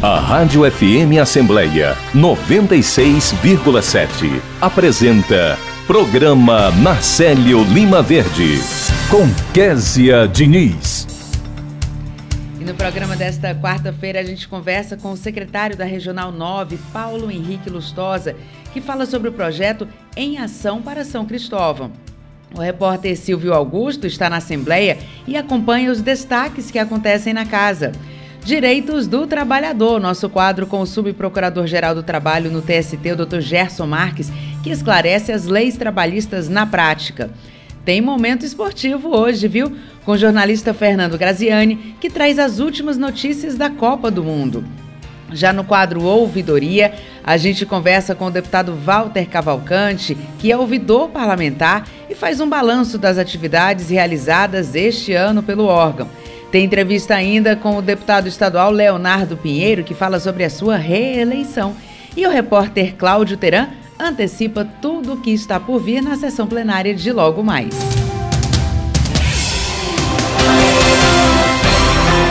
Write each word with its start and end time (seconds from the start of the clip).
A 0.00 0.20
Rádio 0.20 0.62
FM 0.70 1.18
Assembleia 1.20 1.96
96,7 2.14 4.40
apresenta 4.60 5.58
Programa 5.88 6.70
Marcelo 6.70 7.64
Lima 7.64 8.00
Verde 8.00 8.60
com 9.10 9.26
Késia 9.52 10.28
Diniz. 10.28 11.04
E 12.60 12.64
no 12.64 12.74
programa 12.74 13.16
desta 13.16 13.52
quarta-feira 13.56 14.20
a 14.20 14.22
gente 14.22 14.46
conversa 14.46 14.96
com 14.96 15.10
o 15.10 15.16
secretário 15.16 15.76
da 15.76 15.84
Regional 15.84 16.30
9, 16.30 16.78
Paulo 16.92 17.28
Henrique 17.28 17.68
Lustosa, 17.68 18.36
que 18.72 18.80
fala 18.80 19.04
sobre 19.04 19.30
o 19.30 19.32
projeto 19.32 19.88
Em 20.16 20.38
Ação 20.38 20.80
para 20.80 21.04
São 21.04 21.26
Cristóvão. 21.26 21.90
O 22.54 22.60
repórter 22.60 23.16
Silvio 23.16 23.52
Augusto 23.52 24.06
está 24.06 24.30
na 24.30 24.36
Assembleia 24.36 24.96
e 25.26 25.36
acompanha 25.36 25.90
os 25.90 26.00
destaques 26.00 26.70
que 26.70 26.78
acontecem 26.78 27.34
na 27.34 27.44
casa. 27.44 27.90
Direitos 28.48 29.06
do 29.06 29.26
Trabalhador, 29.26 30.00
nosso 30.00 30.26
quadro 30.26 30.66
com 30.66 30.80
o 30.80 30.86
subprocurador-geral 30.86 31.94
do 31.94 32.02
Trabalho 32.02 32.50
no 32.50 32.62
TST, 32.62 33.12
o 33.12 33.26
Dr. 33.26 33.40
Gerson 33.40 33.86
Marques, 33.86 34.32
que 34.62 34.70
esclarece 34.70 35.30
as 35.30 35.44
leis 35.44 35.76
trabalhistas 35.76 36.48
na 36.48 36.64
prática. 36.64 37.28
Tem 37.84 38.00
momento 38.00 38.46
esportivo 38.46 39.14
hoje, 39.14 39.46
viu? 39.46 39.76
Com 40.02 40.12
o 40.12 40.16
jornalista 40.16 40.72
Fernando 40.72 41.18
Graziani, 41.18 41.94
que 42.00 42.08
traz 42.08 42.38
as 42.38 42.58
últimas 42.58 42.96
notícias 42.96 43.54
da 43.54 43.68
Copa 43.68 44.10
do 44.10 44.24
Mundo. 44.24 44.64
Já 45.30 45.52
no 45.52 45.62
quadro 45.62 46.02
Ouvidoria, 46.04 46.94
a 47.22 47.36
gente 47.36 47.66
conversa 47.66 48.14
com 48.14 48.28
o 48.28 48.30
deputado 48.30 48.74
Walter 48.74 49.26
Cavalcante, 49.26 50.16
que 50.38 50.50
é 50.50 50.56
ouvidor 50.56 51.10
parlamentar 51.10 51.86
e 52.08 52.14
faz 52.14 52.40
um 52.40 52.48
balanço 52.48 52.96
das 52.96 53.18
atividades 53.18 53.90
realizadas 53.90 54.74
este 54.74 55.12
ano 55.12 55.42
pelo 55.42 55.66
órgão. 55.66 56.08
Tem 56.50 56.64
entrevista 56.64 57.14
ainda 57.14 57.54
com 57.54 57.76
o 57.76 57.82
deputado 57.82 58.26
estadual 58.26 58.70
Leonardo 58.70 59.36
Pinheiro, 59.36 59.84
que 59.84 59.92
fala 59.92 60.18
sobre 60.18 60.44
a 60.44 60.50
sua 60.50 60.76
reeleição. 60.76 61.76
E 62.16 62.26
o 62.26 62.30
repórter 62.30 62.94
Cláudio 62.96 63.36
Teran 63.36 63.68
antecipa 63.98 64.64
tudo 64.80 65.12
o 65.12 65.20
que 65.20 65.30
está 65.30 65.60
por 65.60 65.78
vir 65.78 66.00
na 66.02 66.16
sessão 66.16 66.46
plenária 66.46 66.94
de 66.94 67.12
logo 67.12 67.42
mais. 67.42 67.74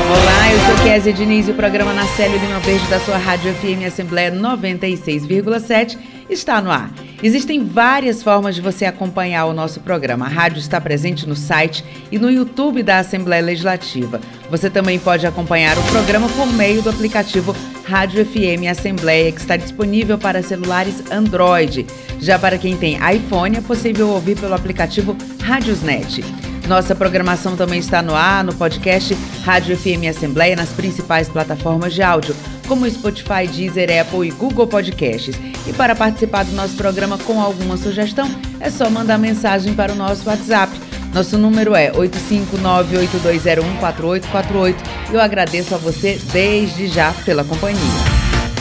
Olá, 0.09 0.51
eu 0.51 0.59
sou 0.61 0.83
Kézia 0.83 1.13
Diniz 1.13 1.47
e 1.47 1.51
o 1.51 1.53
programa 1.53 1.93
Na 1.93 2.07
Célio 2.07 2.39
Lima 2.39 2.59
Verde 2.59 2.87
da 2.87 2.99
sua 2.99 3.17
Rádio 3.17 3.53
FM 3.53 3.85
Assembleia 3.85 4.31
96,7 4.31 5.95
está 6.27 6.59
no 6.59 6.71
ar. 6.71 6.89
Existem 7.21 7.65
várias 7.65 8.21
formas 8.21 8.53
de 8.53 8.61
você 8.61 8.85
acompanhar 8.85 9.45
o 9.45 9.53
nosso 9.53 9.79
programa. 9.79 10.25
A 10.25 10.29
rádio 10.29 10.59
está 10.59 10.79
presente 10.79 11.27
no 11.27 11.35
site 11.35 11.83
e 12.11 12.19
no 12.19 12.29
YouTube 12.29 12.83
da 12.83 12.99
Assembleia 12.99 13.41
Legislativa. 13.41 14.21
Você 14.51 14.69
também 14.69 14.99
pode 14.99 15.25
acompanhar 15.25 15.77
o 15.77 15.83
programa 15.83 16.29
por 16.29 16.45
meio 16.53 16.81
do 16.81 16.91
aplicativo 16.91 17.55
Rádio 17.85 18.23
FM 18.23 18.69
Assembleia, 18.69 19.31
que 19.31 19.41
está 19.41 19.57
disponível 19.57 20.17
para 20.17 20.43
celulares 20.43 21.03
Android. 21.11 21.87
Já 22.19 22.37
para 22.37 22.57
quem 22.57 22.77
tem 22.77 22.97
iPhone, 23.15 23.57
é 23.57 23.61
possível 23.61 24.09
ouvir 24.09 24.39
pelo 24.39 24.53
aplicativo 24.53 25.17
Rádiosnet. 25.41 26.23
Nossa 26.67 26.93
programação 26.93 27.55
também 27.55 27.79
está 27.79 28.01
no 28.01 28.13
ar, 28.13 28.43
no 28.43 28.53
podcast 28.53 29.17
Rádio 29.45 29.77
FM 29.77 30.09
Assembleia, 30.09 30.53
nas 30.53 30.67
principais 30.69 31.29
plataformas 31.29 31.93
de 31.93 32.03
áudio, 32.03 32.35
como 32.67 32.89
Spotify, 32.89 33.47
Deezer, 33.49 34.01
Apple 34.01 34.27
e 34.27 34.31
Google 34.31 34.67
Podcasts. 34.67 35.39
E 35.65 35.71
para 35.73 35.95
participar 35.95 36.43
do 36.43 36.51
nosso 36.51 36.75
programa 36.75 37.17
com 37.19 37.41
alguma 37.41 37.77
sugestão, 37.77 38.29
é 38.59 38.69
só 38.69 38.89
mandar 38.89 39.17
mensagem 39.17 39.73
para 39.73 39.93
o 39.93 39.95
nosso 39.95 40.29
WhatsApp. 40.29 40.73
Nosso 41.13 41.37
número 41.37 41.73
é 41.73 41.89
859-8201-4848. 41.93 44.75
Eu 45.13 45.21
agradeço 45.21 45.73
a 45.73 45.77
você 45.77 46.19
desde 46.33 46.87
já 46.87 47.13
pela 47.23 47.45
companhia. 47.45 47.79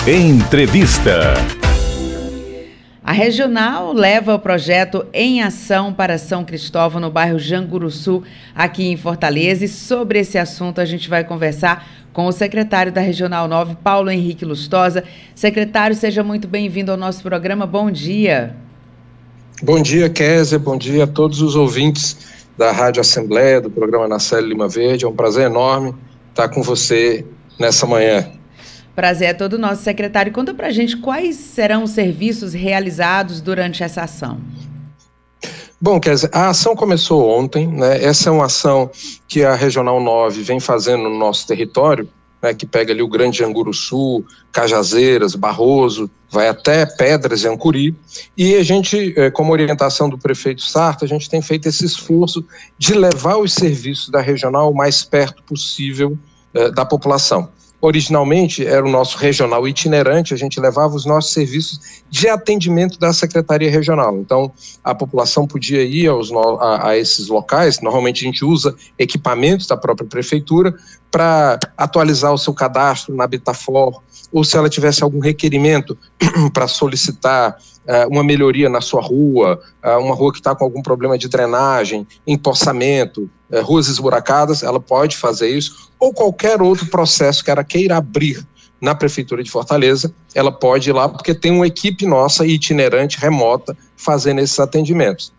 Entrevista. 0.07 1.35
A 3.07 3.13
regional 3.13 3.93
leva 3.93 4.35
o 4.35 4.39
projeto 4.41 5.07
em 5.13 5.41
ação 5.41 5.93
para 5.93 6.19
São 6.19 6.45
Cristóvão, 6.45 7.01
no 7.01 7.09
bairro 7.09 7.39
Janguruçu, 7.39 8.25
aqui 8.53 8.89
em 8.89 8.97
Fortaleza. 8.97 9.65
E 9.65 9.69
sobre 9.69 10.19
esse 10.19 10.37
assunto 10.37 10.81
a 10.81 10.85
gente 10.85 11.09
vai 11.09 11.23
conversar 11.23 11.89
com 12.13 12.27
o 12.27 12.33
secretário 12.33 12.91
da 12.91 13.01
Regional 13.01 13.47
9, 13.47 13.77
Paulo 13.77 14.11
Henrique 14.11 14.45
Lustosa. 14.45 15.05
Secretário, 15.37 15.95
seja 15.95 16.25
muito 16.25 16.49
bem-vindo 16.49 16.91
ao 16.91 16.97
nosso 16.97 17.23
programa. 17.23 17.65
Bom 17.65 17.93
dia. 17.93 18.57
Bom 19.63 19.81
dia, 19.81 20.11
Kézia. 20.11 20.59
Bom 20.59 20.77
dia 20.77 21.05
a 21.05 21.07
todos 21.07 21.41
os 21.41 21.55
ouvintes 21.55 22.45
da 22.59 22.73
Rádio 22.73 23.01
Assembleia, 23.01 23.61
do 23.61 23.71
programa 23.71 24.09
Nacelle 24.09 24.49
Lima 24.49 24.69
Verde. 24.69 25.05
É 25.05 25.09
um 25.09 25.15
prazer 25.15 25.47
enorme 25.47 25.95
estar 26.31 26.49
com 26.49 26.61
você 26.61 27.25
nessa 27.57 27.87
manhã. 27.87 28.36
Prazer 28.97 29.29
é 29.29 29.35
todo 29.35 29.59
nosso, 29.59 29.83
secretário. 29.83 30.33
Conta 30.33 30.55
pra 30.55 30.71
gente 30.71 30.97
quais 30.97 31.37
serão 31.37 31.83
os 31.83 31.91
serviços 31.91 32.55
realizados 32.55 33.43
durante 33.43 33.83
essa 33.83 34.05
ação. 34.05 34.41
Bom, 35.79 36.01
quer 36.01 36.15
dizer, 36.15 36.31
a 36.33 36.49
ação 36.49 36.75
começou 36.75 37.29
ontem, 37.29 37.69
né? 37.69 38.03
Essa 38.03 38.31
é 38.31 38.33
uma 38.33 38.47
ação 38.47 38.91
que 39.29 39.45
a 39.45 39.55
Regional 39.55 40.01
9 40.01 40.43
vem 40.43 40.59
fazendo 40.59 41.03
no 41.03 41.19
nosso 41.19 41.47
território, 41.47 42.09
né, 42.41 42.55
que 42.55 42.65
pega 42.65 42.91
ali 42.91 43.03
o 43.03 43.09
Grande 43.09 43.45
Anguruçu, 43.45 44.25
Cajazeiras, 44.51 45.35
Barroso, 45.35 46.11
vai 46.31 46.49
até 46.49 46.87
Pedras 46.87 47.43
e 47.43 47.49
Ancuri. 47.49 47.95
E 48.35 48.55
a 48.55 48.63
gente, 48.63 49.13
eh, 49.15 49.31
como 49.31 49.53
orientação 49.53 50.09
do 50.09 50.17
prefeito 50.17 50.63
Sarto, 50.63 51.05
a 51.05 51.09
gente 51.09 51.29
tem 51.29 51.43
feito 51.43 51.69
esse 51.69 51.85
esforço 51.85 52.43
de 52.79 52.95
levar 52.95 53.37
os 53.37 53.53
serviços 53.53 54.09
da 54.09 54.23
regional 54.23 54.73
o 54.73 54.75
mais 54.75 55.05
perto 55.05 55.43
possível 55.43 56.17
eh, 56.55 56.71
da 56.71 56.87
população. 56.87 57.51
Originalmente 57.87 58.67
era 58.67 58.85
o 58.85 58.91
nosso 58.91 59.17
regional 59.17 59.69
itinerante, 59.69 60.35
a 60.35 60.37
gente 60.37 60.59
levava 60.59 60.97
os 60.97 61.07
nossos 61.07 61.33
serviços 61.33 62.03
de 62.11 62.29
atendimento 62.29 62.99
da 62.99 63.13
Secretaria 63.13 63.71
Regional. 63.71 64.19
Então, 64.19 64.51
a 64.83 64.93
população 64.93 65.47
podia 65.47 65.85
ir 65.85 66.09
aos, 66.09 66.33
a, 66.33 66.89
a 66.89 66.99
esses 66.99 67.29
locais, 67.29 67.81
normalmente 67.81 68.25
a 68.25 68.27
gente 68.27 68.45
usa 68.45 68.75
equipamentos 68.99 69.69
da 69.69 69.77
própria 69.77 70.05
prefeitura 70.05 70.75
para 71.13 71.61
atualizar 71.77 72.33
o 72.33 72.39
seu 72.39 72.53
cadastro 72.53 73.15
na 73.15 73.25
Bitafor, 73.25 74.03
ou 74.33 74.43
se 74.43 74.57
ela 74.57 74.69
tivesse 74.69 75.05
algum 75.05 75.21
requerimento 75.21 75.97
para 76.53 76.67
solicitar 76.67 77.57
uma 78.11 78.25
melhoria 78.25 78.69
na 78.69 78.81
sua 78.81 79.01
rua, 79.01 79.61
uh, 79.85 79.99
uma 79.99 80.15
rua 80.15 80.33
que 80.33 80.39
está 80.39 80.55
com 80.55 80.65
algum 80.65 80.83
problema 80.83 81.17
de 81.17 81.29
drenagem, 81.29 82.07
empossamento, 82.27 83.31
uh, 83.51 83.61
ruas 83.63 83.89
esburacadas, 83.89 84.63
ela 84.63 84.81
pode 84.81 85.17
fazer 85.17 85.49
isso, 85.49 85.91
ou 85.99 86.13
qualquer 86.13 86.61
outro 86.61 86.87
processo 86.87 87.45
que 87.45 87.51
ela 87.51 87.65
queira 87.65 87.97
abrir 87.97 88.47
na 88.81 88.95
Prefeitura 88.95 89.43
de 89.43 89.51
Fortaleza, 89.51 90.13
ela 90.35 90.53
pode 90.53 90.91
ir 90.91 90.93
lá, 90.93 91.09
porque 91.09 91.35
tem 91.35 91.53
uma 91.53 91.67
equipe 91.67 92.07
nossa 92.07 92.47
itinerante, 92.47 93.19
remota, 93.19 93.77
fazendo 93.97 94.41
esses 94.41 94.61
atendimentos. 94.61 95.33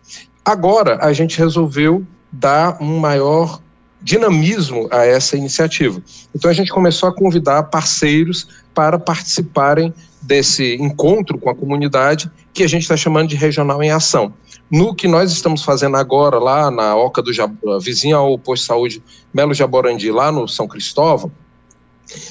Agora, 0.44 0.98
a 1.04 1.12
gente 1.12 1.38
resolveu 1.38 2.04
dar 2.32 2.76
um 2.80 2.98
maior 2.98 3.60
dinamismo 4.00 4.88
a 4.90 5.04
essa 5.04 5.36
iniciativa. 5.36 6.00
Então 6.34 6.50
a 6.50 6.54
gente 6.54 6.70
começou 6.70 7.08
a 7.08 7.14
convidar 7.14 7.64
parceiros 7.64 8.48
para 8.74 8.98
participarem 8.98 9.92
desse 10.20 10.76
encontro 10.76 11.38
com 11.38 11.50
a 11.50 11.54
comunidade 11.54 12.30
que 12.52 12.62
a 12.62 12.68
gente 12.68 12.82
está 12.82 12.96
chamando 12.96 13.28
de 13.28 13.36
regional 13.36 13.82
em 13.82 13.90
ação. 13.90 14.32
No 14.70 14.94
que 14.94 15.08
nós 15.08 15.32
estamos 15.32 15.62
fazendo 15.62 15.96
agora 15.96 16.38
lá 16.38 16.70
na 16.70 16.94
Oca 16.96 17.22
do 17.22 17.32
Jab... 17.32 17.54
vizinha 17.80 18.16
ao 18.16 18.38
posto 18.38 18.62
de 18.62 18.66
saúde 18.66 19.02
Melo 19.32 19.54
Jaborandi, 19.54 20.10
lá 20.10 20.30
no 20.30 20.46
São 20.46 20.66
Cristóvão, 20.66 21.30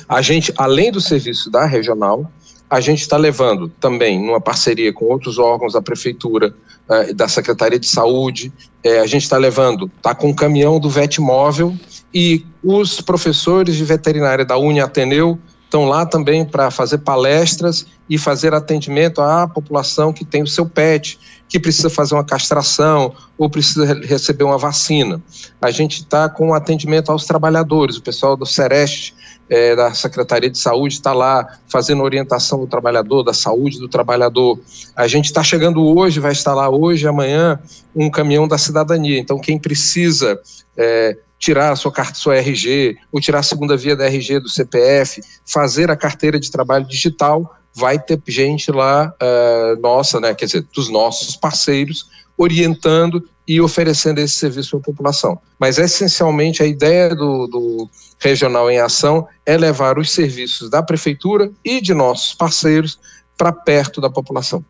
a 0.08 0.22
gente, 0.22 0.54
além 0.58 0.92
do 0.92 1.00
serviço 1.00 1.50
da 1.50 1.66
regional, 1.66 2.32
a 2.70 2.82
gente 2.82 3.02
está 3.02 3.16
levando 3.16 3.70
também, 3.80 4.20
numa 4.20 4.42
parceria 4.42 4.92
com 4.92 5.06
outros 5.06 5.38
órgãos 5.38 5.74
da 5.74 5.82
prefeitura, 5.82 6.54
eh, 6.90 7.14
da 7.14 7.28
Secretaria 7.28 7.80
de 7.80 7.88
Saúde, 7.88 8.52
eh, 8.84 9.00
a 9.00 9.08
gente 9.08 9.24
está 9.24 9.38
levando, 9.38 9.90
está 9.98 10.14
com 10.14 10.30
um 10.30 10.34
caminhão 10.34 10.80
do 10.80 10.90
Vetmóvel 10.90 11.76
e 12.14 12.46
os 12.64 13.00
professores 13.00 13.76
de 13.76 13.86
veterinária 13.86 14.44
da 14.44 14.58
Uni 14.58 14.82
Ateneu 14.82 15.40
estão 15.68 15.86
lá 15.86 16.06
também 16.06 16.46
para 16.46 16.72
fazer 16.72 17.00
palestras 17.00 17.86
e 18.10 18.18
fazer 18.18 18.54
atendimento 18.54 19.22
à 19.22 19.48
população 19.48 20.14
que 20.14 20.24
tem 20.24 20.42
o 20.42 20.48
seu 20.48 20.66
pet, 20.66 21.20
que 21.48 21.60
precisa 21.60 21.90
fazer 21.90 22.16
uma 22.16 22.24
castração 22.24 23.14
ou 23.38 23.50
precisa 23.50 23.94
receber 24.02 24.46
uma 24.46 24.58
vacina. 24.58 25.22
A 25.62 25.70
gente 25.70 26.00
está 26.00 26.30
com 26.30 26.54
atendimento 26.54 27.12
aos 27.12 27.26
trabalhadores, 27.26 27.98
o 27.98 28.02
pessoal 28.02 28.36
do 28.38 28.46
Sereste 28.46 29.14
é, 29.50 29.76
da 29.76 29.94
Secretaria 29.94 30.50
de 30.50 30.58
Saúde 30.58 30.96
está 30.96 31.14
lá 31.14 31.58
fazendo 31.68 32.02
orientação 32.02 32.60
do 32.60 32.68
trabalhador, 32.68 33.24
da 33.24 33.34
saúde 33.34 33.80
do 33.80 33.88
trabalhador. 33.88 34.60
A 34.96 35.08
gente 35.08 35.26
está 35.26 35.44
chegando 35.44 35.86
hoje, 35.86 36.20
vai 36.20 36.32
estar 36.32 36.54
lá 36.54 36.70
hoje, 36.70 37.08
amanhã, 37.08 37.60
um 37.96 38.10
caminhão 38.10 38.48
da 38.48 38.58
cidadania. 38.58 39.20
Então, 39.20 39.40
quem 39.40 39.58
precisa 39.58 40.40
é, 40.76 41.18
tirar 41.40 41.72
a 41.72 41.76
sua 41.76 41.92
carta, 41.92 42.16
sua 42.16 42.38
RG, 42.38 42.98
ou 43.12 43.22
tirar 43.22 43.40
a 43.40 43.44
segunda 43.44 43.78
via 43.78 43.96
da 43.96 44.06
RG 44.06 44.40
do 44.40 44.50
CPF, 44.50 45.22
fazer 45.46 45.92
a 45.92 45.96
carteira 45.96 46.40
de 46.40 46.50
trabalho 46.50 46.86
digital, 46.86 47.56
vai 47.74 48.00
ter 48.00 48.20
gente 48.28 48.72
lá, 48.72 49.14
uh, 49.22 49.80
nossa, 49.80 50.20
né, 50.20 50.34
quer 50.34 50.46
dizer, 50.46 50.66
dos 50.74 50.90
nossos 50.90 51.36
parceiros, 51.36 52.10
orientando 52.36 53.24
e 53.48 53.62
oferecendo 53.62 54.20
esse 54.20 54.34
serviço 54.34 54.78
a 54.78 54.80
população. 54.80 55.40
Mas 55.60 55.78
essencialmente 55.78 56.62
a 56.62 56.66
ideia 56.66 57.16
do, 57.16 57.48
do 57.48 57.90
Regional 58.20 58.70
em 58.70 58.80
Ação 58.80 59.28
é 59.46 59.56
levar 59.58 59.98
os 59.98 60.12
serviços 60.12 60.70
da 60.70 60.84
prefeitura 60.84 61.52
e 61.64 61.80
de 61.80 61.94
nossos 61.94 62.34
parceiros 62.34 63.00
para 63.38 63.52
perto 63.52 64.02
da 64.02 64.10
população. 64.10 64.66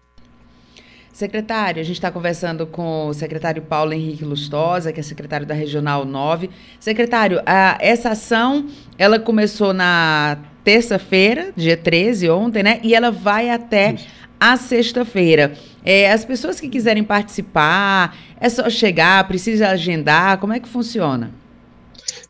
Secretário, 1.17 1.81
a 1.81 1.83
gente 1.83 1.95
está 1.95 2.11
conversando 2.11 2.67
com 2.67 3.07
o 3.07 3.13
secretário 3.15 3.63
Paulo 3.63 3.91
Henrique 3.91 4.23
Lustosa, 4.23 4.93
que 4.93 4.99
é 4.99 5.03
secretário 5.03 5.47
da 5.47 5.55
Regional 5.55 6.05
9. 6.05 6.47
Secretário, 6.79 7.41
a, 7.43 7.75
essa 7.81 8.09
ação, 8.09 8.67
ela 8.99 9.17
começou 9.17 9.73
na 9.73 10.37
terça-feira, 10.63 11.51
dia 11.55 11.75
13, 11.75 12.29
ontem, 12.29 12.61
né? 12.61 12.79
E 12.83 12.93
ela 12.93 13.09
vai 13.09 13.49
até 13.49 13.93
Isso. 13.93 14.05
a 14.39 14.57
sexta-feira. 14.57 15.53
É, 15.83 16.11
as 16.11 16.23
pessoas 16.23 16.59
que 16.59 16.69
quiserem 16.69 17.03
participar, 17.03 18.15
é 18.39 18.47
só 18.47 18.69
chegar, 18.69 19.27
precisa 19.27 19.69
agendar, 19.69 20.37
como 20.37 20.53
é 20.53 20.59
que 20.59 20.69
funciona? 20.69 21.31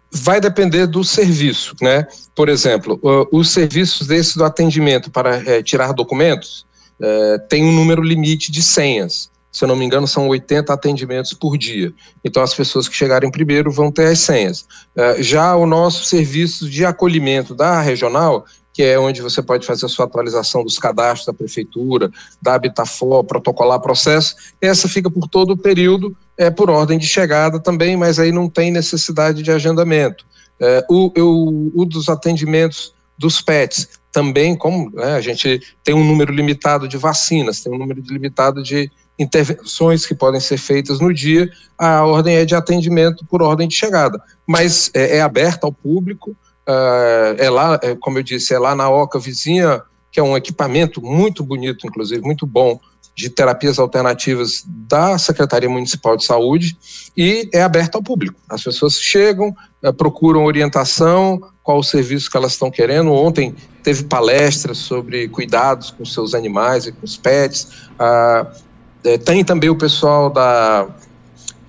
Vai 0.09 0.39
depender 0.39 0.87
do 0.87 1.03
serviço, 1.03 1.75
né? 1.81 2.07
Por 2.33 2.47
exemplo, 2.47 2.97
os 3.33 3.49
serviços 3.49 4.07
desse 4.07 4.37
do 4.37 4.45
atendimento 4.45 5.11
para 5.11 5.43
é, 5.45 5.61
tirar 5.61 5.91
documentos, 5.91 6.65
é, 7.01 7.37
tem 7.49 7.63
um 7.63 7.71
número 7.71 8.01
limite 8.01 8.51
de 8.51 8.61
senhas. 8.61 9.29
Se 9.51 9.63
eu 9.63 9.67
não 9.67 9.75
me 9.75 9.85
engano, 9.85 10.07
são 10.07 10.27
80 10.27 10.71
atendimentos 10.71 11.33
por 11.33 11.57
dia. 11.57 11.91
Então, 12.23 12.43
as 12.43 12.53
pessoas 12.53 12.87
que 12.87 12.95
chegarem 12.95 13.31
primeiro 13.31 13.71
vão 13.71 13.91
ter 13.91 14.07
as 14.07 14.19
senhas. 14.19 14.67
É, 14.95 15.21
já 15.23 15.55
o 15.55 15.65
nosso 15.65 16.05
serviço 16.05 16.69
de 16.69 16.85
acolhimento 16.85 17.55
da 17.55 17.81
regional, 17.81 18.45
que 18.77 18.83
é 18.83 18.99
onde 18.99 19.23
você 19.23 19.41
pode 19.41 19.65
fazer 19.65 19.87
a 19.87 19.89
sua 19.89 20.05
atualização 20.05 20.63
dos 20.63 20.77
cadastros 20.77 21.25
da 21.25 21.33
prefeitura, 21.33 22.11
da 22.39 22.53
Habitafor, 22.53 23.23
protocolar 23.23 23.79
processo, 23.79 24.35
essa 24.61 24.87
fica 24.87 25.09
por 25.09 25.27
todo 25.27 25.53
o 25.53 25.57
período, 25.57 26.15
é 26.37 26.51
por 26.51 26.69
ordem 26.69 26.99
de 26.99 27.07
chegada 27.07 27.59
também, 27.59 27.97
mas 27.97 28.19
aí 28.19 28.31
não 28.31 28.47
tem 28.47 28.69
necessidade 28.69 29.41
de 29.41 29.51
agendamento. 29.51 30.23
É, 30.59 30.85
o, 30.87 31.11
eu, 31.15 31.71
o 31.73 31.85
dos 31.85 32.07
atendimentos 32.09 32.93
dos 33.17 33.41
PETs, 33.41 33.89
também, 34.11 34.55
como 34.55 34.89
né, 34.91 35.15
a 35.15 35.21
gente 35.21 35.61
tem 35.83 35.93
um 35.93 36.03
número 36.03 36.33
limitado 36.33 36.87
de 36.87 36.97
vacinas, 36.97 37.61
tem 37.61 37.73
um 37.73 37.77
número 37.77 38.01
limitado 38.01 38.63
de 38.63 38.91
intervenções 39.19 40.05
que 40.05 40.13
podem 40.13 40.39
ser 40.39 40.57
feitas 40.57 40.99
no 40.99 41.13
dia, 41.13 41.49
a 41.77 42.03
ordem 42.03 42.35
é 42.35 42.45
de 42.45 42.55
atendimento 42.55 43.25
por 43.25 43.41
ordem 43.41 43.67
de 43.67 43.75
chegada, 43.75 44.21
mas 44.45 44.91
é, 44.93 45.17
é 45.17 45.21
aberta 45.21 45.65
ao 45.65 45.73
público, 45.73 46.31
uh, 46.67 47.35
é 47.37 47.49
lá, 47.49 47.79
é, 47.81 47.95
como 47.95 48.19
eu 48.19 48.23
disse, 48.23 48.53
é 48.53 48.59
lá 48.59 48.75
na 48.75 48.89
Oca 48.89 49.19
vizinha, 49.19 49.81
que 50.11 50.19
é 50.19 50.23
um 50.23 50.37
equipamento 50.37 51.01
muito 51.01 51.43
bonito, 51.43 51.87
inclusive, 51.87 52.21
muito 52.21 52.45
bom, 52.45 52.79
de 53.17 53.31
terapias 53.31 53.79
alternativas 53.79 54.63
da 54.67 55.17
Secretaria 55.17 55.67
Municipal 55.67 56.15
de 56.15 56.23
Saúde 56.23 56.77
e 57.17 57.49
é 57.51 57.63
aberto 57.63 57.95
ao 57.95 58.03
público. 58.03 58.39
As 58.47 58.63
pessoas 58.63 59.01
chegam, 59.01 59.55
procuram 59.97 60.45
orientação, 60.45 61.41
qual 61.63 61.79
o 61.79 61.83
serviço 61.83 62.31
que 62.31 62.37
elas 62.37 62.53
estão 62.53 62.71
querendo. 62.71 63.11
Ontem 63.11 63.55
teve 63.83 64.05
palestras 64.05 64.77
sobre 64.77 65.27
cuidados 65.27 65.91
com 65.91 66.05
seus 66.05 66.33
animais 66.33 66.85
e 66.87 66.91
com 66.91 67.05
os 67.05 67.17
pets. 67.17 67.67
Ah, 67.99 68.47
é, 69.03 69.17
tem 69.17 69.43
também 69.43 69.69
o 69.69 69.75
pessoal 69.75 70.29
da, 70.29 70.87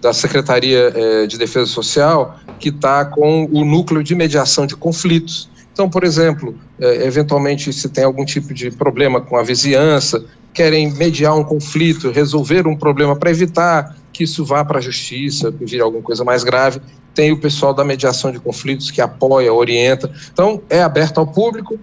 da 0.00 0.12
Secretaria 0.12 0.92
é, 0.94 1.26
de 1.26 1.36
Defesa 1.36 1.66
Social 1.66 2.38
que 2.58 2.70
está 2.70 3.04
com 3.04 3.44
o 3.52 3.64
núcleo 3.64 4.02
de 4.02 4.14
mediação 4.14 4.66
de 4.66 4.74
conflitos. 4.76 5.48
Então, 5.72 5.88
por 5.88 6.02
exemplo, 6.02 6.56
eventualmente 6.80 7.72
se 7.72 7.88
tem 7.88 8.02
algum 8.02 8.24
tipo 8.24 8.52
de 8.52 8.68
problema 8.68 9.20
com 9.20 9.36
a 9.36 9.44
vizinhança, 9.44 10.24
querem 10.52 10.92
mediar 10.94 11.36
um 11.36 11.44
conflito, 11.44 12.10
resolver 12.10 12.66
um 12.66 12.76
problema 12.76 13.14
para 13.14 13.30
evitar 13.30 13.96
que 14.12 14.24
isso 14.24 14.44
vá 14.44 14.64
para 14.64 14.78
a 14.78 14.80
justiça, 14.80 15.52
vire 15.52 15.80
alguma 15.80 16.02
coisa 16.02 16.24
mais 16.24 16.42
grave, 16.42 16.80
tem 17.18 17.32
o 17.32 17.36
pessoal 17.36 17.74
da 17.74 17.84
mediação 17.84 18.30
de 18.30 18.38
conflitos 18.38 18.92
que 18.92 19.00
apoia, 19.00 19.52
orienta. 19.52 20.08
Então, 20.32 20.62
é 20.70 20.80
aberto 20.80 21.18
ao 21.18 21.26
público 21.26 21.76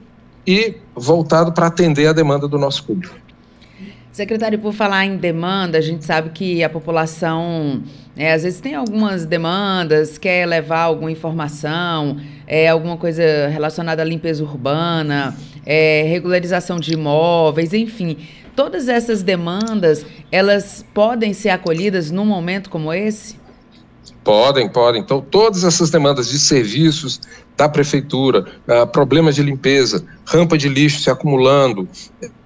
e 0.47 0.75
voltado 0.95 1.51
para 1.51 1.67
atender 1.67 2.07
a 2.07 2.13
demanda 2.13 2.47
do 2.47 2.57
nosso 2.57 2.85
público. 2.85 3.13
Secretário, 4.13 4.57
por 4.59 4.71
falar 4.71 5.05
em 5.05 5.17
demanda, 5.17 5.77
a 5.77 5.81
gente 5.81 6.05
sabe 6.05 6.29
que 6.29 6.63
a 6.63 6.69
população 6.69 7.83
é, 8.15 8.31
às 8.31 8.43
vezes 8.43 8.61
tem 8.61 8.75
algumas 8.75 9.25
demandas, 9.25 10.17
quer 10.17 10.47
levar 10.47 10.83
alguma 10.83 11.11
informação, 11.11 12.15
é, 12.47 12.69
alguma 12.69 12.95
coisa 12.95 13.49
relacionada 13.49 14.03
à 14.03 14.05
limpeza 14.05 14.41
urbana, 14.41 15.35
é, 15.65 16.03
regularização 16.03 16.79
de 16.79 16.93
imóveis, 16.93 17.73
enfim. 17.73 18.19
Todas 18.55 18.88
essas 18.88 19.21
demandas, 19.21 20.05
elas 20.31 20.85
podem 20.93 21.33
ser 21.33 21.49
acolhidas 21.49 22.09
num 22.09 22.25
momento 22.25 22.69
como 22.69 22.93
esse? 22.93 23.43
Podem, 24.25 24.68
podem. 24.68 25.01
Então, 25.04 25.22
todas 25.22 25.63
essas 25.63 25.92
demandas 25.92 26.30
de 26.30 26.39
serviços 26.39 27.22
da 27.56 27.69
prefeitura, 27.69 28.44
uh, 28.68 28.88
problemas 28.88 29.36
de 29.36 29.44
limpeza, 29.44 30.04
rampa 30.25 30.57
de 30.57 30.68
lixo 30.68 31.00
se 31.00 31.12
acumulando, 31.12 31.88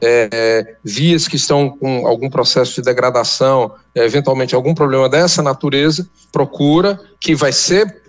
é, 0.01 0.29
é, 0.29 0.75
vias 0.83 1.25
que 1.25 1.37
estão 1.37 1.69
com 1.69 2.05
algum 2.05 2.29
processo 2.29 2.75
de 2.75 2.81
degradação, 2.81 3.71
é, 3.95 4.03
eventualmente 4.03 4.53
algum 4.53 4.75
problema 4.75 5.07
dessa 5.07 5.41
natureza, 5.41 6.05
procura, 6.33 6.99
que 7.17 7.33
vai 7.33 7.53
ser, 7.53 8.01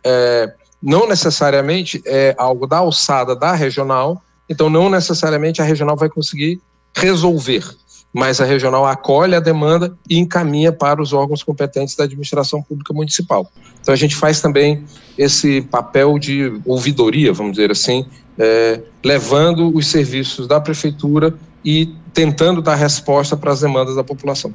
não 0.82 1.08
necessariamente 1.08 2.02
é 2.04 2.34
algo 2.36 2.66
da 2.66 2.78
alçada 2.78 3.36
da 3.36 3.54
regional, 3.54 4.20
então 4.48 4.68
não 4.68 4.90
necessariamente 4.90 5.62
a 5.62 5.64
regional 5.64 5.96
vai 5.96 6.08
conseguir 6.08 6.60
resolver 6.94 7.64
mas 8.12 8.40
a 8.40 8.44
regional 8.44 8.84
acolhe 8.86 9.34
a 9.34 9.40
demanda 9.40 9.94
e 10.08 10.18
encaminha 10.18 10.72
para 10.72 11.00
os 11.00 11.12
órgãos 11.12 11.42
competentes 11.42 11.94
da 11.94 12.04
administração 12.04 12.62
pública 12.62 12.92
municipal. 12.92 13.50
Então 13.80 13.94
a 13.94 13.96
gente 13.96 14.16
faz 14.16 14.40
também 14.40 14.84
esse 15.16 15.62
papel 15.62 16.18
de 16.18 16.60
ouvidoria, 16.64 17.32
vamos 17.32 17.52
dizer 17.52 17.70
assim, 17.70 18.04
é, 18.38 18.80
levando 19.04 19.74
os 19.76 19.86
serviços 19.86 20.46
da 20.46 20.60
prefeitura 20.60 21.34
e 21.64 21.94
tentando 22.12 22.60
dar 22.60 22.74
resposta 22.74 23.36
para 23.36 23.52
as 23.52 23.60
demandas 23.60 23.94
da 23.94 24.02
população. 24.02 24.52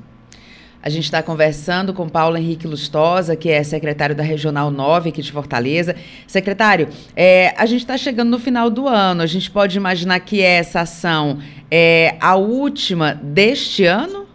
A 0.85 0.89
gente 0.91 1.05
está 1.05 1.23
conversando 1.23 1.95
com 1.95 2.07
Paulo 2.07 2.37
Henrique 2.37 2.67
Lustosa, 2.67 3.35
que 3.35 3.49
é 3.49 3.63
secretário 3.63 4.15
da 4.15 4.21
Regional 4.21 4.69
9 4.69 5.09
aqui 5.09 5.19
de 5.19 5.31
Fortaleza. 5.31 5.95
Secretário, 6.27 6.89
é, 7.15 7.55
a 7.57 7.65
gente 7.65 7.81
está 7.81 7.97
chegando 7.97 8.29
no 8.29 8.37
final 8.37 8.69
do 8.69 8.87
ano. 8.87 9.23
A 9.23 9.25
gente 9.25 9.49
pode 9.49 9.75
imaginar 9.75 10.19
que 10.19 10.43
essa 10.43 10.81
ação 10.81 11.39
é 11.71 12.15
a 12.21 12.35
última 12.35 13.15
deste 13.15 13.83
ano? 13.83 14.27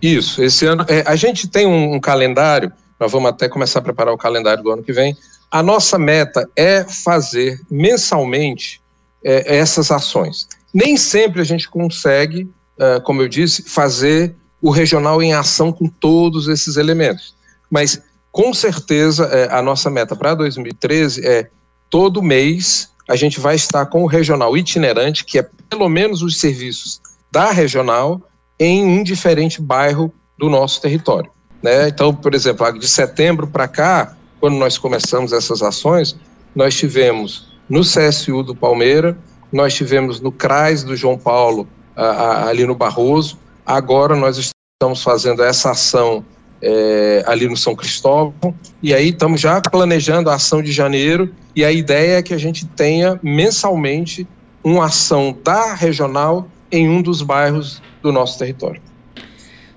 Isso, 0.00 0.42
esse 0.42 0.64
ano. 0.64 0.86
É, 0.88 1.04
a 1.06 1.14
gente 1.14 1.46
tem 1.46 1.66
um, 1.66 1.96
um 1.96 2.00
calendário, 2.00 2.72
nós 2.98 3.12
vamos 3.12 3.28
até 3.28 3.46
começar 3.46 3.80
a 3.80 3.82
preparar 3.82 4.14
o 4.14 4.18
calendário 4.18 4.64
do 4.64 4.70
ano 4.70 4.82
que 4.82 4.94
vem. 4.94 5.14
A 5.50 5.62
nossa 5.62 5.98
meta 5.98 6.48
é 6.56 6.84
fazer 6.84 7.60
mensalmente 7.70 8.80
é, 9.22 9.58
essas 9.58 9.90
ações. 9.90 10.48
Nem 10.72 10.96
sempre 10.96 11.42
a 11.42 11.44
gente 11.44 11.68
consegue, 11.68 12.48
é, 12.80 12.98
como 13.00 13.20
eu 13.20 13.28
disse, 13.28 13.62
fazer 13.68 14.34
o 14.64 14.70
regional 14.70 15.22
em 15.22 15.34
ação 15.34 15.70
com 15.70 15.86
todos 15.86 16.48
esses 16.48 16.78
elementos. 16.78 17.36
Mas, 17.70 18.00
com 18.32 18.54
certeza, 18.54 19.26
é, 19.26 19.54
a 19.54 19.60
nossa 19.60 19.90
meta 19.90 20.16
para 20.16 20.34
2013 20.34 21.20
é 21.22 21.50
todo 21.90 22.22
mês 22.22 22.88
a 23.06 23.14
gente 23.14 23.38
vai 23.38 23.56
estar 23.56 23.84
com 23.84 24.02
o 24.02 24.06
regional 24.06 24.56
itinerante, 24.56 25.26
que 25.26 25.38
é 25.38 25.46
pelo 25.68 25.86
menos 25.86 26.22
os 26.22 26.40
serviços 26.40 26.98
da 27.30 27.50
regional 27.50 28.22
em 28.58 28.82
um 28.82 29.02
diferente 29.02 29.60
bairro 29.60 30.10
do 30.38 30.48
nosso 30.48 30.80
território. 30.80 31.30
Né? 31.62 31.88
Então, 31.88 32.14
por 32.14 32.34
exemplo, 32.34 32.78
de 32.78 32.88
setembro 32.88 33.46
para 33.46 33.68
cá, 33.68 34.16
quando 34.40 34.56
nós 34.56 34.78
começamos 34.78 35.34
essas 35.34 35.60
ações, 35.60 36.16
nós 36.54 36.74
tivemos 36.74 37.52
no 37.68 37.82
CSU 37.82 38.42
do 38.42 38.56
Palmeira, 38.56 39.14
nós 39.52 39.74
tivemos 39.74 40.22
no 40.22 40.32
CRAS 40.32 40.82
do 40.82 40.96
João 40.96 41.18
Paulo, 41.18 41.68
ali 41.94 42.66
no 42.66 42.74
Barroso, 42.74 43.43
agora 43.64 44.14
nós 44.16 44.38
estamos 44.38 45.02
fazendo 45.02 45.42
essa 45.42 45.70
ação 45.70 46.24
é, 46.62 47.22
ali 47.26 47.48
no 47.48 47.56
São 47.56 47.74
Cristóvão, 47.74 48.54
e 48.82 48.94
aí 48.94 49.08
estamos 49.10 49.40
já 49.40 49.60
planejando 49.60 50.30
a 50.30 50.34
ação 50.34 50.62
de 50.62 50.72
janeiro, 50.72 51.34
e 51.54 51.64
a 51.64 51.70
ideia 51.70 52.18
é 52.18 52.22
que 52.22 52.34
a 52.34 52.38
gente 52.38 52.66
tenha 52.66 53.18
mensalmente 53.22 54.26
uma 54.62 54.86
ação 54.86 55.36
da 55.44 55.74
regional 55.74 56.48
em 56.70 56.88
um 56.88 57.02
dos 57.02 57.22
bairros 57.22 57.82
do 58.02 58.10
nosso 58.10 58.38
território. 58.38 58.80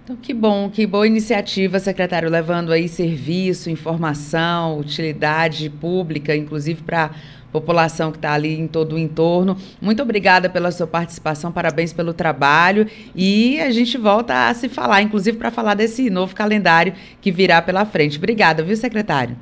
Então, 0.08 0.16
que 0.16 0.34
bom, 0.34 0.70
que 0.70 0.88
boa 0.88 1.06
iniciativa, 1.06 1.80
secretário, 1.80 2.30
levando 2.30 2.72
aí 2.72 2.88
serviço, 2.88 3.70
informação, 3.70 4.80
utilidade 4.80 5.70
pública, 5.70 6.34
inclusive 6.34 6.82
para 6.82 7.12
população 7.52 8.12
que 8.12 8.18
está 8.18 8.34
ali 8.34 8.60
em 8.60 8.68
todo 8.68 8.94
o 8.94 8.98
entorno. 8.98 9.58
Muito 9.82 10.02
obrigada 10.02 10.50
pela 10.50 10.72
sua 10.72 10.88
participação, 10.88 11.52
parabéns 11.52 11.94
pelo 11.94 12.14
trabalho 12.14 12.88
e 13.16 13.60
a 13.60 13.72
gente 13.72 13.98
volta 13.98 14.50
a 14.50 14.54
se 14.54 14.70
falar, 14.70 15.02
inclusive 15.02 15.38
para 15.38 15.52
falar 15.52 15.74
desse 15.74 16.10
novo 16.10 16.36
calendário 16.36 16.94
que 17.22 17.32
virá 17.32 17.62
pela 17.62 17.86
frente. 17.86 18.18
Obrigada, 18.18 18.64
viu, 18.64 18.76
secretário? 18.76 19.36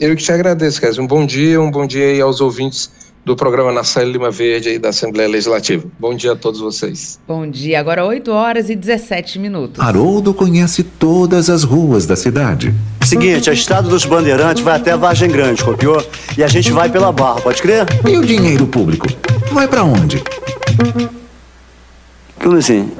Eu 0.00 0.14
que 0.14 0.22
te 0.22 0.30
agradeço, 0.30 0.80
Kézia. 0.80 1.02
Um 1.02 1.06
bom 1.06 1.26
dia, 1.26 1.60
um 1.60 1.70
bom 1.70 1.86
dia 1.86 2.06
aí 2.06 2.20
aos 2.20 2.40
ouvintes 2.40 3.07
do 3.28 3.36
programa 3.36 3.70
Nacelle 3.70 4.10
Lima 4.10 4.30
Verde 4.30 4.70
e 4.70 4.78
da 4.78 4.88
Assembleia 4.88 5.28
Legislativa. 5.28 5.86
Bom 5.98 6.14
dia 6.14 6.32
a 6.32 6.36
todos 6.36 6.60
vocês. 6.60 7.20
Bom 7.28 7.46
dia, 7.46 7.78
agora 7.78 8.04
8 8.04 8.32
horas 8.32 8.70
e 8.70 8.74
17 8.74 9.38
minutos. 9.38 9.84
Haroldo 9.84 10.32
conhece 10.32 10.82
todas 10.82 11.50
as 11.50 11.62
ruas 11.62 12.06
da 12.06 12.16
cidade. 12.16 12.74
Seguinte, 13.04 13.50
a 13.50 13.52
estrada 13.52 13.86
dos 13.86 14.06
Bandeirantes 14.06 14.62
vai 14.62 14.76
até 14.76 14.92
a 14.92 14.96
Vargem 14.96 15.30
Grande, 15.30 15.62
copiou? 15.62 16.02
E 16.38 16.42
a 16.42 16.48
gente 16.48 16.72
vai 16.72 16.88
pela 16.88 17.12
Barra, 17.12 17.40
pode 17.42 17.60
crer? 17.60 17.84
E 18.08 18.16
o 18.16 18.24
dinheiro 18.24 18.66
público? 18.66 19.06
Vai 19.52 19.68
para 19.68 19.84
onde? 19.84 20.22
Como 22.42 22.56
assim? 22.56 22.90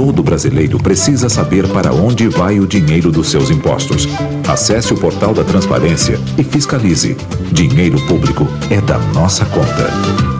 Todo 0.00 0.22
brasileiro 0.22 0.78
precisa 0.78 1.28
saber 1.28 1.68
para 1.68 1.92
onde 1.92 2.26
vai 2.26 2.58
o 2.58 2.66
dinheiro 2.66 3.12
dos 3.12 3.30
seus 3.30 3.50
impostos. 3.50 4.08
Acesse 4.48 4.94
o 4.94 4.96
portal 4.96 5.34
da 5.34 5.44
transparência 5.44 6.18
e 6.38 6.42
fiscalize. 6.42 7.14
Dinheiro 7.52 8.00
público 8.06 8.48
é 8.70 8.80
da 8.80 8.96
nossa 9.12 9.44
conta. 9.44 9.90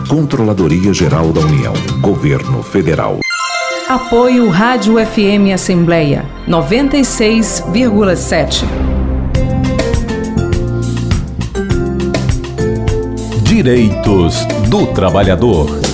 Controladoria 0.09 0.91
Geral 0.91 1.31
da 1.31 1.41
União. 1.41 1.73
Governo 2.01 2.63
Federal. 2.63 3.19
Apoio 3.87 4.49
Rádio 4.49 4.95
FM 4.95 5.53
Assembleia 5.53 6.25
96,7. 6.47 8.65
Direitos 13.43 14.43
do 14.69 14.87
Trabalhador. 14.87 15.90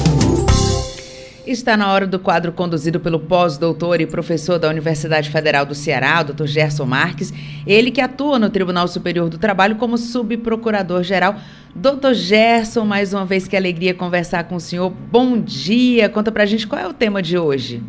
Está 1.48 1.78
na 1.78 1.90
hora 1.94 2.06
do 2.06 2.20
quadro 2.20 2.52
conduzido 2.52 3.00
pelo 3.00 3.22
pós-doutor 3.22 4.02
e 4.02 4.06
professor 4.06 4.60
da 4.60 4.68
Universidade 4.68 5.30
Federal 5.30 5.66
do 5.66 5.74
Ceará, 5.74 6.22
Dr. 6.22 6.46
Gerson 6.46 6.86
Marques, 6.86 7.34
ele 7.66 7.90
que 7.90 8.02
atua 8.02 8.38
no 8.38 8.50
Tribunal 8.50 8.86
Superior 8.86 9.30
do 9.30 9.38
Trabalho 9.38 9.78
como 9.78 9.98
subprocurador-geral. 9.98 11.38
Doutor 11.74 12.14
Gerson, 12.14 12.84
mais 12.84 13.14
uma 13.14 13.26
vez 13.26 13.48
que 13.48 13.56
alegria 13.56 13.94
conversar 13.94 14.44
com 14.44 14.58
o 14.58 14.60
senhor. 14.60 14.90
Bom 15.10 15.40
dia, 15.40 16.10
conta 16.10 16.34
pra 16.34 16.46
gente 16.46 16.68
qual 16.68 16.82
é 16.82 16.86
o 16.86 16.94
tema 16.94 17.22
de 17.22 17.38
hoje. 17.38 17.82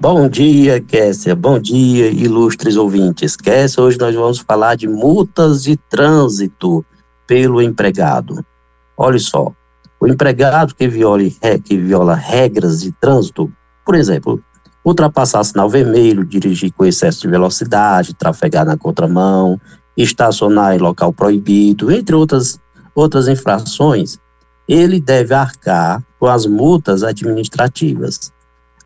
Bom 0.00 0.28
dia, 0.28 0.80
Kessia. 0.80 1.36
Bom 1.36 1.60
dia, 1.60 2.08
ilustres 2.08 2.74
ouvintes. 2.76 3.36
Kessia, 3.36 3.84
hoje 3.84 4.00
nós 4.00 4.12
vamos 4.16 4.40
falar 4.40 4.74
de 4.74 4.88
multas 4.88 5.62
de 5.62 5.76
trânsito 5.76 6.84
pelo 7.24 7.62
empregado. 7.62 8.44
Olha 8.96 9.18
só, 9.20 9.54
o 10.06 10.08
empregado 10.08 10.72
que, 10.72 10.86
viole, 10.86 11.36
que 11.64 11.76
viola 11.76 12.14
regras 12.14 12.80
de 12.80 12.92
trânsito, 12.92 13.52
por 13.84 13.96
exemplo, 13.96 14.40
ultrapassar 14.84 15.42
sinal 15.42 15.68
vermelho, 15.68 16.24
dirigir 16.24 16.72
com 16.72 16.84
excesso 16.84 17.22
de 17.22 17.28
velocidade, 17.28 18.14
trafegar 18.14 18.64
na 18.64 18.76
contramão, 18.76 19.60
estacionar 19.96 20.76
em 20.76 20.78
local 20.78 21.12
proibido, 21.12 21.90
entre 21.90 22.14
outras, 22.14 22.56
outras 22.94 23.26
infrações, 23.26 24.16
ele 24.68 25.00
deve 25.00 25.34
arcar 25.34 26.00
com 26.20 26.26
as 26.26 26.46
multas 26.46 27.02
administrativas. 27.02 28.32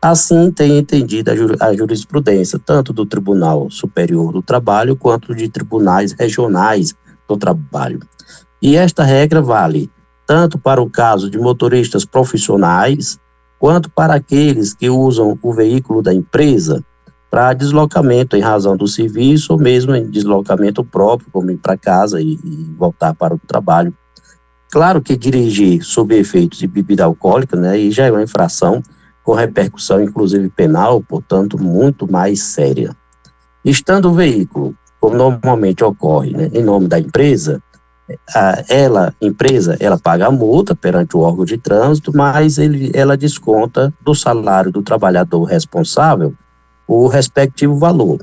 Assim 0.01 0.51
tem 0.51 0.79
entendido 0.79 1.29
a 1.59 1.75
jurisprudência, 1.75 2.57
tanto 2.57 2.91
do 2.91 3.05
Tribunal 3.05 3.69
Superior 3.69 4.33
do 4.33 4.41
Trabalho 4.41 4.95
quanto 4.95 5.35
de 5.35 5.47
tribunais 5.47 6.13
regionais 6.13 6.95
do 7.27 7.37
trabalho. 7.37 7.99
E 8.59 8.75
esta 8.75 9.03
regra 9.03 9.39
vale 9.39 9.87
tanto 10.31 10.57
para 10.57 10.81
o 10.81 10.89
caso 10.89 11.29
de 11.29 11.37
motoristas 11.37 12.05
profissionais, 12.05 13.19
quanto 13.59 13.89
para 13.89 14.13
aqueles 14.13 14.73
que 14.73 14.89
usam 14.89 15.37
o 15.41 15.53
veículo 15.53 16.01
da 16.01 16.13
empresa 16.13 16.81
para 17.29 17.51
deslocamento 17.51 18.37
em 18.37 18.39
razão 18.39 18.77
do 18.77 18.87
serviço 18.87 19.51
ou 19.51 19.59
mesmo 19.59 19.93
em 19.93 20.09
deslocamento 20.09 20.85
próprio, 20.85 21.27
como 21.33 21.51
ir 21.51 21.57
para 21.57 21.75
casa 21.75 22.21
e, 22.21 22.39
e, 22.45 22.73
voltar 22.77 23.13
para 23.13 23.35
o 23.35 23.39
trabalho. 23.45 23.93
Claro 24.71 25.01
que 25.01 25.17
dirigir 25.17 25.83
sob 25.83 26.17
efeitos 26.17 26.59
de 26.59 26.67
bebida 26.67 27.03
alcoólica, 27.03 27.57
né, 27.57 27.77
e 27.77 27.91
já 27.91 28.05
é 28.05 28.11
uma 28.11 28.23
infração 28.23 28.81
com 29.25 29.33
repercussão 29.33 30.01
inclusive 30.01 30.47
penal, 30.47 31.01
portanto 31.01 31.61
muito 31.61 32.09
mais 32.09 32.41
séria. 32.41 32.95
Estando 33.65 34.09
o 34.09 34.13
veículo, 34.13 34.73
como 34.97 35.13
normalmente 35.13 35.83
ocorre, 35.83 36.31
né, 36.31 36.49
em 36.53 36.63
nome 36.63 36.87
da 36.87 36.97
empresa, 36.97 37.61
a, 38.33 38.63
ela, 38.69 39.13
empresa, 39.21 39.77
ela 39.79 39.97
paga 39.97 40.27
a 40.27 40.31
multa 40.31 40.75
perante 40.75 41.15
o 41.15 41.21
órgão 41.21 41.45
de 41.45 41.57
trânsito, 41.57 42.11
mas 42.15 42.57
ele, 42.57 42.91
ela 42.93 43.17
desconta 43.17 43.93
do 44.01 44.13
salário 44.15 44.71
do 44.71 44.81
trabalhador 44.81 45.43
responsável 45.43 46.33
o 46.87 47.07
respectivo 47.07 47.77
valor. 47.77 48.19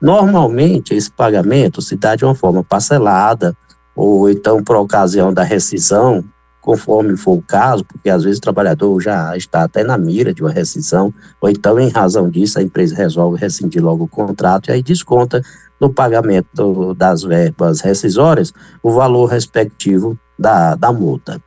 Normalmente, 0.00 0.94
esse 0.94 1.10
pagamento 1.10 1.82
se 1.82 1.96
dá 1.96 2.16
de 2.16 2.24
uma 2.24 2.34
forma 2.34 2.64
parcelada, 2.64 3.54
ou 3.94 4.30
então 4.30 4.62
por 4.64 4.76
ocasião 4.76 5.32
da 5.32 5.42
rescisão, 5.42 6.24
conforme 6.60 7.16
for 7.16 7.38
o 7.38 7.42
caso, 7.42 7.84
porque 7.84 8.10
às 8.10 8.22
vezes 8.22 8.38
o 8.38 8.42
trabalhador 8.42 9.00
já 9.00 9.36
está 9.36 9.64
até 9.64 9.82
na 9.82 9.96
mira 9.96 10.32
de 10.32 10.42
uma 10.42 10.50
rescisão, 10.50 11.12
ou 11.40 11.48
então, 11.48 11.78
em 11.78 11.88
razão 11.88 12.28
disso, 12.28 12.58
a 12.58 12.62
empresa 12.62 12.94
resolve 12.94 13.38
rescindir 13.38 13.82
logo 13.82 14.04
o 14.04 14.08
contrato 14.08 14.68
e 14.68 14.72
aí 14.72 14.82
desconta 14.82 15.42
no 15.80 15.92
pagamento 15.92 16.94
das 16.94 17.22
verbas 17.22 17.80
rescisórias 17.80 18.52
o 18.82 18.92
valor 18.92 19.26
respectivo 19.26 20.18
da, 20.38 20.74
da 20.74 20.92
multa. 20.92 21.42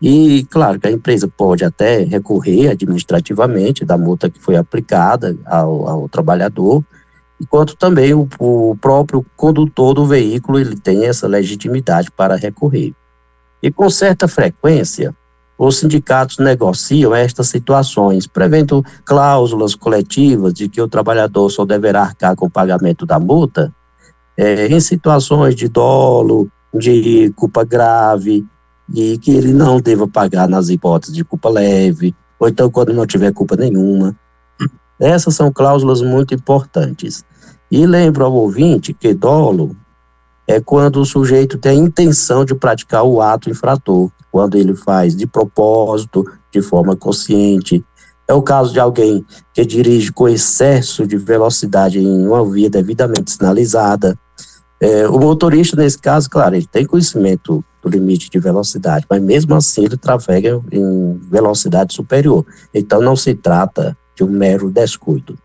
E, 0.00 0.44
claro, 0.50 0.78
que 0.78 0.88
a 0.88 0.92
empresa 0.92 1.26
pode 1.26 1.64
até 1.64 2.02
recorrer 2.02 2.68
administrativamente 2.68 3.84
da 3.84 3.96
multa 3.96 4.28
que 4.28 4.40
foi 4.40 4.56
aplicada 4.56 5.36
ao, 5.46 5.88
ao 5.88 6.08
trabalhador, 6.08 6.84
enquanto 7.40 7.76
também 7.76 8.12
o, 8.12 8.28
o 8.38 8.76
próprio 8.80 9.24
condutor 9.36 9.94
do 9.94 10.06
veículo 10.06 10.58
ele 10.58 10.76
tem 10.76 11.06
essa 11.06 11.26
legitimidade 11.26 12.10
para 12.10 12.36
recorrer. 12.36 12.92
E 13.62 13.70
com 13.70 13.88
certa 13.88 14.28
frequência, 14.28 15.14
os 15.58 15.78
sindicatos 15.78 16.38
negociam 16.38 17.14
estas 17.14 17.48
situações, 17.48 18.26
prevendo 18.26 18.84
cláusulas 19.04 19.74
coletivas 19.74 20.52
de 20.52 20.68
que 20.68 20.80
o 20.80 20.88
trabalhador 20.88 21.50
só 21.50 21.64
deverá 21.64 22.02
arcar 22.02 22.36
com 22.36 22.46
o 22.46 22.50
pagamento 22.50 23.06
da 23.06 23.18
multa 23.18 23.72
é, 24.36 24.66
em 24.66 24.80
situações 24.80 25.54
de 25.54 25.68
dolo, 25.68 26.50
de 26.74 27.32
culpa 27.36 27.64
grave, 27.64 28.44
e 28.94 29.18
que 29.18 29.30
ele 29.30 29.52
não 29.52 29.80
deva 29.80 30.06
pagar 30.06 30.48
nas 30.48 30.68
hipóteses 30.68 31.14
de 31.14 31.24
culpa 31.24 31.48
leve, 31.48 32.14
ou 32.38 32.48
então 32.48 32.70
quando 32.70 32.92
não 32.92 33.06
tiver 33.06 33.32
culpa 33.32 33.56
nenhuma. 33.56 34.14
Essas 35.00 35.34
são 35.34 35.52
cláusulas 35.52 36.02
muito 36.02 36.34
importantes. 36.34 37.24
E 37.70 37.86
lembro 37.86 38.24
ao 38.24 38.32
ouvinte 38.32 38.92
que 38.92 39.12
dolo 39.12 39.76
é 40.46 40.60
quando 40.60 41.00
o 41.00 41.04
sujeito 41.04 41.58
tem 41.58 41.72
a 41.72 41.84
intenção 41.84 42.44
de 42.44 42.54
praticar 42.54 43.04
o 43.04 43.20
ato 43.20 43.50
infrator, 43.50 44.10
quando 44.30 44.56
ele 44.56 44.74
faz 44.74 45.16
de 45.16 45.26
propósito, 45.26 46.24
de 46.52 46.62
forma 46.62 46.94
consciente. 46.94 47.84
É 48.28 48.34
o 48.34 48.42
caso 48.42 48.72
de 48.72 48.80
alguém 48.80 49.24
que 49.52 49.64
dirige 49.64 50.12
com 50.12 50.28
excesso 50.28 51.06
de 51.06 51.16
velocidade 51.16 51.98
em 51.98 52.26
uma 52.26 52.44
via 52.48 52.68
devidamente 52.68 53.30
sinalizada. 53.30 54.18
É, 54.80 55.08
o 55.08 55.18
motorista, 55.18 55.76
nesse 55.76 55.98
caso, 55.98 56.28
claro, 56.28 56.54
ele 56.54 56.66
tem 56.66 56.84
conhecimento 56.84 57.64
do 57.82 57.88
limite 57.88 58.28
de 58.28 58.38
velocidade, 58.38 59.06
mas 59.08 59.22
mesmo 59.22 59.54
assim 59.54 59.84
ele 59.84 59.96
trafega 59.96 60.60
em 60.70 61.18
velocidade 61.30 61.94
superior. 61.94 62.44
Então 62.74 63.00
não 63.00 63.16
se 63.16 63.34
trata 63.34 63.96
de 64.14 64.24
um 64.24 64.28
mero 64.28 64.70
descuido. 64.70 65.38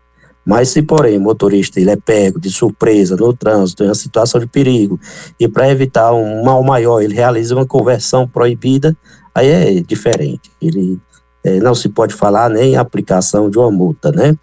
Mas 0.44 0.70
se, 0.70 0.82
porém, 0.82 1.18
o 1.18 1.20
motorista 1.20 1.80
ele 1.80 1.90
é 1.90 1.96
pego 1.96 2.40
de 2.40 2.50
surpresa 2.50 3.16
no 3.16 3.32
trânsito, 3.32 3.84
em 3.84 3.86
uma 3.86 3.94
situação 3.94 4.40
de 4.40 4.46
perigo, 4.46 4.98
e 5.38 5.46
para 5.46 5.70
evitar 5.70 6.12
um 6.12 6.42
mal 6.42 6.62
maior, 6.64 7.00
ele 7.00 7.14
realiza 7.14 7.54
uma 7.54 7.66
conversão 7.66 8.26
proibida, 8.26 8.96
aí 9.34 9.48
é 9.48 9.80
diferente. 9.80 10.50
Ele 10.60 11.00
é, 11.44 11.58
não 11.60 11.74
se 11.74 11.88
pode 11.88 12.14
falar 12.14 12.50
nem 12.50 12.76
aplicação 12.76 13.48
de 13.48 13.58
uma 13.58 13.70
multa, 13.70 14.10
né? 14.10 14.36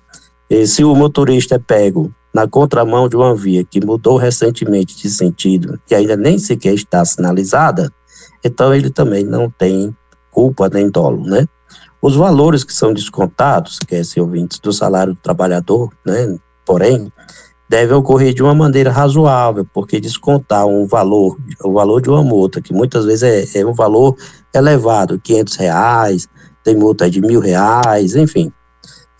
E 0.49 0.65
se 0.65 0.83
o 0.83 0.95
motorista 0.95 1.55
é 1.55 1.59
pego 1.59 2.13
na 2.33 2.47
contramão 2.47 3.09
de 3.09 3.15
uma 3.15 3.35
via 3.35 3.63
que 3.63 3.83
mudou 3.83 4.17
recentemente 4.17 4.97
de 4.97 5.09
sentido, 5.09 5.79
que 5.85 5.93
ainda 5.93 6.15
nem 6.15 6.37
sequer 6.37 6.73
está 6.73 7.03
sinalizada, 7.03 7.91
então 8.43 8.73
ele 8.73 8.89
também 8.89 9.23
não 9.23 9.49
tem 9.49 9.95
culpa 10.31 10.69
nem 10.69 10.89
dolo, 10.89 11.23
né? 11.25 11.45
Os 12.01 12.15
valores 12.15 12.63
que 12.63 12.73
são 12.73 12.93
descontados, 12.93 13.79
que 13.79 13.95
é 13.95 13.99
esse 13.99 14.19
ouvintes, 14.19 14.59
do 14.59 14.71
salário 14.71 15.13
do 15.13 15.19
trabalhador, 15.19 15.91
né, 16.05 16.37
porém, 16.65 17.11
deve 17.67 17.93
ocorrer 17.93 18.33
de 18.33 18.41
uma 18.41 18.55
maneira 18.55 18.91
razoável, 18.91 19.67
porque 19.73 19.99
descontar 19.99 20.65
um 20.65 20.87
valor, 20.87 21.37
o 21.63 21.73
valor 21.73 22.01
de 22.01 22.09
uma 22.09 22.23
multa, 22.23 22.61
que 22.61 22.73
muitas 22.73 23.05
vezes 23.05 23.53
é, 23.55 23.59
é 23.59 23.65
um 23.65 23.73
valor 23.73 24.15
elevado, 24.53 25.19
500 25.19 25.55
reais, 25.55 26.27
tem 26.63 26.75
multa 26.75 27.09
de 27.09 27.21
mil 27.21 27.39
reais, 27.39 28.15
enfim, 28.15 28.51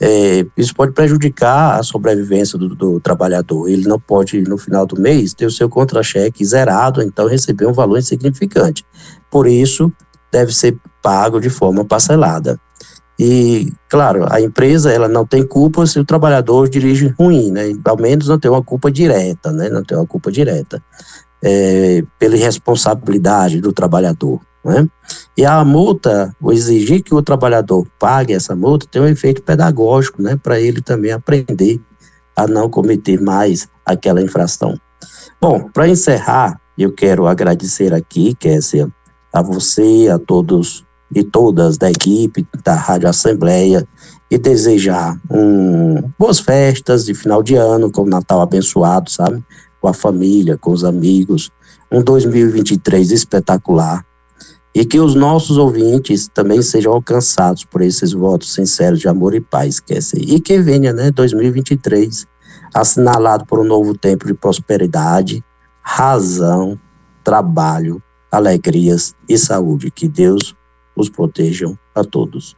é, 0.01 0.45
isso 0.55 0.73
pode 0.73 0.93
prejudicar 0.93 1.77
a 1.77 1.83
sobrevivência 1.83 2.57
do, 2.57 2.73
do, 2.73 2.99
trabalhador. 3.01 3.67
Ele 3.67 3.85
não 3.85 3.99
pode, 3.99 4.41
no 4.43 4.57
final 4.57 4.85
do 4.85 4.99
mês, 4.99 5.33
ter 5.33 5.45
o 5.45 5.51
seu 5.51 5.67
contra-cheque 5.67 6.45
zerado, 6.45 7.01
então 7.01 7.27
receber 7.27 7.65
um 7.65 7.73
valor 7.73 7.99
insignificante. 7.99 8.85
Por 9.29 9.45
isso, 9.45 9.91
deve 10.31 10.53
ser 10.53 10.77
pago 11.01 11.39
de 11.39 11.49
forma 11.49 11.83
parcelada. 11.85 12.59
E, 13.17 13.73
claro, 13.89 14.25
a 14.31 14.39
empresa 14.39 14.91
ela 14.93 15.07
não 15.07 15.25
tem 15.25 15.45
culpa 15.45 15.85
se 15.85 15.99
o 15.99 16.05
trabalhador 16.05 16.69
dirige 16.69 17.13
ruim, 17.19 17.51
né? 17.51 17.73
Ao 17.83 17.97
menos 17.97 18.27
não 18.27 18.39
tem 18.39 18.49
uma 18.49 18.63
culpa 18.63 18.89
direta, 18.89 19.51
né? 19.51 19.69
Não 19.69 19.83
tem 19.83 19.97
uma 19.97 20.07
culpa 20.07 20.31
direta. 20.31 20.81
é, 21.41 22.03
pela 22.17 22.35
irresponsabilidade 22.35 23.61
do 23.61 23.71
trabalhador. 23.71 24.39
Né? 24.63 24.87
E 25.37 25.45
a 25.45 25.63
multa, 25.63 26.35
o 26.41 26.51
exigir 26.51 27.01
que 27.01 27.13
o 27.13 27.21
trabalhador 27.21 27.87
pague 27.97 28.33
essa 28.33 28.55
multa, 28.55 28.87
tem 28.89 29.01
um 29.01 29.07
efeito 29.07 29.41
pedagógico, 29.41 30.21
né, 30.21 30.37
para 30.41 30.59
ele 30.59 30.81
também 30.81 31.11
aprender 31.11 31.81
a 32.35 32.47
não 32.47 32.69
cometer 32.69 33.19
mais 33.21 33.67
aquela 33.85 34.21
infração. 34.21 34.77
Bom, 35.41 35.69
para 35.69 35.87
encerrar, 35.87 36.59
eu 36.77 36.91
quero 36.91 37.27
agradecer 37.27 37.93
aqui, 37.93 38.35
Kessia, 38.35 38.89
a 39.33 39.41
você, 39.41 40.09
a 40.11 40.17
todos 40.17 40.85
e 41.13 41.23
todas 41.23 41.77
da 41.77 41.89
equipe 41.89 42.45
da 42.63 42.75
Rádio 42.75 43.09
Assembleia 43.09 43.87
e 44.29 44.37
desejar 44.37 45.19
um, 45.29 46.03
boas 46.19 46.39
festas 46.39 47.05
de 47.05 47.13
final 47.13 47.41
de 47.41 47.55
ano, 47.55 47.91
com 47.91 48.03
o 48.03 48.09
Natal 48.09 48.41
abençoado, 48.41 49.09
sabe? 49.09 49.43
Com 49.81 49.87
a 49.87 49.93
família, 49.93 50.57
com 50.57 50.71
os 50.71 50.83
amigos, 50.83 51.49
um 51.91 52.03
2023 52.03 53.11
espetacular. 53.11 54.05
E 54.73 54.85
que 54.85 54.99
os 54.99 55.15
nossos 55.15 55.57
ouvintes 55.57 56.27
também 56.31 56.61
sejam 56.61 56.93
alcançados 56.93 57.65
por 57.65 57.81
esses 57.81 58.13
votos 58.13 58.53
sinceros 58.53 58.99
de 58.99 59.07
amor 59.07 59.33
e 59.33 59.41
paz, 59.41 59.79
quer 59.79 59.97
dizer, 59.97 60.21
e 60.21 60.39
que 60.39 60.59
venha, 60.61 60.93
né, 60.93 61.09
2023, 61.09 62.27
assinalado 62.71 63.45
por 63.47 63.59
um 63.59 63.63
novo 63.63 63.97
tempo 63.97 64.27
de 64.27 64.33
prosperidade, 64.35 65.43
razão, 65.81 66.79
trabalho, 67.23 68.01
alegrias 68.31 69.15
e 69.27 69.37
saúde. 69.37 69.91
Que 69.91 70.07
Deus 70.07 70.55
os 70.95 71.09
protejam 71.09 71.77
a 71.95 72.03
todos. 72.03 72.55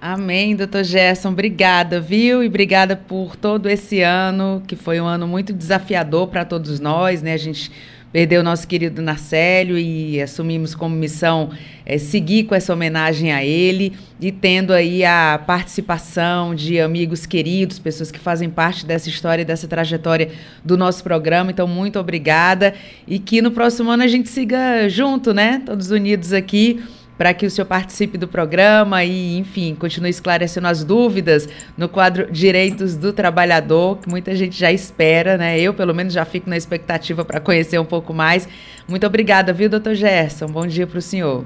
Amém, 0.00 0.54
doutor 0.54 0.84
Gerson. 0.84 1.30
Obrigada, 1.30 2.00
viu? 2.00 2.42
E 2.42 2.46
obrigada 2.46 2.94
por 2.94 3.34
todo 3.34 3.68
esse 3.68 4.02
ano, 4.02 4.62
que 4.66 4.76
foi 4.76 5.00
um 5.00 5.06
ano 5.06 5.26
muito 5.26 5.52
desafiador 5.52 6.28
para 6.28 6.44
todos 6.44 6.78
nós, 6.78 7.22
né? 7.22 7.32
A 7.32 7.38
gente 7.38 7.72
perdeu 8.12 8.42
nosso 8.42 8.66
querido 8.66 9.02
Narcélio 9.02 9.78
e 9.78 10.20
assumimos 10.20 10.74
como 10.74 10.94
missão 10.96 11.50
é, 11.84 11.98
seguir 11.98 12.44
com 12.44 12.54
essa 12.54 12.72
homenagem 12.72 13.32
a 13.32 13.44
ele 13.44 13.92
e 14.20 14.32
tendo 14.32 14.72
aí 14.72 15.04
a 15.04 15.40
participação 15.46 16.54
de 16.54 16.80
amigos 16.80 17.26
queridos, 17.26 17.78
pessoas 17.78 18.10
que 18.10 18.18
fazem 18.18 18.48
parte 18.48 18.86
dessa 18.86 19.08
história 19.08 19.42
e 19.42 19.44
dessa 19.44 19.68
trajetória 19.68 20.30
do 20.64 20.76
nosso 20.76 21.02
programa. 21.02 21.50
Então, 21.50 21.68
muito 21.68 21.98
obrigada 21.98 22.74
e 23.06 23.18
que 23.18 23.42
no 23.42 23.50
próximo 23.50 23.90
ano 23.90 24.02
a 24.02 24.08
gente 24.08 24.28
siga 24.28 24.88
junto, 24.88 25.34
né? 25.34 25.62
Todos 25.64 25.90
unidos 25.90 26.32
aqui 26.32 26.82
para 27.18 27.32
que 27.32 27.46
o 27.46 27.50
senhor 27.50 27.66
participe 27.66 28.18
do 28.18 28.28
programa 28.28 29.04
e, 29.04 29.38
enfim, 29.38 29.74
continue 29.74 30.10
esclarecendo 30.10 30.66
as 30.66 30.84
dúvidas 30.84 31.48
no 31.76 31.88
quadro 31.88 32.30
Direitos 32.30 32.96
do 32.96 33.12
Trabalhador, 33.12 33.98
que 33.98 34.08
muita 34.08 34.34
gente 34.34 34.58
já 34.58 34.70
espera, 34.70 35.36
né? 35.36 35.58
Eu, 35.58 35.72
pelo 35.72 35.94
menos, 35.94 36.12
já 36.12 36.24
fico 36.24 36.48
na 36.50 36.56
expectativa 36.56 37.24
para 37.24 37.40
conhecer 37.40 37.78
um 37.78 37.84
pouco 37.84 38.12
mais. 38.12 38.48
Muito 38.88 39.06
obrigada, 39.06 39.52
viu, 39.52 39.68
doutor 39.68 39.94
Gerson? 39.94 40.46
Bom 40.46 40.66
dia 40.66 40.86
para 40.86 40.98
o 40.98 41.02
senhor. 41.02 41.44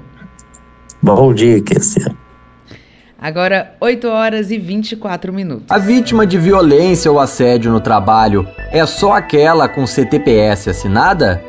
Bom 1.01 1.33
dia, 1.33 1.61
Kessia. 1.61 2.15
Agora, 3.19 3.75
8 3.79 4.07
horas 4.07 4.49
e 4.49 4.57
24 4.57 5.31
minutos. 5.31 5.67
A 5.69 5.77
vítima 5.77 6.25
de 6.25 6.39
violência 6.39 7.11
ou 7.11 7.19
assédio 7.19 7.71
no 7.71 7.79
trabalho 7.79 8.47
é 8.71 8.83
só 8.85 9.13
aquela 9.13 9.69
com 9.69 9.85
CTPS 9.85 10.69
assinada? 10.69 11.39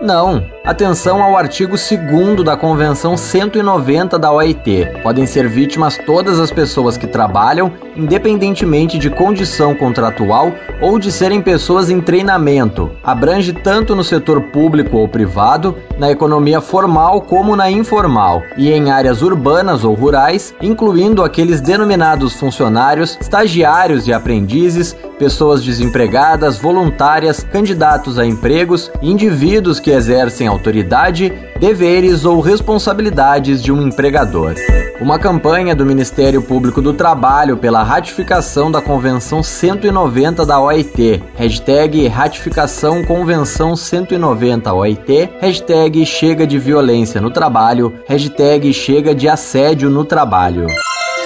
Não. 0.00 0.59
Atenção 0.62 1.22
ao 1.22 1.38
artigo 1.38 1.74
2 1.74 2.44
da 2.44 2.54
Convenção 2.54 3.16
190 3.16 4.18
da 4.18 4.30
OIT. 4.30 4.88
Podem 5.02 5.24
ser 5.24 5.48
vítimas 5.48 5.98
todas 6.04 6.38
as 6.38 6.50
pessoas 6.50 6.98
que 6.98 7.06
trabalham, 7.06 7.72
independentemente 7.96 8.98
de 8.98 9.08
condição 9.08 9.74
contratual 9.74 10.52
ou 10.82 10.98
de 10.98 11.10
serem 11.10 11.40
pessoas 11.40 11.88
em 11.88 11.98
treinamento. 12.02 12.90
Abrange 13.02 13.54
tanto 13.54 13.96
no 13.96 14.04
setor 14.04 14.42
público 14.52 14.98
ou 14.98 15.08
privado, 15.08 15.74
na 15.98 16.10
economia 16.10 16.60
formal 16.60 17.22
como 17.22 17.56
na 17.56 17.70
informal, 17.70 18.42
e 18.56 18.70
em 18.70 18.90
áreas 18.90 19.22
urbanas 19.22 19.82
ou 19.82 19.94
rurais, 19.94 20.54
incluindo 20.60 21.24
aqueles 21.24 21.62
denominados 21.62 22.34
funcionários, 22.34 23.16
estagiários 23.18 24.06
e 24.06 24.12
aprendizes, 24.12 24.94
pessoas 25.18 25.62
desempregadas, 25.62 26.58
voluntárias, 26.58 27.44
candidatos 27.44 28.18
a 28.18 28.26
empregos 28.26 28.90
indivíduos 29.02 29.78
que 29.78 29.90
exercem 29.90 30.49
autoridade, 30.50 31.32
deveres 31.58 32.24
ou 32.24 32.40
responsabilidades 32.40 33.62
de 33.62 33.72
um 33.72 33.86
empregador. 33.86 34.54
Uma 35.00 35.18
campanha 35.18 35.74
do 35.74 35.86
Ministério 35.86 36.42
Público 36.42 36.82
do 36.82 36.92
Trabalho 36.92 37.56
pela 37.56 37.82
ratificação 37.82 38.70
da 38.70 38.82
Convenção 38.82 39.42
190 39.42 40.44
da 40.44 40.60
OIT, 40.60 41.22
hashtag 41.36 42.06
ratificação 42.06 43.02
Convenção 43.04 43.74
190 43.74 44.74
OIT, 44.74 45.30
hashtag 45.40 46.04
chega 46.04 46.46
de 46.46 46.58
violência 46.58 47.18
no 47.18 47.30
trabalho, 47.30 47.94
hashtag 48.06 48.74
chega 48.74 49.14
de 49.14 49.26
assédio 49.26 49.88
no 49.88 50.04
trabalho. 50.04 50.66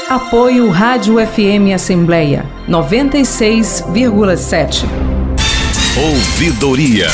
Apoio 0.08 0.70
Rádio 0.70 1.16
FM 1.16 1.74
Assembleia 1.74 2.46
96,7. 2.68 4.84
Ouvidoria. 5.96 7.08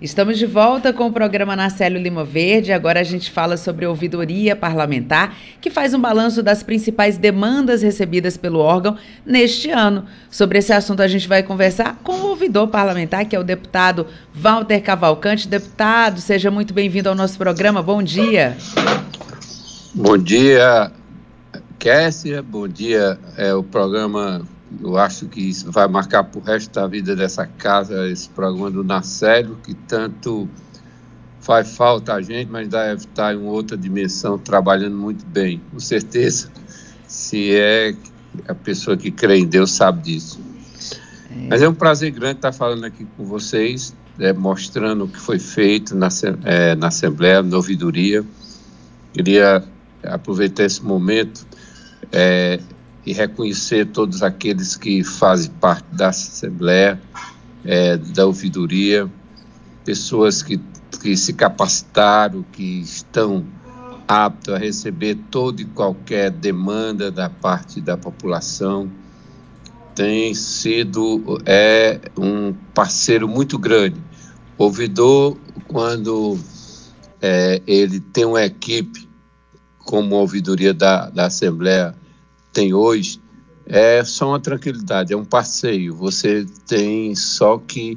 Estamos 0.00 0.38
de 0.38 0.46
volta 0.46 0.94
com 0.94 1.08
o 1.08 1.12
programa 1.12 1.54
Narcélio 1.54 2.00
Lima 2.00 2.24
Verde. 2.24 2.72
Agora 2.72 3.00
a 3.00 3.02
gente 3.02 3.30
fala 3.30 3.58
sobre 3.58 3.84
ouvidoria 3.84 4.56
parlamentar, 4.56 5.36
que 5.60 5.68
faz 5.68 5.92
um 5.92 6.00
balanço 6.00 6.42
das 6.42 6.62
principais 6.62 7.18
demandas 7.18 7.82
recebidas 7.82 8.34
pelo 8.34 8.60
órgão 8.60 8.96
neste 9.26 9.70
ano. 9.70 10.06
Sobre 10.30 10.58
esse 10.58 10.72
assunto 10.72 11.02
a 11.02 11.08
gente 11.08 11.28
vai 11.28 11.42
conversar 11.42 12.00
com 12.02 12.12
o 12.12 12.28
ouvidor 12.28 12.68
parlamentar, 12.68 13.26
que 13.26 13.36
é 13.36 13.38
o 13.38 13.44
deputado 13.44 14.06
Walter 14.32 14.80
Cavalcante. 14.80 15.46
Deputado, 15.46 16.18
seja 16.18 16.50
muito 16.50 16.72
bem-vindo 16.72 17.10
ao 17.10 17.14
nosso 17.14 17.36
programa. 17.36 17.82
Bom 17.82 18.02
dia. 18.02 18.56
Bom 19.94 20.16
dia, 20.16 20.90
Kessia. 21.78 22.42
Bom 22.42 22.66
dia. 22.66 23.18
É 23.36 23.52
o 23.52 23.62
programa 23.62 24.48
eu 24.82 24.96
acho 24.96 25.26
que 25.26 25.40
isso 25.40 25.70
vai 25.70 25.88
marcar 25.88 26.24
para 26.24 26.38
o 26.38 26.42
resto 26.42 26.72
da 26.72 26.86
vida 26.86 27.16
dessa 27.16 27.46
casa, 27.46 28.08
esse 28.08 28.28
programa 28.28 28.70
do 28.70 28.84
Nacélio, 28.84 29.56
que 29.64 29.74
tanto 29.74 30.48
faz 31.40 31.74
falta 31.74 32.14
a 32.14 32.22
gente, 32.22 32.50
mas 32.50 32.68
deve 32.68 33.00
estar 33.00 33.34
em 33.34 33.42
outra 33.46 33.76
dimensão, 33.76 34.38
trabalhando 34.38 34.96
muito 34.96 35.24
bem, 35.24 35.60
com 35.70 35.80
certeza. 35.80 36.50
Se 37.08 37.54
é 37.56 37.94
a 38.46 38.54
pessoa 38.54 38.96
que 38.96 39.10
crê 39.10 39.38
em 39.38 39.46
Deus 39.46 39.72
sabe 39.72 40.02
disso. 40.02 40.40
É. 41.30 41.48
Mas 41.48 41.62
é 41.62 41.68
um 41.68 41.74
prazer 41.74 42.10
grande 42.12 42.36
estar 42.36 42.52
falando 42.52 42.84
aqui 42.84 43.06
com 43.16 43.24
vocês, 43.24 43.94
é, 44.18 44.32
mostrando 44.32 45.04
o 45.04 45.08
que 45.08 45.18
foi 45.18 45.38
feito 45.38 45.96
na, 45.96 46.08
é, 46.44 46.74
na 46.76 46.88
Assembleia, 46.88 47.42
na 47.42 47.56
ouvidoria. 47.56 48.24
Queria 49.12 49.64
aproveitar 50.04 50.64
esse 50.64 50.84
momento 50.84 51.46
é, 52.12 52.60
e 53.04 53.12
reconhecer 53.12 53.86
todos 53.86 54.22
aqueles 54.22 54.76
que 54.76 55.02
fazem 55.02 55.50
parte 55.52 55.86
da 55.94 56.08
Assembleia, 56.08 57.00
é, 57.64 57.96
da 57.96 58.26
ouvidoria, 58.26 59.10
pessoas 59.84 60.42
que, 60.42 60.60
que 61.00 61.16
se 61.16 61.32
capacitaram, 61.32 62.44
que 62.52 62.80
estão 62.80 63.44
aptos 64.06 64.52
a 64.52 64.58
receber 64.58 65.16
toda 65.30 65.62
e 65.62 65.64
qualquer 65.64 66.30
demanda 66.30 67.10
da 67.10 67.30
parte 67.30 67.80
da 67.80 67.96
população. 67.96 68.90
Tem 69.94 70.34
sido 70.34 71.40
é, 71.46 72.00
um 72.18 72.52
parceiro 72.74 73.28
muito 73.28 73.58
grande. 73.58 74.00
Ouvidor, 74.58 75.36
quando 75.68 76.38
é, 77.20 77.62
ele 77.66 78.00
tem 78.00 78.24
uma 78.24 78.42
equipe, 78.42 79.08
como 79.78 80.16
a 80.16 80.18
ouvidoria 80.18 80.74
da, 80.74 81.08
da 81.10 81.26
Assembleia, 81.26 81.94
tem 82.52 82.74
hoje 82.74 83.20
é 83.72 84.02
só 84.02 84.28
uma 84.30 84.40
tranquilidade, 84.40 85.12
é 85.12 85.16
um 85.16 85.24
passeio. 85.24 85.94
Você 85.94 86.44
tem 86.66 87.14
só 87.14 87.56
que 87.56 87.96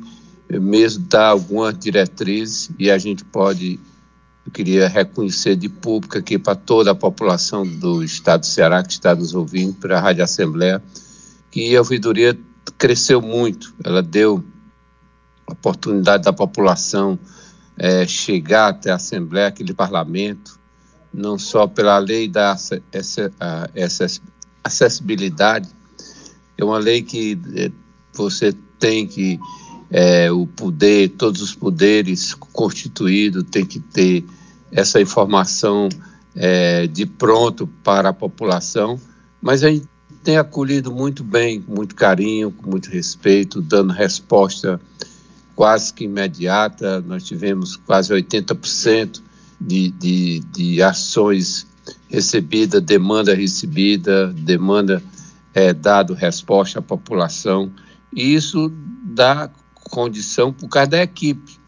mesmo 0.49 1.05
dar 1.07 1.29
alguma 1.29 1.73
diretriz 1.73 2.69
e 2.77 2.91
a 2.91 2.97
gente 2.99 3.25
pode, 3.25 3.79
eu 4.45 4.51
queria 4.51 4.87
reconhecer 4.87 5.55
de 5.55 5.67
público 5.67 6.17
aqui 6.17 6.37
para 6.37 6.53
toda 6.53 6.91
a 6.91 6.95
população 6.95 7.65
do 7.65 8.03
estado 8.03 8.41
do 8.41 8.45
Ceará 8.45 8.83
que 8.83 8.93
está 8.93 9.15
nos 9.15 9.33
ouvindo, 9.33 9.73
para 9.73 9.97
a 9.97 10.01
Rádio 10.01 10.23
Assembleia, 10.23 10.81
que 11.49 11.75
a 11.75 11.79
ouvidoria 11.79 12.37
cresceu 12.77 13.19
muito, 13.19 13.73
ela 13.83 14.03
deu 14.03 14.43
oportunidade 15.47 16.23
da 16.23 16.33
população 16.33 17.17
é, 17.77 18.05
chegar 18.05 18.69
até 18.69 18.91
a 18.91 18.95
Assembleia, 18.95 19.47
aquele 19.47 19.73
parlamento, 19.73 20.59
não 21.11 21.37
só 21.37 21.67
pela 21.67 21.97
lei 21.97 22.27
da 22.27 22.55
essa, 22.91 23.31
essa, 23.73 24.21
acessibilidade 24.63 25.69
é 26.57 26.63
uma 26.63 26.77
lei 26.77 27.01
que 27.01 27.37
é, 27.55 27.71
você 28.13 28.53
tem 28.79 29.07
que 29.07 29.39
é, 29.89 30.31
o 30.31 30.47
poder, 30.47 31.09
todos 31.09 31.41
os 31.41 31.53
poderes 31.53 32.33
constituídos 32.33 33.43
tem 33.51 33.65
que 33.65 33.79
ter 33.79 34.25
essa 34.71 34.99
informação 34.99 35.89
é, 36.35 36.87
de 36.87 37.05
pronto 37.05 37.67
para 37.83 38.09
a 38.09 38.13
população, 38.13 38.99
mas 39.41 39.63
a 39.63 39.69
gente 39.69 39.87
tem 40.23 40.37
acolhido 40.37 40.91
muito 40.91 41.23
bem, 41.23 41.61
com 41.61 41.75
muito 41.75 41.95
carinho, 41.95 42.49
com 42.49 42.69
muito 42.69 42.89
respeito, 42.89 43.61
dando 43.61 43.91
resposta 43.93 44.79
quase 45.55 45.93
que 45.93 46.05
imediata, 46.05 47.01
nós 47.01 47.23
tivemos 47.23 47.75
quase 47.75 48.11
80% 48.13 49.21
de, 49.59 49.91
de, 49.91 50.39
de 50.51 50.81
ações 50.81 51.67
recebidas, 52.09 52.81
demanda 52.81 53.33
recebida, 53.33 54.27
demanda 54.33 55.01
é, 55.53 55.73
dado 55.73 56.13
resposta 56.13 56.79
à 56.79 56.81
população, 56.81 57.71
e 58.11 58.33
isso 58.33 58.71
dá 59.03 59.49
condição 59.73 60.51
por 60.51 60.67
causa 60.69 60.91
da 60.91 61.03
equipe, 61.03 61.59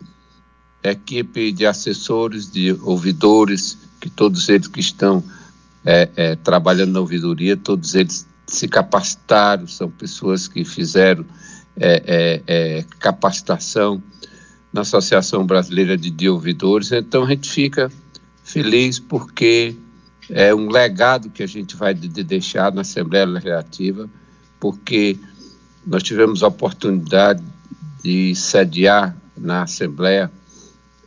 equipe 0.84 1.51
de 1.51 1.65
assessores, 1.65 2.51
de 2.51 2.73
ouvidores, 2.82 3.78
que 3.99 4.10
todos 4.10 4.49
eles 4.49 4.67
que 4.67 4.80
estão 4.80 5.23
é, 5.84 6.10
é, 6.15 6.36
trabalhando 6.36 6.93
na 6.93 6.99
ouvidoria, 6.99 7.58
todos 7.58 7.95
eles 7.95 8.25
se 8.47 8.67
capacitaram, 8.67 9.67
são 9.67 9.89
pessoas 9.89 10.47
que 10.47 10.63
fizeram 10.63 11.25
é, 11.78 12.41
é, 12.47 12.78
é 12.80 12.86
capacitação 12.99 14.01
na 14.71 14.82
Associação 14.82 15.45
Brasileira 15.45 15.97
de, 15.97 16.10
de 16.10 16.30
Ouvidores, 16.30 16.91
então 16.91 17.23
a 17.23 17.30
gente 17.30 17.49
fica 17.49 17.91
feliz 18.43 18.99
porque 18.99 19.75
é 20.30 20.54
um 20.54 20.70
legado 20.70 21.30
que 21.30 21.44
a 21.44 21.48
gente 21.48 21.76
vai 21.76 21.94
de, 21.94 22.08
de 22.08 22.24
deixar 22.24 22.72
na 22.74 22.82
Assembleia 22.82 23.26
Legislativa, 23.26 24.10
porque 24.60 25.18
nós 25.86 26.02
tivemos 26.02 26.42
a 26.44 26.48
oportunidade 26.48 27.44
de 28.04 28.34
sediar 28.36 29.16
na 29.38 29.64
Assembleia 29.64 30.32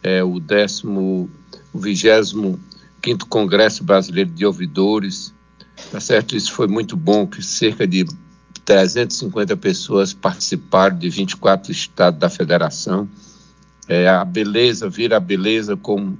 é, 0.02 0.22
o 0.22 0.38
décimo, 0.38 1.28
o 1.72 1.78
vigésimo 1.78 2.58
quinto 3.00 3.26
Congresso 3.26 3.82
Brasileiro 3.82 4.30
de 4.30 4.44
Ouvidores, 4.44 5.32
tá 5.90 6.00
certo? 6.00 6.36
Isso 6.36 6.52
foi 6.52 6.66
muito 6.66 6.96
bom, 6.96 7.26
que 7.26 7.42
cerca 7.42 7.86
de 7.86 8.06
350 8.64 9.56
pessoas 9.56 10.12
participaram 10.12 10.98
de 10.98 11.08
24 11.08 11.72
estados 11.72 12.20
da 12.20 12.28
federação. 12.28 13.08
É, 13.88 14.08
a 14.08 14.24
beleza, 14.24 14.88
vira 14.88 15.16
a 15.16 15.20
beleza 15.20 15.76
como 15.76 16.18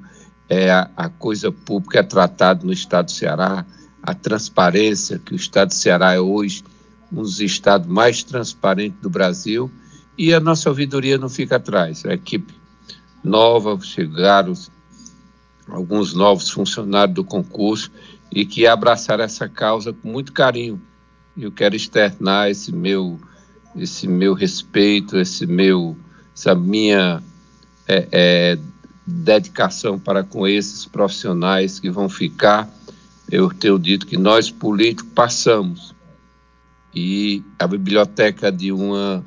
é, 0.49 0.71
a, 0.71 1.09
coisa 1.09 1.53
pública 1.53 2.01
é 2.01 2.03
tratada 2.03 2.65
no 2.65 2.73
estado 2.73 3.07
do 3.07 3.13
Ceará, 3.13 3.67
a 4.03 4.15
transparência, 4.15 5.19
que 5.19 5.33
o 5.33 5.37
estado 5.37 5.69
do 5.69 5.75
Ceará 5.75 6.15
é 6.15 6.21
hoje 6.21 6.65
um 7.13 7.23
dos 7.23 7.41
estados 7.41 7.87
mais 7.87 8.23
transparentes 8.23 9.01
do 9.01 9.11
Brasil, 9.11 9.71
e 10.17 10.33
a 10.35 10.41
nossa 10.41 10.69
ouvidoria 10.69 11.17
não 11.17 11.29
fica 11.29 11.57
atrás. 11.57 12.05
A 12.05 12.13
equipe 12.13 12.55
nova, 13.23 13.79
chegaram 13.81 14.53
alguns 15.69 16.15
novos 16.15 16.51
funcionários 16.51 17.15
do 17.15 17.25
concurso 17.25 17.91
e 18.31 18.45
que 18.45 18.67
abraçaram 18.67 19.25
essa 19.25 19.49
causa 19.49 19.93
com 19.93 20.09
muito 20.09 20.33
carinho. 20.33 20.81
Eu 21.37 21.53
quero 21.53 21.77
externar 21.77 22.51
esse 22.51 22.73
meu, 22.73 23.19
esse 23.77 24.09
meu 24.09 24.35
respeito, 24.35 25.17
esse 25.17 25.47
meu, 25.47 25.97
essa 26.35 26.55
minha 26.55 27.23
é, 27.87 28.09
é, 28.11 28.59
dedicação 29.09 29.99
para 29.99 30.23
com 30.23 30.47
esses 30.47 30.85
profissionais 30.85 31.81
que 31.81 31.91
vão 31.91 32.09
ficar. 32.09 32.69
Eu 33.31 33.49
tenho 33.51 33.79
dito 33.79 34.07
que 34.07 34.17
nós 34.17 34.51
políticos 34.51 35.11
passamos 35.15 35.95
e 36.95 37.43
a 37.59 37.67
biblioteca 37.67 38.53
de 38.53 38.71
uma 38.71 39.25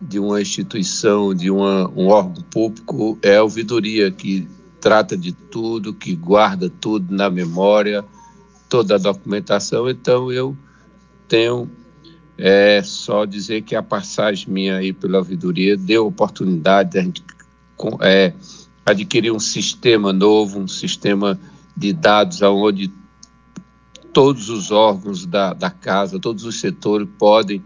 de 0.00 0.18
uma 0.18 0.42
instituição, 0.42 1.32
de 1.32 1.48
uma, 1.48 1.88
um 1.90 2.08
órgão 2.08 2.42
público, 2.50 3.16
é 3.22 3.36
a 3.36 3.42
ouvidoria, 3.44 4.10
que 4.10 4.48
trata 4.80 5.16
de 5.16 5.30
tudo, 5.30 5.94
que 5.94 6.16
guarda 6.16 6.68
tudo 6.68 7.14
na 7.14 7.30
memória, 7.30 8.04
toda 8.68 8.96
a 8.96 8.98
documentação. 8.98 9.88
Então, 9.88 10.32
eu 10.32 10.56
tenho 11.28 11.70
é, 12.36 12.82
só 12.82 13.24
dizer 13.24 13.62
que 13.62 13.76
a 13.76 13.82
passagem 13.82 14.52
minha 14.52 14.78
aí 14.78 14.92
pela 14.92 15.18
ouvidoria 15.18 15.76
deu 15.76 16.04
oportunidade 16.04 16.90
de 16.90 16.98
a 16.98 17.02
gente 17.02 17.22
é, 18.00 18.32
adquirir 18.84 19.32
um 19.32 19.40
sistema 19.40 20.12
novo, 20.12 20.58
um 20.58 20.68
sistema 20.68 21.38
de 21.76 21.92
dados 21.92 22.42
onde 22.42 22.92
todos 24.12 24.48
os 24.48 24.70
órgãos 24.70 25.24
da, 25.24 25.54
da 25.54 25.70
casa, 25.70 26.18
todos 26.18 26.44
os 26.44 26.60
setores 26.60 27.08
podem 27.18 27.62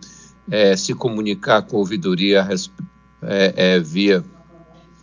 é, 0.50 0.76
se 0.76 0.94
comunicar 0.94 1.62
com 1.62 1.76
a 1.76 1.80
ouvidoria 1.80 2.46
é, 3.22 3.54
é, 3.56 3.80
via 3.80 4.24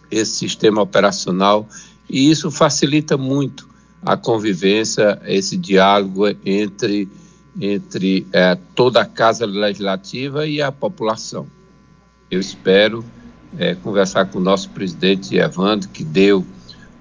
esse 0.10 0.36
sistema 0.36 0.82
operacional 0.82 1.68
e 2.10 2.30
isso 2.30 2.50
facilita 2.52 3.18
muito 3.18 3.68
a 4.06 4.16
convivência, 4.16 5.20
esse 5.26 5.58
diálogo 5.58 6.28
entre, 6.46 7.10
entre 7.60 8.28
é, 8.32 8.56
toda 8.76 9.02
a 9.02 9.06
Casa 9.06 9.46
Legislativa 9.46 10.46
e 10.46 10.62
a 10.62 10.72
população. 10.72 11.48
Eu 12.30 12.40
espero 12.40 13.04
é, 13.58 13.76
conversar 13.76 14.26
com 14.26 14.40
o 14.40 14.42
nosso 14.42 14.70
presidente 14.70 15.36
Evandro, 15.36 15.90
que 15.90 16.04
deu 16.04 16.46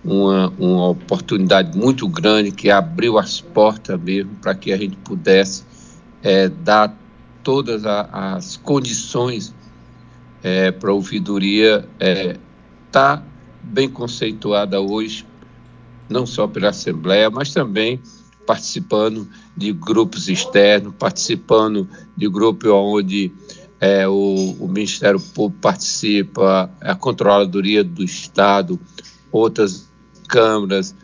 uma, 0.05 0.53
uma 0.59 0.89
oportunidade 0.89 1.77
muito 1.77 2.09
grande, 2.09 2.51
que 2.51 2.71
abriu 2.71 3.19
as 3.19 3.41
portas 3.41 4.01
mesmo 4.01 4.35
para 4.41 4.55
que 4.55 4.73
a 4.73 4.77
gente 4.77 4.97
pudesse 4.97 5.65
é, 6.23 6.49
dar 6.49 6.97
todas 7.43 7.85
a, 7.87 8.35
as 8.37 8.57
condições 8.57 9.55
é, 10.43 10.71
para 10.71 10.91
a 10.91 10.95
ouvidoria 10.95 11.89
estar 11.99 12.07
é, 12.07 12.37
tá 12.91 13.23
bem 13.63 13.89
conceituada 13.89 14.81
hoje, 14.81 15.27
não 16.09 16.27
só 16.27 16.47
pela 16.47 16.71
Assembleia, 16.71 17.31
mas 17.31 17.53
também 17.53 18.01
participando 18.47 19.29
de 19.57 19.73
grupos 19.73 20.29
externos, 20.29 20.93
participando 20.99 21.89
de 22.17 22.29
grupos 22.29 22.71
onde 22.71 23.33
é, 23.83 24.07
o, 24.07 24.57
o, 24.61 24.69
Ministério 24.69 25.19
Público 25.19 25.61
participa, 25.61 26.71
a 26.81 26.95
Controladoria 26.95 27.83
do 27.83 28.05
Estado, 28.05 28.79
outras 29.33 29.91
câmaras, 30.29 30.95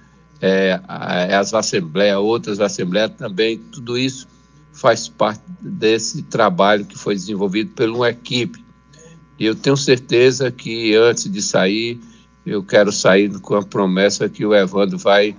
é, 0.41 0.81
as 0.87 1.53
assembleias, 1.53 2.17
outras 2.19 2.61
assembleias 2.61 3.11
também, 3.19 3.59
tudo 3.59 3.99
isso 3.99 4.29
faz 4.73 5.09
parte 5.09 5.43
desse 5.61 6.23
trabalho 6.23 6.85
que 6.85 6.97
foi 6.97 7.17
desenvolvido 7.17 7.73
por 7.75 7.88
uma 7.88 8.11
equipe. 8.11 8.64
E 9.37 9.45
eu 9.45 9.57
tenho 9.57 9.77
certeza 9.77 10.53
que 10.53 10.95
antes 10.95 11.29
de 11.29 11.43
sair, 11.43 11.99
eu 12.47 12.62
quero 12.62 12.93
sair 12.93 13.41
com 13.41 13.57
a 13.57 13.62
promessa 13.64 14.29
que 14.29 14.47
o 14.47 14.55
Evandro 14.55 14.99
vai 14.99 15.37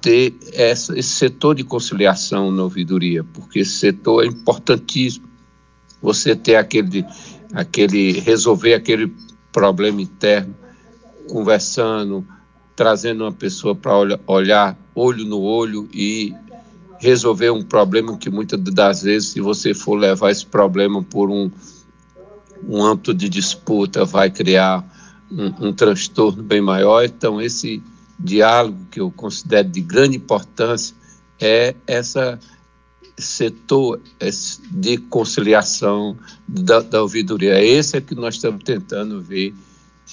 ter 0.00 0.34
essa, 0.52 0.98
esse 0.98 1.10
setor 1.10 1.54
de 1.54 1.62
conciliação 1.62 2.50
na 2.50 2.64
ouvidoria, 2.64 3.22
porque 3.22 3.60
esse 3.60 3.78
setor 3.78 4.24
é 4.24 4.26
importantíssimo. 4.26 5.35
Você 6.06 6.36
ter 6.36 6.54
aquele, 6.54 7.04
aquele 7.52 8.20
resolver 8.20 8.74
aquele 8.74 9.12
problema 9.50 10.00
interno, 10.00 10.54
conversando, 11.28 12.24
trazendo 12.76 13.24
uma 13.24 13.32
pessoa 13.32 13.74
para 13.74 13.92
olhar, 14.24 14.78
olho 14.94 15.24
no 15.24 15.40
olho 15.40 15.88
e 15.92 16.32
resolver 17.00 17.50
um 17.50 17.60
problema 17.60 18.16
que 18.16 18.30
muitas 18.30 18.60
das 18.60 19.02
vezes, 19.02 19.30
se 19.30 19.40
você 19.40 19.74
for 19.74 19.96
levar 19.96 20.30
esse 20.30 20.46
problema 20.46 21.02
por 21.02 21.28
um, 21.28 21.50
um 22.68 22.84
âmbito 22.84 23.12
de 23.12 23.28
disputa, 23.28 24.04
vai 24.04 24.30
criar 24.30 24.84
um, 25.28 25.70
um 25.70 25.72
transtorno 25.72 26.40
bem 26.40 26.60
maior. 26.60 27.04
Então, 27.04 27.40
esse 27.40 27.82
diálogo 28.16 28.78
que 28.92 29.00
eu 29.00 29.10
considero 29.10 29.68
de 29.68 29.80
grande 29.80 30.18
importância 30.18 30.94
é 31.40 31.74
essa 31.84 32.38
setor 33.18 34.00
de 34.70 34.98
conciliação 34.98 36.16
da, 36.46 36.80
da 36.80 37.02
ouvidoria. 37.02 37.62
Esse 37.62 37.96
é 37.96 38.00
que 38.00 38.14
nós 38.14 38.34
estamos 38.34 38.62
tentando 38.62 39.20
ver 39.20 39.54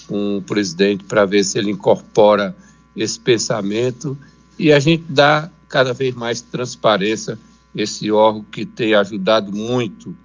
com 0.08 0.38
o 0.38 0.42
presidente 0.42 1.04
para 1.04 1.26
ver 1.26 1.44
se 1.44 1.58
ele 1.58 1.72
incorpora 1.72 2.56
esse 2.96 3.20
pensamento 3.20 4.18
e 4.58 4.72
a 4.72 4.80
gente 4.80 5.04
dá 5.10 5.50
cada 5.68 5.94
vez 5.94 6.14
mais 6.16 6.42
transparência 6.42 7.38
esse 7.76 8.12
órgão 8.12 8.44
que 8.44 8.66
tem 8.66 8.94
ajudado 8.94 9.52
muito, 9.52 10.16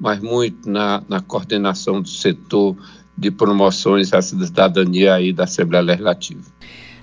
mas 0.00 0.20
muito 0.20 0.68
na, 0.68 1.02
na 1.08 1.20
coordenação 1.20 2.00
do 2.00 2.08
setor 2.08 2.76
de 3.16 3.30
promoções 3.30 4.12
à 4.12 4.20
cidadania 4.20 5.14
aí 5.14 5.32
da 5.32 5.44
Assembleia 5.44 5.84
Legislativa. 5.84 6.42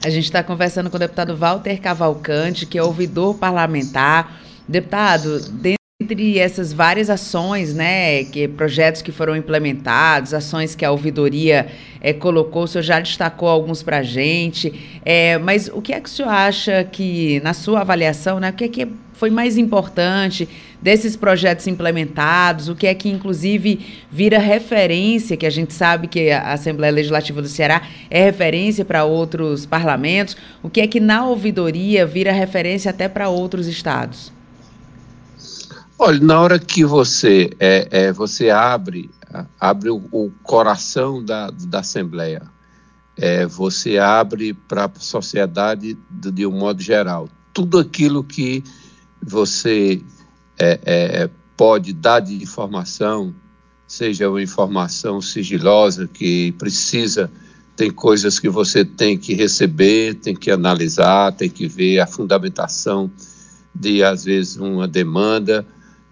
A 0.04 0.10
gente 0.10 0.26
está 0.26 0.44
conversando 0.44 0.90
com 0.90 0.98
o 0.98 1.00
deputado 1.00 1.36
Walter 1.36 1.80
Cavalcante, 1.80 2.66
que 2.66 2.78
é 2.78 2.84
ouvidor 2.84 3.36
parlamentar. 3.36 4.43
Deputado, 4.68 5.40
dentro 5.52 5.84
entre 6.04 6.38
essas 6.38 6.74
várias 6.74 7.10
ações, 7.10 7.74
né, 7.74 8.26
que 8.26 8.48
projetos 8.48 9.02
que 9.02 9.12
foram 9.12 9.36
implementados, 9.36 10.34
ações 10.34 10.76
que 10.76 10.84
a 10.84 10.92
ouvidoria 10.92 11.68
é, 12.02 12.12
colocou, 12.12 12.64
o 12.64 12.68
senhor 12.68 12.84
já 12.84 13.00
destacou 13.00 13.48
alguns 13.48 13.82
para 13.82 14.00
a 14.00 14.04
gente, 14.04 15.00
é, 15.06 15.38
mas 15.38 15.70
o 15.74 15.82
que 15.82 15.94
é 15.94 16.00
que 16.00 16.10
o 16.10 16.12
senhor 16.12 16.30
acha 16.30 16.84
que, 16.84 17.40
na 17.42 17.54
sua 17.54 17.82
avaliação, 17.82 18.40
né, 18.40 18.50
o 18.50 18.54
que 18.54 18.66
é 18.66 18.68
que 18.68 18.88
foi 19.14 19.30
mais 19.30 19.58
importante 19.58 20.50
desses 20.82 21.16
projetos 21.16 21.66
implementados, 21.68 22.68
o 22.68 22.76
que 22.76 22.88
é 22.88 22.94
que, 22.94 23.08
inclusive, 23.08 23.80
vira 24.12 24.40
referência, 24.40 25.38
que 25.38 25.46
a 25.46 25.50
gente 25.50 25.74
sabe 25.74 26.08
que 26.08 26.30
a 26.32 26.52
Assembleia 26.52 26.92
Legislativa 26.92 27.42
do 27.42 27.48
Ceará 27.48 27.84
é 28.10 28.26
referência 28.26 28.84
para 28.84 29.06
outros 29.06 29.66
parlamentos, 29.66 30.36
o 30.62 30.70
que 30.70 30.82
é 30.82 30.88
que 30.88 31.00
na 31.00 31.26
ouvidoria 31.26 32.06
vira 32.06 32.34
referência 32.34 32.92
até 32.92 33.08
para 33.08 33.30
outros 33.30 33.68
estados? 33.68 34.34
Olha, 36.06 36.20
na 36.20 36.42
hora 36.42 36.60
que 36.60 36.84
você, 36.84 37.50
é, 37.58 37.88
é, 37.90 38.12
você 38.12 38.50
abre 38.50 39.10
abre 39.58 39.90
o, 39.90 40.04
o 40.12 40.32
coração 40.44 41.24
da, 41.24 41.50
da 41.50 41.80
Assembleia. 41.80 42.42
É, 43.16 43.46
você 43.46 43.98
abre 43.98 44.54
para 44.54 44.84
a 44.84 45.00
sociedade 45.00 45.98
de, 46.12 46.30
de, 46.30 46.46
um 46.46 46.52
modo 46.52 46.82
geral. 46.82 47.30
Tudo 47.54 47.80
aquilo 47.80 48.22
que 48.22 48.62
você 49.26 50.02
é, 50.60 50.80
é, 50.84 51.30
pode 51.56 51.94
dar 51.94 52.20
de 52.20 52.36
informação, 52.36 53.34
seja 53.88 54.30
uma 54.30 54.44
informação 54.44 55.22
sigilosa 55.22 56.06
que 56.06 56.52
precisa, 56.58 57.32
tem 57.78 57.90
coisas 57.90 58.40
que 58.40 58.50
você 58.50 58.84
tem 58.84 59.18
que 59.18 59.34
receber, 59.34 60.16
tem 60.16 60.36
que 60.36 60.52
analisar, 60.52 61.32
tem 61.32 61.50
que 61.50 61.66
ver 61.66 62.02
a 62.02 62.06
fundamentação 62.06 63.10
de, 63.74 64.04
às 64.04 64.26
vezes, 64.26 64.58
uma 64.58 64.86
demanda 64.86 65.66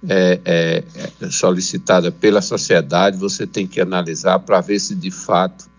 é, 0.08 0.40
é, 0.44 0.84
é 1.22 1.30
solicitada 1.30 2.12
pela 2.12 2.42
sociedade, 2.42 3.18
você 3.18 3.46
tem 3.46 3.68
que 3.68 3.80
analisar 3.80 4.40
para 4.40 4.62
ver 4.62 4.80
se 4.80 4.96
de 4.96 5.12
fato 5.12 5.70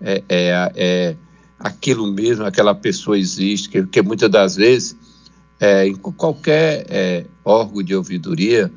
é, 0.00 0.22
é, 0.28 0.72
é, 0.76 1.16
aquilo 1.58 2.06
mesmo, 2.12 2.44
aquela 2.44 2.74
pessoa 2.74 3.18
existe, 3.18 3.68
que, 3.68 3.86
que 3.86 4.02
muitas 4.02 4.30
das 4.30 4.56
vezes, 4.56 4.96
é, 5.58 5.86
em 5.86 5.94
qualquer 5.94 6.84
é, 6.90 7.24
órgão 7.44 7.82
de 7.82 7.94
ouvidoria, 7.94 8.70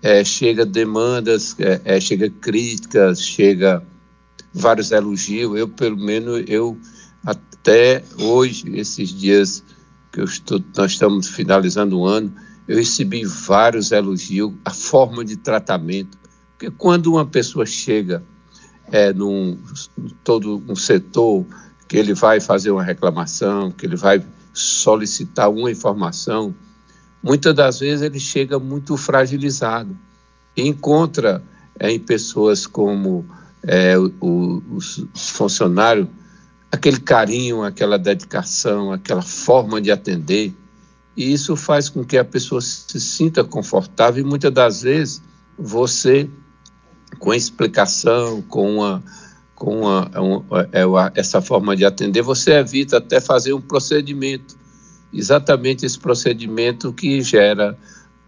é, 0.00 0.22
chega 0.22 0.64
demandas, 0.64 1.56
chega 2.00 2.30
críticas, 2.30 3.20
chega 3.20 3.82
vários 4.54 4.92
elogios. 4.92 5.58
Eu, 5.58 5.66
pelo 5.66 5.96
menos, 5.96 6.44
eu 6.46 6.78
até 7.26 8.04
hoje, 8.16 8.64
esses 8.78 9.08
dias 9.12 9.64
que 10.12 10.20
estou, 10.20 10.62
nós 10.76 10.92
estamos 10.92 11.26
finalizando 11.26 11.98
o 11.98 12.06
ano, 12.06 12.32
eu 12.68 12.76
recebi 12.76 13.24
vários 13.24 13.90
elogios 13.90 14.52
à 14.62 14.70
forma 14.70 15.24
de 15.24 15.36
tratamento, 15.36 16.18
porque 16.52 16.70
quando 16.70 17.12
uma 17.12 17.24
pessoa 17.24 17.64
chega 17.64 18.22
é, 18.92 19.12
num 19.12 19.58
todo 20.22 20.62
um 20.68 20.76
setor 20.76 21.46
que 21.88 21.96
ele 21.96 22.12
vai 22.12 22.40
fazer 22.40 22.70
uma 22.70 22.82
reclamação, 22.82 23.70
que 23.70 23.86
ele 23.86 23.96
vai 23.96 24.22
solicitar 24.52 25.50
uma 25.50 25.70
informação, 25.70 26.54
muitas 27.22 27.54
das 27.54 27.80
vezes 27.80 28.02
ele 28.02 28.20
chega 28.20 28.58
muito 28.58 28.96
fragilizado 28.96 29.96
e 30.54 30.68
encontra 30.68 31.42
é, 31.78 31.90
em 31.90 31.98
pessoas 31.98 32.66
como 32.66 33.24
é, 33.62 33.96
o, 33.98 34.62
os 34.70 35.06
funcionários 35.14 36.06
aquele 36.70 37.00
carinho, 37.00 37.62
aquela 37.62 37.98
dedicação, 37.98 38.92
aquela 38.92 39.22
forma 39.22 39.80
de 39.80 39.90
atender 39.90 40.54
e 41.18 41.32
isso 41.32 41.56
faz 41.56 41.88
com 41.88 42.04
que 42.04 42.16
a 42.16 42.24
pessoa 42.24 42.60
se 42.60 43.00
sinta 43.00 43.42
confortável 43.42 44.24
e 44.24 44.26
muitas 44.26 44.52
das 44.52 44.82
vezes 44.82 45.20
você, 45.58 46.30
com 47.18 47.34
explicação, 47.34 48.40
com, 48.42 48.76
uma, 48.76 49.02
com 49.52 49.80
uma, 49.80 50.08
uma, 50.16 50.68
é, 50.72 50.84
essa 51.16 51.42
forma 51.42 51.74
de 51.76 51.84
atender, 51.84 52.22
você 52.22 52.52
evita 52.52 52.98
até 52.98 53.20
fazer 53.20 53.52
um 53.52 53.60
procedimento. 53.60 54.56
Exatamente 55.12 55.84
esse 55.84 55.98
procedimento 55.98 56.92
que 56.92 57.20
gera 57.20 57.76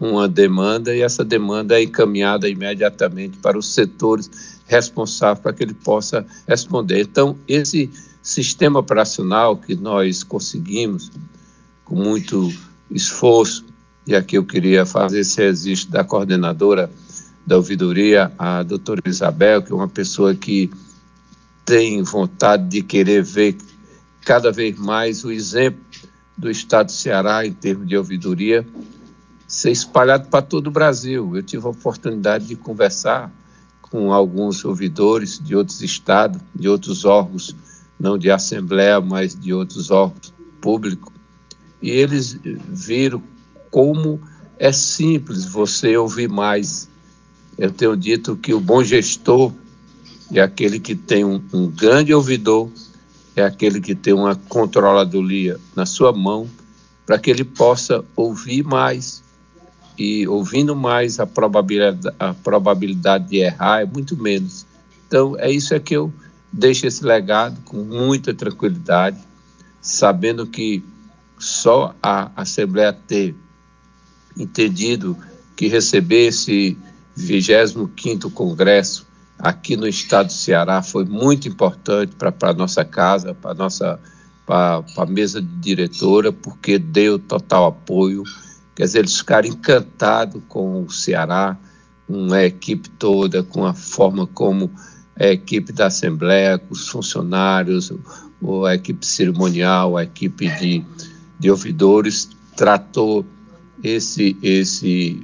uma 0.00 0.26
demanda 0.26 0.92
e 0.92 1.00
essa 1.00 1.24
demanda 1.24 1.79
é 1.79 1.85
encaminhada 1.85 2.48
imediatamente 2.48 3.38
para 3.38 3.57
os 3.57 3.72
setores 3.72 4.59
responsáveis 4.66 5.38
para 5.38 5.53
que 5.53 5.62
ele 5.62 5.74
possa 5.74 6.26
responder. 6.44 7.03
Então, 7.03 7.38
esse 7.46 7.88
sistema 8.20 8.81
operacional 8.81 9.57
que 9.57 9.76
nós 9.76 10.24
conseguimos 10.24 11.09
com 11.85 11.94
muito 11.94 12.53
esforço, 12.90 13.64
e 14.07 14.14
aqui 14.14 14.37
eu 14.37 14.44
queria 14.44 14.85
fazer 14.85 15.20
esse 15.20 15.40
registro 15.40 15.92
da 15.92 16.05
coordenadora 16.05 16.90
da 17.46 17.57
ouvidoria, 17.57 18.33
a 18.38 18.62
doutora 18.62 19.00
Isabel, 19.07 19.62
que 19.62 19.72
é 19.72 19.74
uma 19.74 19.88
pessoa 19.88 20.35
que 20.35 20.70
tem 21.64 22.03
vontade 22.03 22.68
de 22.68 22.83
querer 22.83 23.22
ver 23.22 23.57
cada 24.24 24.53
vez 24.53 24.79
mais 24.79 25.24
o 25.24 25.31
exemplo 25.31 25.81
do 26.37 26.50
Estado 26.50 26.87
do 26.87 26.92
Ceará 26.92 27.46
em 27.46 27.53
termos 27.53 27.87
de 27.87 27.96
ouvidoria 27.96 28.66
ser 29.46 29.72
espalhado 29.72 30.29
para 30.29 30.42
todo 30.42 30.68
o 30.68 30.70
Brasil. 30.70 31.37
Eu 31.37 31.42
tive 31.42 31.66
a 31.66 31.70
oportunidade 31.70 32.46
de 32.46 32.55
conversar 32.55 33.31
com 33.83 34.12
alguns 34.12 34.64
ouvidores 34.64 35.40
de 35.40 35.57
outros 35.57 35.83
estados, 35.83 36.40
de 36.55 36.68
outros 36.68 37.05
órgãos, 37.05 37.55
não 37.98 38.16
de 38.16 38.31
assembleia, 38.31 39.00
mas 39.00 39.35
de 39.35 39.53
outros 39.53 39.90
órgãos 39.90 40.33
públicos, 40.61 41.10
e 41.83 41.90
eles 41.90 42.38
viram 42.69 43.23
como 43.71 44.21
é 44.59 44.73
simples 44.73 45.47
você 45.47 45.97
ouvir 45.97 46.29
mais. 46.29 46.88
Eu 47.57 47.71
tenho 47.71 47.97
dito 47.97 48.37
que 48.37 48.53
o 48.53 48.61
bom 48.61 48.83
gestor 48.85 49.53
é 50.33 50.40
aquele 50.40 50.79
que 50.79 50.95
tem 50.95 51.25
um, 51.25 51.43
um 51.53 51.66
grande 51.69 52.12
ouvidor, 52.12 52.71
é 53.35 53.43
aquele 53.43 53.81
que 53.81 53.95
tem 53.95 54.12
uma 54.12 54.35
controladoria 54.35 55.59
na 55.75 55.87
sua 55.87 56.12
mão, 56.12 56.49
para 57.07 57.19
que 57.19 57.31
ele 57.31 57.45
possa 57.45 58.05
ouvir 58.14 58.62
mais. 58.62 59.23
E 59.99 60.27
ouvindo 60.29 60.75
mais, 60.75 61.21
a 61.21 61.27
probabilidade, 61.27 62.14
a 62.19 62.33
probabilidade 62.33 63.29
de 63.29 63.37
errar 63.38 63.83
é 63.83 63.87
muito 63.87 64.16
menos. 64.16 64.64
Então, 65.07 65.37
é 65.38 65.51
isso 65.51 65.75
é 65.75 65.81
que 65.81 65.95
eu 65.95 66.12
deixo 66.53 66.87
esse 66.87 67.05
legado 67.05 67.61
com 67.64 67.79
muita 67.79 68.33
tranquilidade, 68.33 69.19
sabendo 69.81 70.47
que 70.47 70.83
só 71.40 71.94
a 72.03 72.31
Assembleia 72.37 72.92
ter 72.92 73.35
entendido 74.37 75.16
que 75.57 75.66
receber 75.66 76.29
esse 76.29 76.76
25º 77.18 78.31
Congresso 78.33 79.07
aqui 79.38 79.76
no 79.76 79.88
estado 79.88 80.26
do 80.26 80.33
Ceará 80.33 80.83
foi 80.83 81.05
muito 81.05 81.48
importante 81.48 82.14
para 82.14 82.50
a 82.50 82.53
nossa 82.53 82.85
casa, 82.85 83.35
para 83.35 83.53
a 83.53 83.55
nossa 83.55 83.98
para 84.46 84.85
a 84.96 85.07
mesa 85.07 85.40
de 85.40 85.48
diretora, 85.61 86.33
porque 86.33 86.76
deu 86.76 87.20
total 87.20 87.66
apoio. 87.66 88.24
Quer 88.74 88.85
dizer, 88.85 88.98
eles 89.00 89.16
ficaram 89.16 89.48
encantados 89.48 90.42
com 90.48 90.83
o 90.83 90.90
Ceará, 90.90 91.57
com 92.07 92.33
a 92.33 92.44
equipe 92.44 92.88
toda, 92.90 93.44
com 93.44 93.64
a 93.64 93.72
forma 93.72 94.26
como 94.26 94.70
a 95.16 95.26
equipe 95.26 95.72
da 95.72 95.87
Assembleia, 95.87 96.59
com 96.59 96.72
os 96.72 96.88
funcionários, 96.88 97.92
a 98.66 98.74
equipe 98.74 99.07
cerimonial, 99.07 99.96
a 99.96 100.03
equipe 100.03 100.48
de 100.59 100.85
de 101.40 101.50
ouvidores 101.50 102.29
tratou 102.57 103.24
esse 103.83 104.37
esse 104.42 105.20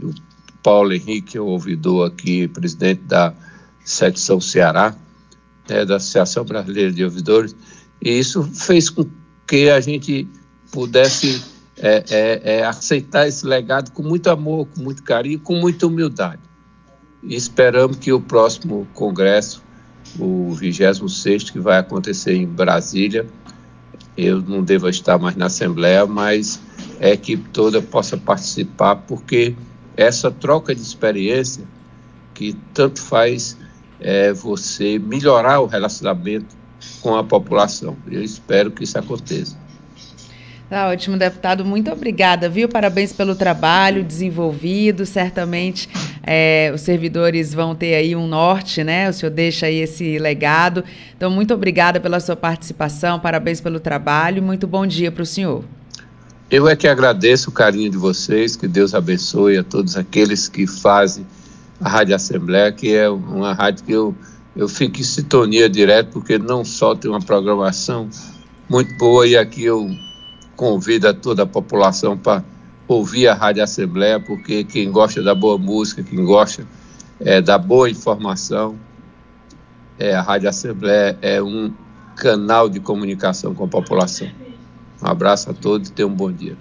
Paulo 0.63 0.93
Henrique, 0.93 1.39
o 1.39 1.47
ouvidor 1.47 2.09
aqui, 2.09 2.49
presidente 2.49 3.03
da 3.03 3.33
secção 3.85 4.41
Ceará, 4.41 4.97
né, 5.69 5.85
da 5.85 5.97
Associação 5.97 6.45
Brasileira 6.45 6.91
de 6.91 7.05
Ouvidores, 7.05 7.55
e 8.03 8.19
isso 8.19 8.43
fez 8.43 8.91
com 8.91 9.07
que 9.47 9.71
a 9.71 9.81
gente 9.81 10.27
pudesse 10.73 11.41
é, 11.77 12.05
é, 12.11 12.57
é, 12.57 12.65
aceitar 12.65 13.29
esse 13.29 13.47
legado 13.47 13.93
com 13.93 14.03
muito 14.03 14.29
amor, 14.29 14.67
com 14.75 14.83
muito 14.83 15.03
carinho, 15.03 15.39
com 15.39 15.55
muita 15.55 15.87
humildade. 15.87 16.43
E 17.23 17.35
esperamos 17.37 17.99
que 17.99 18.13
o 18.13 18.21
próximo 18.21 18.89
congresso, 18.95 19.63
o 20.19 20.53
26 20.53 21.51
que 21.51 21.61
vai 21.61 21.79
acontecer 21.79 22.35
em 22.35 22.47
Brasília, 22.47 23.27
eu 24.17 24.41
não 24.41 24.63
devo 24.63 24.89
estar 24.89 25.19
mais 25.19 25.37
na 25.37 25.47
Assembleia, 25.47 26.07
mas 26.07 26.61
a 27.01 27.09
equipe 27.09 27.49
toda 27.51 27.83
possa 27.83 28.17
participar, 28.17 28.97
porque 28.97 29.55
essa 29.97 30.31
troca 30.31 30.75
de 30.75 30.81
experiência 30.81 31.65
que 32.35 32.57
tanto 32.73 33.01
faz 33.01 33.57
é, 34.01 34.33
você 34.33 34.99
melhorar 34.99 35.61
o 35.61 35.67
relacionamento 35.67 36.55
com 37.01 37.15
a 37.15 37.25
população. 37.25 37.97
Eu 38.11 38.23
espero 38.23 38.71
que 38.71 38.85
isso 38.85 38.99
aconteça. 38.99 39.57
Tá 40.69 40.89
ótimo, 40.89 41.17
deputado. 41.17 41.65
Muito 41.65 41.93
obrigada, 41.93 42.49
viu? 42.49 42.69
Parabéns 42.69 43.13
pelo 43.13 43.37
trabalho 43.37 44.03
desenvolvido. 44.03 45.07
Certamente 45.07 45.89
é, 46.25 46.73
os 46.75 46.81
servidores 46.81 47.55
vão 47.55 47.73
ter 47.73 47.95
aí 47.95 48.17
um 48.17 48.27
norte, 48.27 48.83
né? 48.83 49.09
O 49.09 49.13
senhor 49.13 49.31
deixa 49.31 49.67
aí 49.67 49.77
esse 49.77 50.19
legado. 50.19 50.83
Então, 51.17 51.31
muito 51.31 51.55
obrigada 51.55 52.01
pela 52.01 52.19
sua 52.19 52.35
participação, 52.35 53.21
parabéns 53.21 53.61
pelo 53.61 53.79
trabalho. 53.79 54.43
Muito 54.43 54.67
bom 54.67 54.85
dia 54.85 55.13
para 55.13 55.23
o 55.23 55.27
senhor. 55.27 55.65
Eu 56.51 56.69
é 56.69 56.75
que 56.75 56.89
agradeço 56.89 57.51
o 57.51 57.53
carinho 57.53 57.91
de 57.91 57.97
vocês, 57.97 58.57
que 58.57 58.67
Deus 58.67 58.93
abençoe 58.93 59.59
a 59.59 59.63
todos 59.63 59.97
aqueles 59.97 60.49
que 60.49 60.67
fazem 60.67 61.25
a 61.81 61.89
Rádio 61.89 62.15
Assembleia, 62.17 62.73
que 62.73 62.93
é 62.93 63.09
uma 63.09 63.53
rádio 63.53 63.85
que 63.85 63.93
eu, 63.93 64.15
eu 64.57 64.69
fico 64.69 64.99
em 64.99 65.05
sintonia 65.05 65.69
direto, 65.69 66.11
porque 66.13 66.39
não 66.39 66.65
só 66.65 66.95
tem 66.95 67.09
uma 67.11 67.21
programação 67.21 68.09
muito 68.69 68.97
boa, 68.97 69.27
e 69.27 69.37
aqui 69.37 69.65
eu 69.65 69.89
convida 70.57 71.13
toda 71.13 71.43
a 71.43 71.47
população 71.47 72.17
para 72.17 72.43
ouvir 72.89 73.29
a 73.29 73.35
Rádio 73.35 73.63
Assembleia, 73.63 74.19
porque 74.19 74.65
quem 74.65 74.91
gosta 74.91 75.23
da 75.23 75.35
boa 75.35 75.59
música, 75.59 76.03
quem 76.03 76.25
gosta 76.25 76.67
é, 77.21 77.41
da 77.41 77.59
boa 77.59 77.91
informação, 77.91 78.77
é, 79.99 80.15
a 80.15 80.23
Rádio 80.23 80.49
Assembleia 80.49 81.19
é 81.21 81.43
um 81.43 81.73
canal 82.17 82.69
de 82.69 82.81
comunicação 82.81 83.55
com 83.55 83.65
a 83.65 83.69
população. 83.69 84.29
Um 85.03 85.09
abraço 85.09 85.51
a 85.51 85.55
todos 85.55 85.89
e 85.89 85.93
tenham 85.93 86.11
um 86.11 86.15
bom 86.15 86.33
dia. 86.33 86.55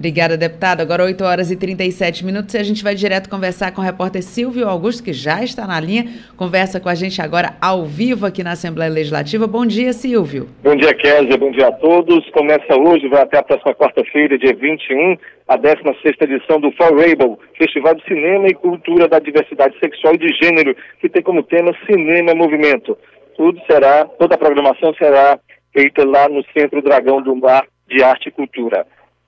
Obrigada, 0.00 0.34
deputado. 0.34 0.80
Agora 0.80 1.04
8 1.04 1.22
horas 1.22 1.50
e 1.50 1.56
37 1.56 2.24
minutos 2.24 2.54
e 2.54 2.58
a 2.58 2.62
gente 2.62 2.82
vai 2.82 2.94
direto 2.94 3.28
conversar 3.28 3.70
com 3.72 3.82
o 3.82 3.84
repórter 3.84 4.22
Silvio 4.22 4.66
Augusto, 4.66 5.04
que 5.04 5.12
já 5.12 5.44
está 5.44 5.66
na 5.66 5.78
linha. 5.78 6.06
Conversa 6.38 6.80
com 6.80 6.88
a 6.88 6.94
gente 6.94 7.20
agora 7.20 7.54
ao 7.60 7.84
vivo 7.84 8.24
aqui 8.24 8.42
na 8.42 8.52
Assembleia 8.52 8.90
Legislativa. 8.90 9.46
Bom 9.46 9.66
dia, 9.66 9.92
Silvio. 9.92 10.48
Bom 10.62 10.74
dia, 10.74 10.94
Kézia. 10.94 11.36
Bom 11.36 11.50
dia 11.50 11.68
a 11.68 11.72
todos. 11.72 12.26
Começa 12.30 12.74
hoje, 12.80 13.08
vai 13.08 13.20
até 13.20 13.36
a 13.36 13.42
próxima 13.42 13.74
quarta-feira, 13.74 14.38
dia 14.38 14.54
21, 14.54 15.18
a 15.46 15.58
16 15.58 16.16
edição 16.22 16.58
do 16.58 16.72
Fall 16.72 16.96
Rainbow, 16.96 17.38
Festival 17.58 17.94
de 17.94 18.02
Cinema 18.04 18.48
e 18.48 18.54
Cultura 18.54 19.06
da 19.06 19.18
Diversidade 19.18 19.78
Sexual 19.80 20.14
e 20.14 20.18
de 20.18 20.28
Gênero, 20.42 20.74
que 20.98 21.10
tem 21.10 21.22
como 21.22 21.42
tema 21.42 21.76
Cinema 21.84 22.34
Movimento. 22.34 22.96
Tudo 23.36 23.60
será, 23.70 24.06
toda 24.18 24.34
a 24.34 24.38
programação 24.38 24.94
será 24.94 25.38
feita 25.72 26.04
lá 26.04 26.28
no 26.28 26.44
Centro 26.52 26.82
Dragão 26.82 27.22
do 27.22 27.34
Mar 27.34 27.66
de 27.88 28.02
Arte 28.02 28.28
e 28.28 28.32
Cultura. 28.32 28.86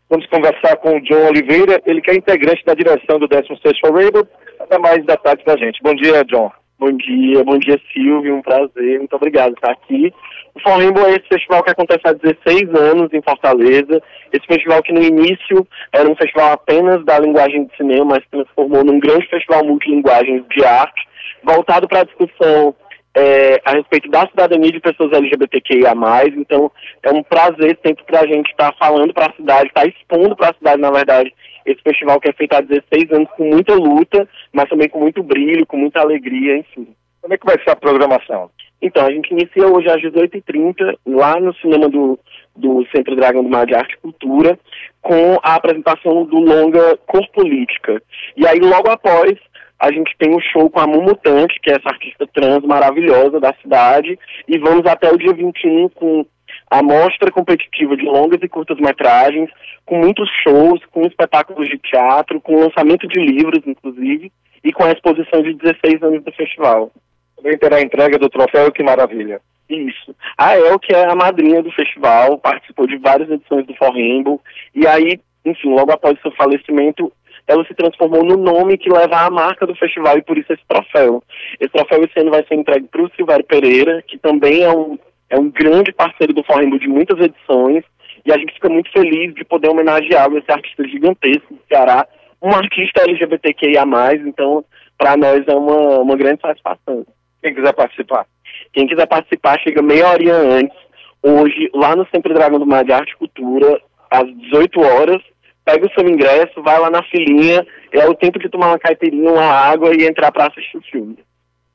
Vamos 0.08 0.26
conversar 0.26 0.76
com 0.76 0.96
o 0.96 1.00
John 1.00 1.28
Oliveira, 1.28 1.80
ele 1.86 2.00
que 2.02 2.10
é 2.10 2.14
integrante 2.14 2.64
da 2.64 2.74
direção 2.74 3.18
do 3.18 3.26
16 3.26 3.78
For 3.80 3.94
Rainbow, 3.94 4.26
até 4.60 4.78
mais 4.78 5.04
da 5.06 5.16
tarde 5.16 5.42
para 5.42 5.54
a 5.54 5.56
gente. 5.56 5.82
Bom 5.82 5.94
dia, 5.94 6.22
John. 6.24 6.50
Bom 6.78 6.92
dia, 6.92 7.44
bom 7.44 7.58
dia, 7.58 7.80
Silvio, 7.92 8.34
um 8.34 8.42
prazer, 8.42 8.98
muito 8.98 9.14
obrigado 9.14 9.54
por 9.54 9.58
estar 9.58 9.70
aqui. 9.70 10.12
O 10.54 10.60
For 10.60 10.78
Rainbow 10.78 11.06
é 11.06 11.12
esse 11.12 11.28
festival 11.28 11.62
que 11.62 11.70
acontece 11.70 12.00
há 12.04 12.12
16 12.12 12.74
anos 12.74 13.12
em 13.12 13.22
Fortaleza, 13.22 14.02
esse 14.32 14.46
festival 14.46 14.82
que 14.82 14.92
no 14.92 15.00
início 15.00 15.66
era 15.92 16.10
um 16.10 16.16
festival 16.16 16.52
apenas 16.52 17.04
da 17.04 17.18
linguagem 17.20 17.66
de 17.66 17.76
cinema, 17.76 18.04
mas 18.06 18.24
se 18.24 18.30
transformou 18.30 18.84
num 18.84 18.98
grande 18.98 19.28
festival 19.28 19.64
multilinguagem 19.64 20.44
de 20.50 20.64
arte, 20.64 21.06
voltado 21.44 21.86
para 21.86 22.00
a 22.00 22.04
discussão 22.04 22.74
é, 23.14 23.60
a 23.64 23.72
respeito 23.72 24.10
da 24.10 24.26
cidadania 24.26 24.72
de 24.72 24.80
pessoas 24.80 25.12
LGBTQIA+, 25.12 25.92
então 26.36 26.70
é 27.02 27.10
um 27.10 27.22
prazer 27.22 27.78
sempre 27.84 28.04
para 28.04 28.20
a 28.20 28.26
gente 28.26 28.50
estar 28.50 28.72
tá 28.72 28.76
falando 28.78 29.12
para 29.12 29.26
a 29.26 29.34
cidade, 29.34 29.68
estar 29.68 29.82
tá 29.82 29.86
expondo 29.86 30.34
para 30.34 30.50
a 30.50 30.54
cidade, 30.54 30.80
na 30.80 30.90
verdade, 30.90 31.34
esse 31.66 31.80
festival 31.82 32.20
que 32.20 32.30
é 32.30 32.32
feito 32.32 32.54
há 32.54 32.60
16 32.60 33.12
anos 33.12 33.28
com 33.36 33.44
muita 33.44 33.74
luta, 33.74 34.28
mas 34.52 34.68
também 34.68 34.88
com 34.88 34.98
muito 34.98 35.22
brilho, 35.22 35.66
com 35.66 35.76
muita 35.76 36.00
alegria, 36.00 36.56
enfim. 36.56 36.88
Como 37.20 37.34
é 37.34 37.38
que 37.38 37.46
vai 37.46 37.56
ser 37.62 37.70
a 37.70 37.76
programação? 37.76 38.50
Então, 38.80 39.06
a 39.06 39.12
gente 39.12 39.30
inicia 39.30 39.68
hoje 39.68 39.88
às 39.88 40.02
18h30, 40.02 40.98
lá 41.06 41.38
no 41.38 41.54
cinema 41.54 41.88
do, 41.88 42.18
do 42.56 42.84
Centro 42.94 43.14
Dragão 43.14 43.44
do 43.44 43.48
Mar 43.48 43.64
de 43.64 43.76
Arte 43.76 43.94
e 43.94 43.98
Cultura, 43.98 44.58
com 45.00 45.38
a 45.40 45.54
apresentação 45.54 46.24
do 46.24 46.40
longa 46.40 46.98
Cor 47.06 47.24
Política. 47.30 48.02
E 48.36 48.44
aí, 48.44 48.58
logo 48.58 48.90
após, 48.90 49.34
a 49.82 49.90
gente 49.90 50.14
tem 50.16 50.32
um 50.32 50.40
show 50.40 50.70
com 50.70 50.78
a 50.78 50.86
Mumutante, 50.86 51.58
que 51.60 51.68
é 51.68 51.74
essa 51.74 51.88
artista 51.88 52.24
trans 52.32 52.62
maravilhosa 52.62 53.40
da 53.40 53.52
cidade, 53.60 54.16
e 54.46 54.56
vamos 54.56 54.86
até 54.86 55.10
o 55.10 55.18
dia 55.18 55.32
21 55.32 55.88
com 55.88 56.24
a 56.70 56.80
mostra 56.84 57.32
competitiva 57.32 57.96
de 57.96 58.04
longas 58.04 58.38
e 58.40 58.48
curtas 58.48 58.78
metragens, 58.78 59.50
com 59.84 59.98
muitos 59.98 60.30
shows, 60.44 60.80
com 60.92 61.04
espetáculos 61.04 61.68
de 61.68 61.78
teatro, 61.78 62.40
com 62.40 62.60
lançamento 62.60 63.08
de 63.08 63.18
livros, 63.18 63.66
inclusive, 63.66 64.30
e 64.62 64.72
com 64.72 64.84
a 64.84 64.92
exposição 64.92 65.42
de 65.42 65.52
16 65.54 66.00
anos 66.00 66.22
do 66.22 66.30
festival. 66.30 66.92
Também 67.36 67.58
terá 67.58 67.78
a 67.78 67.82
entrega 67.82 68.20
do 68.20 68.30
troféu, 68.30 68.70
que 68.70 68.84
maravilha. 68.84 69.40
Isso. 69.68 70.14
A 70.38 70.56
El, 70.56 70.78
que 70.78 70.94
é 70.94 71.10
a 71.10 71.16
madrinha 71.16 71.60
do 71.60 71.72
festival, 71.72 72.38
participou 72.38 72.86
de 72.86 72.98
várias 72.98 73.28
edições 73.28 73.66
do 73.66 73.74
For 73.74 73.92
Rainbow, 73.92 74.40
e 74.76 74.86
aí, 74.86 75.18
enfim, 75.44 75.74
logo 75.74 75.90
após 75.90 76.20
seu 76.20 76.30
falecimento, 76.30 77.12
ela 77.46 77.64
se 77.64 77.74
transformou 77.74 78.24
no 78.24 78.36
nome 78.36 78.78
que 78.78 78.90
leva 78.90 79.26
a 79.26 79.30
marca 79.30 79.66
do 79.66 79.74
festival 79.74 80.16
e 80.16 80.22
por 80.22 80.38
isso 80.38 80.52
esse 80.52 80.62
troféu. 80.66 81.22
Esse 81.60 81.72
troféu 81.72 82.04
esse 82.04 82.18
ano 82.20 82.30
vai 82.30 82.44
ser 82.46 82.54
entregue 82.54 82.86
para 82.88 83.02
o 83.02 83.10
Silvério 83.16 83.44
Pereira, 83.44 84.02
que 84.06 84.18
também 84.18 84.62
é 84.62 84.70
um, 84.70 84.98
é 85.28 85.38
um 85.38 85.50
grande 85.50 85.92
parceiro 85.92 86.32
do 86.32 86.44
Forrimbo 86.44 86.78
de 86.78 86.88
muitas 86.88 87.18
edições, 87.18 87.84
e 88.24 88.32
a 88.32 88.38
gente 88.38 88.54
fica 88.54 88.68
muito 88.68 88.90
feliz 88.92 89.34
de 89.34 89.44
poder 89.44 89.68
homenageá-lo, 89.68 90.38
esse 90.38 90.50
artista 90.50 90.86
gigantesco 90.86 91.54
do 91.54 91.60
Ceará, 91.68 92.06
um 92.40 92.50
artista 92.50 93.02
LGBTQIA+, 93.02 93.84
então 94.26 94.64
para 94.96 95.16
nós 95.16 95.46
é 95.46 95.54
uma, 95.54 96.00
uma 96.00 96.16
grande 96.16 96.40
satisfação. 96.40 97.04
Quem 97.42 97.54
quiser 97.54 97.72
participar? 97.72 98.26
Quem 98.72 98.86
quiser 98.86 99.06
participar, 99.06 99.58
chega 99.60 99.82
meia 99.82 100.08
horinha 100.08 100.34
antes, 100.34 100.76
hoje, 101.22 101.70
lá 101.74 101.96
no 101.96 102.06
Sempre 102.14 102.34
Dragão 102.34 102.58
do 102.58 102.66
Mar 102.66 102.84
de 102.84 102.92
Arte 102.92 103.12
e 103.12 103.16
Cultura, 103.16 103.80
às 104.10 104.26
18 104.26 104.80
horas, 104.80 105.22
pega 105.64 105.86
o 105.86 105.92
seu 105.92 106.08
ingresso, 106.08 106.62
vai 106.62 106.78
lá 106.78 106.90
na 106.90 107.02
filinha, 107.04 107.66
é 107.92 108.06
o 108.06 108.14
tempo 108.14 108.38
de 108.38 108.48
tomar 108.48 108.68
uma 108.68 108.78
caipirinha, 108.78 109.30
uma 109.30 109.44
água 109.44 109.92
e 109.94 110.04
entrar 110.04 110.32
para 110.32 110.46
assistir 110.46 110.78
o 110.78 110.82
filme. 110.82 111.18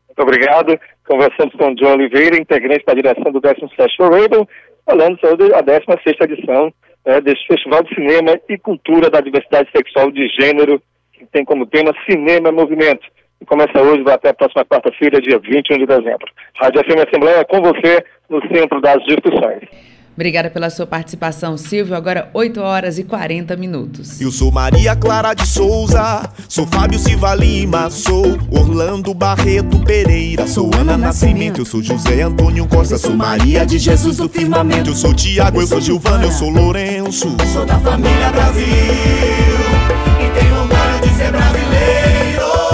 Muito 0.08 0.22
obrigado. 0.22 0.80
Conversamos 1.08 1.54
com 1.56 1.72
o 1.72 1.76
John 1.76 1.94
Oliveira, 1.94 2.38
integrante 2.38 2.86
da 2.86 2.94
direção 2.94 3.32
do 3.32 3.40
17 3.40 3.72
Rainbow, 4.00 4.48
falando 4.86 5.20
sobre 5.20 5.54
a 5.54 5.62
16 5.62 6.18
edição 6.22 6.74
né, 7.06 7.22
desse 7.22 7.46
Festival 7.48 7.84
de 7.84 7.96
Cinema 7.96 8.40
e 8.50 8.58
Cultura 8.58 9.10
da 9.10 9.22
Diversidade 9.22 9.70
Sexual 9.76 10.12
de 10.12 10.28
Gênero, 10.30 10.82
que 11.14 11.26
tem 11.28 11.46
como 11.46 11.66
tema 11.66 11.94
Cinema 12.10 12.52
Movimento. 12.52 13.08
E 13.40 13.46
começa 13.46 13.82
hoje, 13.82 14.04
vai 14.04 14.16
até 14.16 14.30
a 14.30 14.34
próxima 14.34 14.66
quarta-feira, 14.66 15.22
dia 15.22 15.40
21 15.40 15.78
de 15.78 15.86
dezembro. 15.86 16.28
Rádio 16.56 16.84
FM 16.84 17.08
Assembleia 17.08 17.46
com 17.46 17.62
você 17.62 18.04
no 18.30 18.42
centro 18.48 18.82
das 18.82 19.02
discussões. 19.06 19.97
Obrigada 20.18 20.50
pela 20.50 20.72
sua 20.72 20.88
participação, 20.88 21.56
Silvio. 21.58 21.96
Agora 21.96 22.32
8 22.34 22.60
horas 22.60 22.98
e 22.98 23.04
40 23.04 23.56
minutos. 23.56 24.20
Eu 24.20 24.32
sou 24.32 24.52
Maria 24.52 24.96
Clara 24.96 25.36
de 25.36 25.46
Souza, 25.46 26.28
sou 26.50 26.66
Fábio 26.66 26.98
Silva 26.98 27.36
Lima, 27.36 27.92
sou 27.92 28.36
Orlando 28.50 29.14
Barreto 29.14 29.80
Pereira, 29.86 30.48
sou 30.48 30.72
Ana 30.74 30.98
Nascimento, 30.98 31.62
eu 31.62 31.66
sou 31.66 31.84
José 31.84 32.24
Antônio 32.24 32.66
Costa, 32.66 32.98
sou 32.98 33.16
Maria 33.16 33.64
de 33.64 33.78
Jesus 33.78 34.18
do 34.18 34.28
Firmamento, 34.28 34.90
eu 34.90 34.96
sou 34.96 35.14
Tiago, 35.14 35.62
eu 35.62 35.68
sou 35.68 35.80
Gilvana, 35.80 36.24
eu 36.24 36.32
sou 36.32 36.50
Lourenço, 36.50 37.38
sou 37.54 37.66
da 37.68 37.80
família 37.80 38.32
Brasil. 38.32 38.66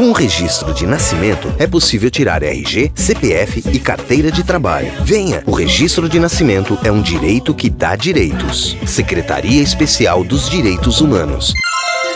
Com 0.00 0.08
o 0.08 0.12
registro 0.12 0.72
de 0.72 0.86
nascimento, 0.86 1.52
é 1.58 1.66
possível 1.66 2.10
tirar 2.10 2.42
RG, 2.42 2.90
CPF 2.94 3.62
e 3.70 3.78
carteira 3.78 4.32
de 4.32 4.42
trabalho. 4.42 4.90
Venha! 5.02 5.42
O 5.44 5.52
registro 5.52 6.08
de 6.08 6.18
nascimento 6.18 6.78
é 6.82 6.90
um 6.90 7.02
direito 7.02 7.52
que 7.52 7.68
dá 7.68 7.94
direitos. 7.96 8.78
Secretaria 8.86 9.62
Especial 9.62 10.24
dos 10.24 10.48
Direitos 10.48 11.02
Humanos. 11.02 11.52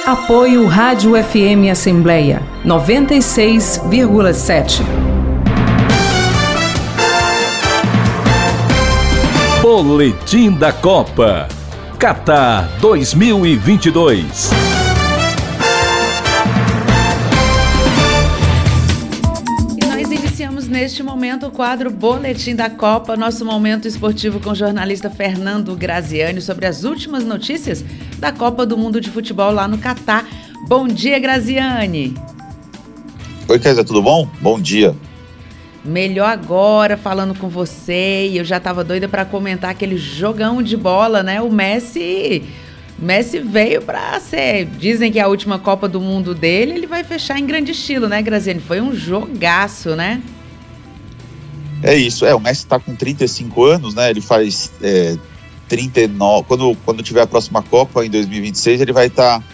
Apoio 0.06 0.66
Rádio 0.66 1.12
FM 1.22 1.70
Assembleia 1.70 2.40
96,7. 2.64 4.80
Boletim 9.60 10.52
da 10.52 10.72
Copa. 10.72 11.48
Qatar 11.98 12.66
2022. 12.80 14.83
Neste 20.74 21.04
momento 21.04 21.46
o 21.46 21.50
quadro 21.52 21.88
Boletim 21.88 22.56
da 22.56 22.68
Copa, 22.68 23.16
nosso 23.16 23.44
momento 23.44 23.86
esportivo 23.86 24.40
com 24.40 24.50
o 24.50 24.54
jornalista 24.56 25.08
Fernando 25.08 25.76
Graziani 25.76 26.40
sobre 26.40 26.66
as 26.66 26.82
últimas 26.82 27.24
notícias 27.24 27.84
da 28.18 28.32
Copa 28.32 28.66
do 28.66 28.76
Mundo 28.76 29.00
de 29.00 29.08
Futebol 29.08 29.52
lá 29.52 29.68
no 29.68 29.78
Catar. 29.78 30.26
Bom 30.66 30.88
dia, 30.88 31.20
Graziani. 31.20 32.12
Oi, 33.48 33.58
Kézia, 33.60 33.84
tudo 33.84 34.02
bom? 34.02 34.28
Bom 34.40 34.60
dia. 34.60 34.96
Melhor 35.84 36.28
agora 36.28 36.96
falando 36.96 37.38
com 37.38 37.48
você 37.48 38.26
e 38.32 38.38
eu 38.38 38.44
já 38.44 38.56
estava 38.56 38.82
doida 38.82 39.08
para 39.08 39.24
comentar 39.24 39.70
aquele 39.70 39.96
jogão 39.96 40.60
de 40.60 40.76
bola, 40.76 41.22
né? 41.22 41.40
O 41.40 41.52
Messi 41.52 42.42
Messi 42.98 43.38
veio 43.38 43.80
para 43.80 44.18
ser. 44.18 44.64
Dizem 44.64 45.12
que 45.12 45.20
é 45.20 45.22
a 45.22 45.28
última 45.28 45.56
Copa 45.56 45.86
do 45.86 46.00
Mundo 46.00 46.34
dele, 46.34 46.72
ele 46.72 46.86
vai 46.88 47.04
fechar 47.04 47.38
em 47.38 47.46
grande 47.46 47.70
estilo, 47.70 48.08
né, 48.08 48.20
Graziani? 48.20 48.58
Foi 48.58 48.80
um 48.80 48.92
jogaço, 48.92 49.94
né? 49.94 50.20
É 51.86 51.94
isso, 51.94 52.24
é, 52.24 52.34
o 52.34 52.40
Messi 52.40 52.62
está 52.62 52.80
com 52.80 52.96
35 52.96 53.62
anos, 53.62 53.94
né? 53.94 54.08
Ele 54.08 54.22
faz 54.22 54.72
é, 54.82 55.18
39. 55.68 56.46
Quando, 56.48 56.74
quando 56.82 57.02
tiver 57.02 57.20
a 57.20 57.26
próxima 57.26 57.62
Copa, 57.62 58.06
em 58.06 58.08
2026, 58.08 58.80
ele 58.80 58.92
vai 58.92 59.08
estar 59.08 59.40
tá 59.40 59.46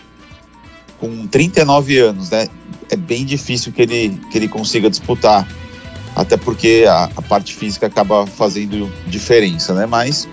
com 1.00 1.26
39 1.26 1.98
anos, 1.98 2.30
né? 2.30 2.46
É 2.88 2.94
bem 2.94 3.24
difícil 3.24 3.72
que 3.72 3.82
ele, 3.82 4.20
que 4.30 4.38
ele 4.38 4.46
consiga 4.46 4.88
disputar, 4.88 5.44
até 6.14 6.36
porque 6.36 6.84
a, 6.88 7.10
a 7.16 7.22
parte 7.22 7.52
física 7.52 7.88
acaba 7.88 8.24
fazendo 8.28 8.88
diferença, 9.08 9.74
né? 9.74 9.84
Mas 9.84 10.28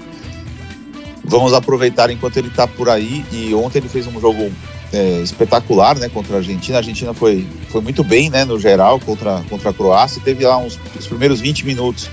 vamos 1.25 1.51
aproveitar 1.51 2.11
enquanto 2.11 2.37
ele 2.37 2.49
está 2.49 2.67
por 2.67 2.91
aí. 2.91 3.25
E 3.31 3.55
ontem 3.55 3.79
ele 3.79 3.89
fez 3.89 4.05
um 4.05 4.21
jogo 4.21 4.51
é, 4.93 5.21
espetacular, 5.21 5.97
né, 5.97 6.09
contra 6.09 6.35
a 6.35 6.37
Argentina. 6.37 6.77
A 6.77 6.79
Argentina 6.79 7.13
foi, 7.13 7.45
foi 7.69 7.81
muito 7.81 8.03
bem, 8.03 8.29
né, 8.29 8.45
no 8.45 8.59
geral, 8.59 8.99
contra, 8.99 9.43
contra 9.49 9.69
a 9.69 9.73
Croácia. 9.73 10.21
Teve 10.23 10.45
lá 10.45 10.57
uns 10.57 10.79
os 10.97 11.07
primeiros 11.07 11.39
20 11.39 11.65
minutos 11.65 12.09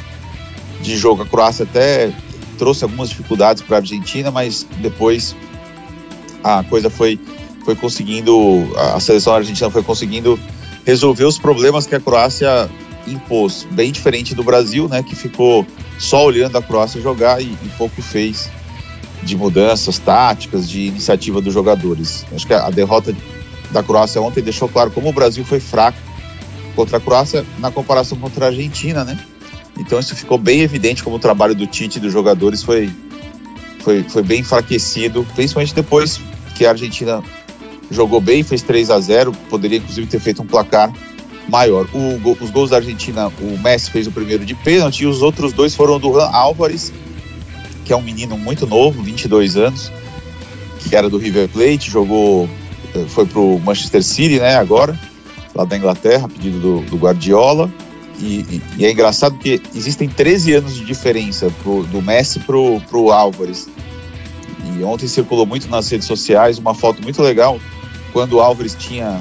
de 0.81 0.97
jogo. 0.97 1.22
A 1.22 1.27
Croácia 1.27 1.64
até 1.64 2.12
trouxe 2.59 2.85
algumas 2.85 3.09
dificuldades 3.09 3.62
para 3.62 3.77
a 3.77 3.81
Argentina, 3.81 4.31
mas 4.31 4.66
depois 4.79 5.35
a 6.43 6.62
coisa 6.64 6.91
foi, 6.91 7.18
foi 7.64 7.75
conseguindo, 7.75 8.68
a 8.95 9.01
seleção 9.01 9.35
argentina 9.35 9.70
foi 9.70 9.83
conseguindo 9.83 10.39
resolver 10.85 11.25
os 11.25 11.39
problemas 11.39 11.87
que 11.87 11.95
a 11.95 12.01
Croácia 12.01 12.68
impôs. 13.07 13.66
Bem 13.70 13.91
diferente 13.93 14.35
do 14.35 14.45
Brasil, 14.45 14.89
né, 14.89 15.03
que 15.03 15.14
ficou 15.16 15.66
só 15.99 16.25
olhando 16.27 16.57
a 16.59 16.62
Croácia 16.62 17.01
jogar 17.01 17.41
e, 17.41 17.47
e 17.47 17.70
pouco 17.79 18.03
fez 18.03 18.51
de 19.25 19.37
mudanças 19.37 19.99
táticas, 19.99 20.68
de 20.68 20.87
iniciativa 20.87 21.41
dos 21.41 21.53
jogadores. 21.53 22.25
Acho 22.35 22.47
que 22.47 22.55
a, 22.55 22.70
derrota 22.70 23.14
da 23.70 23.83
Croácia 23.83 24.20
ontem 24.20 24.43
deixou 24.43 24.68
claro 24.68 24.91
como 24.91 25.09
o 25.09 25.12
Brasil 25.12 25.45
foi 25.45 25.59
fraco 25.59 25.99
contra 26.77 26.99
a 26.99 27.01
Croácia 27.01 27.45
na 27.59 27.70
comparação 27.70 28.18
contra 28.18 28.47
a 28.47 28.49
Argentina, 28.49 29.05
né? 29.05 29.18
Então 29.79 29.99
isso 29.99 30.14
ficou 30.14 30.39
bem 30.39 30.61
evidente 30.61 31.03
como 31.03 31.16
o 31.16 31.18
trabalho 31.18 31.55
do 31.55 31.66
Tite 31.66 31.99
e 31.99 32.01
dos 32.01 32.12
jogadores 32.12 32.62
foi, 32.62 32.91
foi, 33.81 34.05
foi 34.05 34.22
bem 34.22 34.41
enfraquecido, 34.41 35.27
principalmente 35.35 35.75
depois 35.75 36.20
que 36.55 36.64
a 36.64 36.70
Argentina 36.70 37.22
jogou 37.91 38.20
bem, 38.20 38.43
fez 38.43 38.62
3 38.62 38.91
a 38.91 39.01
0 39.01 39.33
poderia 39.51 39.79
inclusive 39.79 40.07
ter 40.07 40.20
feito 40.20 40.43
um 40.43 40.47
placar 40.47 40.93
maior. 41.49 41.87
O, 41.93 42.45
os 42.45 42.51
gols 42.51 42.70
da 42.70 42.77
Argentina, 42.77 43.29
o 43.41 43.59
Messi 43.59 43.91
fez 43.91 44.07
o 44.07 44.12
primeiro 44.12 44.45
de 44.45 44.55
pênalti 44.55 45.03
e 45.03 45.07
os 45.07 45.22
outros 45.22 45.53
dois 45.53 45.75
foram 45.75 45.99
do 45.99 46.12
Juan 46.12 46.31
Álvares 46.31 46.93
que 47.85 47.93
é 47.93 47.97
um 47.97 48.03
menino 48.03 48.37
muito 48.37 48.66
novo, 48.66 49.03
22 49.03 49.57
anos, 49.57 49.93
que 50.80 50.95
era 50.97 51.09
do 51.09 51.18
River 51.18 51.49
Plate, 51.49 51.91
jogou, 51.91 52.49
eh, 52.95 53.05
foi 53.09 53.26
pro 53.26 53.59
Manchester 53.61 54.03
City, 54.03 54.39
né, 54.39 54.57
agora, 54.57 54.99
lá 55.55 55.64
da 55.64 55.76
Inglaterra, 55.76 56.26
a 56.26 56.28
pedido 56.28 56.59
do, 56.59 56.80
do 56.82 56.97
Guardiola. 56.97 57.70
E, 58.18 58.62
e, 58.78 58.85
é 58.85 58.93
engraçado 58.93 59.37
que 59.39 59.61
existem 59.74 60.09
13 60.09 60.55
anos 60.55 60.76
de 60.76 60.85
diferença 60.85 61.53
pro, 61.62 61.82
do 61.85 62.01
Messi 62.01 62.41
pro, 62.41 62.80
pro 62.89 63.11
Álvares. 63.11 63.68
E 64.64 64.82
ontem 64.82 65.07
circulou 65.07 65.45
muito 65.45 65.68
nas 65.68 65.89
redes 65.91 66.07
sociais 66.07 66.59
uma 66.59 66.74
foto 66.74 67.03
muito 67.03 67.20
legal, 67.22 67.61
quando 68.12 68.35
o 68.35 68.41
Álvares 68.41 68.74
tinha 68.74 69.20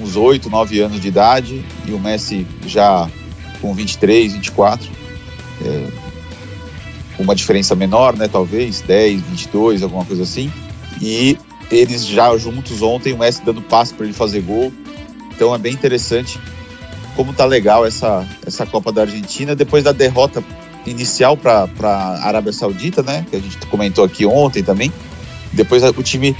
uns 0.00 0.16
8, 0.16 0.48
9 0.48 0.80
anos 0.80 1.00
de 1.00 1.08
idade 1.08 1.64
e 1.86 1.92
o 1.92 1.98
Messi 1.98 2.46
já 2.66 3.08
com 3.60 3.74
23, 3.74 4.34
24. 4.34 4.88
É, 5.64 6.09
uma 7.20 7.34
diferença 7.34 7.74
menor, 7.74 8.16
né, 8.16 8.28
talvez, 8.28 8.80
10, 8.80 9.20
22, 9.22 9.82
alguma 9.82 10.04
coisa 10.04 10.22
assim. 10.22 10.52
E 11.00 11.36
eles 11.70 12.06
já 12.06 12.36
juntos 12.36 12.82
ontem, 12.82 13.12
o 13.12 13.18
Messi 13.18 13.42
dando 13.44 13.62
passe 13.62 13.94
para 13.94 14.06
ele 14.06 14.14
fazer 14.14 14.40
gol. 14.40 14.72
Então 15.34 15.54
é 15.54 15.58
bem 15.58 15.72
interessante 15.72 16.38
como 17.14 17.32
tá 17.32 17.44
legal 17.44 17.86
essa, 17.86 18.26
essa 18.46 18.66
Copa 18.66 18.90
da 18.90 19.02
Argentina. 19.02 19.54
Depois 19.54 19.84
da 19.84 19.92
derrota 19.92 20.42
inicial 20.86 21.36
para 21.36 21.68
a 21.82 22.26
Arábia 22.26 22.52
Saudita, 22.52 23.02
né, 23.02 23.24
que 23.28 23.36
a 23.36 23.40
gente 23.40 23.58
comentou 23.66 24.04
aqui 24.04 24.24
ontem 24.26 24.62
também. 24.62 24.92
Depois 25.52 25.82
o 25.82 26.02
time 26.02 26.36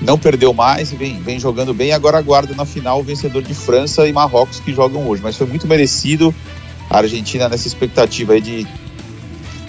não 0.00 0.18
perdeu 0.18 0.52
mais 0.52 0.90
vem, 0.92 1.20
vem 1.20 1.38
jogando 1.38 1.72
bem. 1.72 1.92
Agora 1.92 2.18
aguarda 2.18 2.54
na 2.54 2.64
final 2.64 3.00
o 3.00 3.02
vencedor 3.02 3.42
de 3.42 3.54
França 3.54 4.06
e 4.06 4.12
Marrocos 4.12 4.60
que 4.60 4.72
jogam 4.72 5.08
hoje. 5.08 5.22
Mas 5.22 5.36
foi 5.36 5.46
muito 5.46 5.66
merecido 5.66 6.34
a 6.90 6.98
Argentina 6.98 7.48
nessa 7.48 7.66
expectativa 7.66 8.34
aí 8.34 8.40
de 8.40 8.66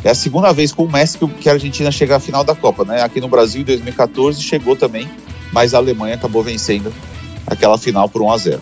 é 0.06 0.12
a 0.12 0.16
segunda 0.16 0.54
vez 0.54 0.72
com 0.72 0.84
o 0.84 0.92
Messi 0.92 1.18
que 1.42 1.50
a 1.50 1.54
Argentina 1.54 1.92
chega 1.92 2.16
à 2.16 2.20
final 2.20 2.44
da 2.44 2.54
Copa, 2.54 2.86
né? 2.86 3.02
Aqui 3.02 3.20
no 3.20 3.28
Brasil, 3.28 3.62
em 3.62 3.66
2014, 3.66 4.40
chegou 4.40 4.76
também, 4.76 5.10
mas 5.52 5.74
a 5.74 5.80
Alemanha 5.80 6.14
acabou 6.14 6.44
vencendo 6.44 6.94
aquela 7.48 7.76
final 7.76 8.08
por 8.08 8.22
1 8.22 8.32
a 8.32 8.38
0. 8.38 8.62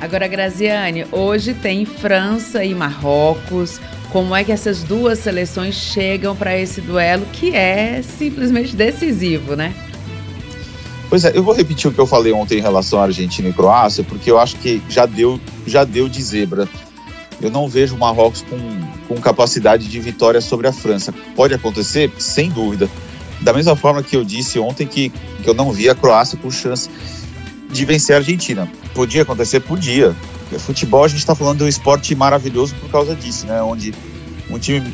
Agora, 0.00 0.28
Graziane, 0.28 1.06
hoje 1.10 1.54
tem 1.54 1.84
França 1.84 2.64
e 2.64 2.72
Marrocos. 2.72 3.80
Como 4.12 4.34
é 4.34 4.44
que 4.44 4.52
essas 4.52 4.84
duas 4.84 5.18
seleções 5.18 5.74
chegam 5.74 6.36
para 6.36 6.56
esse 6.56 6.80
duelo 6.80 7.26
que 7.32 7.54
é 7.56 8.00
simplesmente 8.00 8.76
decisivo, 8.76 9.56
né? 9.56 9.74
Pois 11.10 11.24
é, 11.24 11.36
eu 11.36 11.42
vou 11.42 11.52
repetir 11.52 11.90
o 11.90 11.92
que 11.92 11.98
eu 11.98 12.06
falei 12.06 12.32
ontem 12.32 12.58
em 12.58 12.62
relação 12.62 13.00
à 13.00 13.04
Argentina 13.04 13.48
e 13.48 13.52
Croácia, 13.52 14.04
porque 14.04 14.30
eu 14.30 14.38
acho 14.38 14.54
que 14.56 14.80
já 14.88 15.04
deu, 15.04 15.40
já 15.66 15.82
deu 15.82 16.08
de 16.08 16.22
zebra 16.22 16.68
eu 17.40 17.50
não 17.50 17.68
vejo 17.68 17.94
o 17.94 17.98
Marrocos 17.98 18.42
com, 18.42 18.58
com 19.06 19.20
capacidade 19.20 19.88
de 19.88 20.00
vitória 20.00 20.40
sobre 20.40 20.66
a 20.66 20.72
França. 20.72 21.14
Pode 21.36 21.54
acontecer? 21.54 22.12
Sem 22.18 22.50
dúvida. 22.50 22.88
Da 23.40 23.52
mesma 23.52 23.76
forma 23.76 24.02
que 24.02 24.16
eu 24.16 24.24
disse 24.24 24.58
ontem 24.58 24.86
que, 24.86 25.10
que 25.10 25.48
eu 25.48 25.54
não 25.54 25.72
vi 25.72 25.88
a 25.88 25.94
Croácia 25.94 26.36
com 26.36 26.50
chance 26.50 26.90
de 27.70 27.84
vencer 27.84 28.16
a 28.16 28.18
Argentina. 28.18 28.70
Podia 28.92 29.22
acontecer? 29.22 29.60
Podia. 29.60 30.14
Futebol, 30.58 31.04
a 31.04 31.08
gente 31.08 31.18
está 31.18 31.34
falando 31.34 31.58
de 31.58 31.64
um 31.64 31.68
esporte 31.68 32.14
maravilhoso 32.14 32.74
por 32.76 32.90
causa 32.90 33.14
disso, 33.14 33.46
né? 33.46 33.62
Onde 33.62 33.94
um 34.50 34.58
time, 34.58 34.92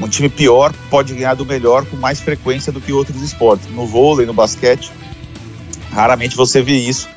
um 0.00 0.08
time 0.08 0.28
pior 0.28 0.72
pode 0.90 1.14
ganhar 1.14 1.34
do 1.34 1.44
melhor 1.44 1.86
com 1.86 1.96
mais 1.96 2.20
frequência 2.20 2.70
do 2.70 2.80
que 2.80 2.92
outros 2.92 3.20
esportes. 3.22 3.68
No 3.70 3.86
vôlei, 3.86 4.26
no 4.26 4.34
basquete, 4.34 4.92
raramente 5.90 6.36
você 6.36 6.62
vê 6.62 6.76
isso 6.76 7.08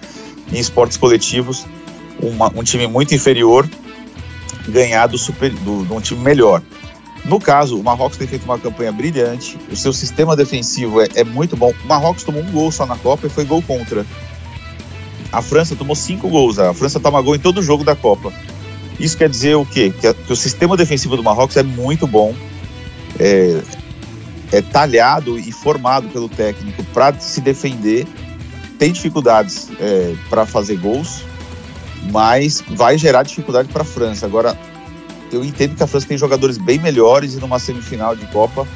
em 0.51 0.57
esportes 0.57 0.97
coletivos. 0.97 1.67
Uma, 2.21 2.47
um 2.55 2.63
time 2.63 2.87
muito 2.87 3.13
inferior 3.13 3.69
ganhar 4.67 5.07
do, 5.07 5.17
super, 5.17 5.51
do, 5.51 5.85
de 5.85 5.93
um 5.93 6.01
time 6.01 6.21
melhor. 6.21 6.61
No 7.25 7.39
caso, 7.39 7.79
o 7.79 7.83
Marrocos 7.83 8.17
tem 8.17 8.27
feito 8.27 8.43
uma 8.43 8.59
campanha 8.59 8.91
brilhante, 8.91 9.57
o 9.71 9.75
seu 9.75 9.91
sistema 9.91 10.35
defensivo 10.35 11.01
é, 11.01 11.07
é, 11.15 11.23
muito 11.23 11.57
bom. 11.57 11.73
O 11.83 11.87
Marrocos 11.87 12.23
tomou 12.23 12.43
um 12.43 12.51
gol 12.51 12.71
só 12.71 12.85
na 12.85 12.95
Copa 12.97 13.25
e 13.25 13.29
foi 13.29 13.45
gol 13.45 13.63
contra. 13.63 14.05
A 15.31 15.41
França 15.41 15.75
tomou 15.75 15.95
cinco 15.95 16.29
gols, 16.29 16.59
a 16.59 16.73
França 16.73 16.99
toma 16.99 17.21
gol 17.21 17.35
em 17.35 17.39
todo 17.39 17.63
jogo 17.63 17.83
da 17.83 17.95
Copa. 17.95 18.31
Isso 18.99 19.17
quer 19.17 19.27
dizer 19.27 19.55
o 19.55 19.65
quê? 19.65 19.91
Que, 19.99 20.13
que 20.13 20.31
o 20.31 20.35
sistema 20.35 20.77
defensivo 20.77 21.17
do 21.17 21.23
Marrocos 21.23 21.57
é 21.57 21.63
muito 21.63 22.05
bom, 22.05 22.33
é, 23.19 23.59
é 24.51 24.61
talhado 24.61 25.37
e 25.37 25.51
formado 25.51 26.07
pelo 26.09 26.29
técnico 26.29 26.83
para 26.93 27.19
se 27.19 27.41
defender, 27.41 28.07
tem 28.77 28.91
dificuldades 28.91 29.69
é, 29.79 30.15
para 30.29 30.45
fazer 30.45 30.77
gols, 30.77 31.23
mas 32.11 32.63
vai 32.69 32.97
gerar 32.97 33.23
dificuldade 33.23 33.69
para 33.69 33.81
a 33.81 33.85
França. 33.85 34.25
Agora, 34.25 34.57
eu 35.31 35.43
entendo 35.43 35.75
que 35.75 35.83
a 35.83 35.87
França 35.87 36.07
tem 36.07 36.17
jogadores 36.17 36.57
bem 36.57 36.79
melhores 36.79 37.33
e 37.33 37.39
numa 37.39 37.59
semifinal 37.59 38.15
de 38.15 38.25
Copa 38.27 38.67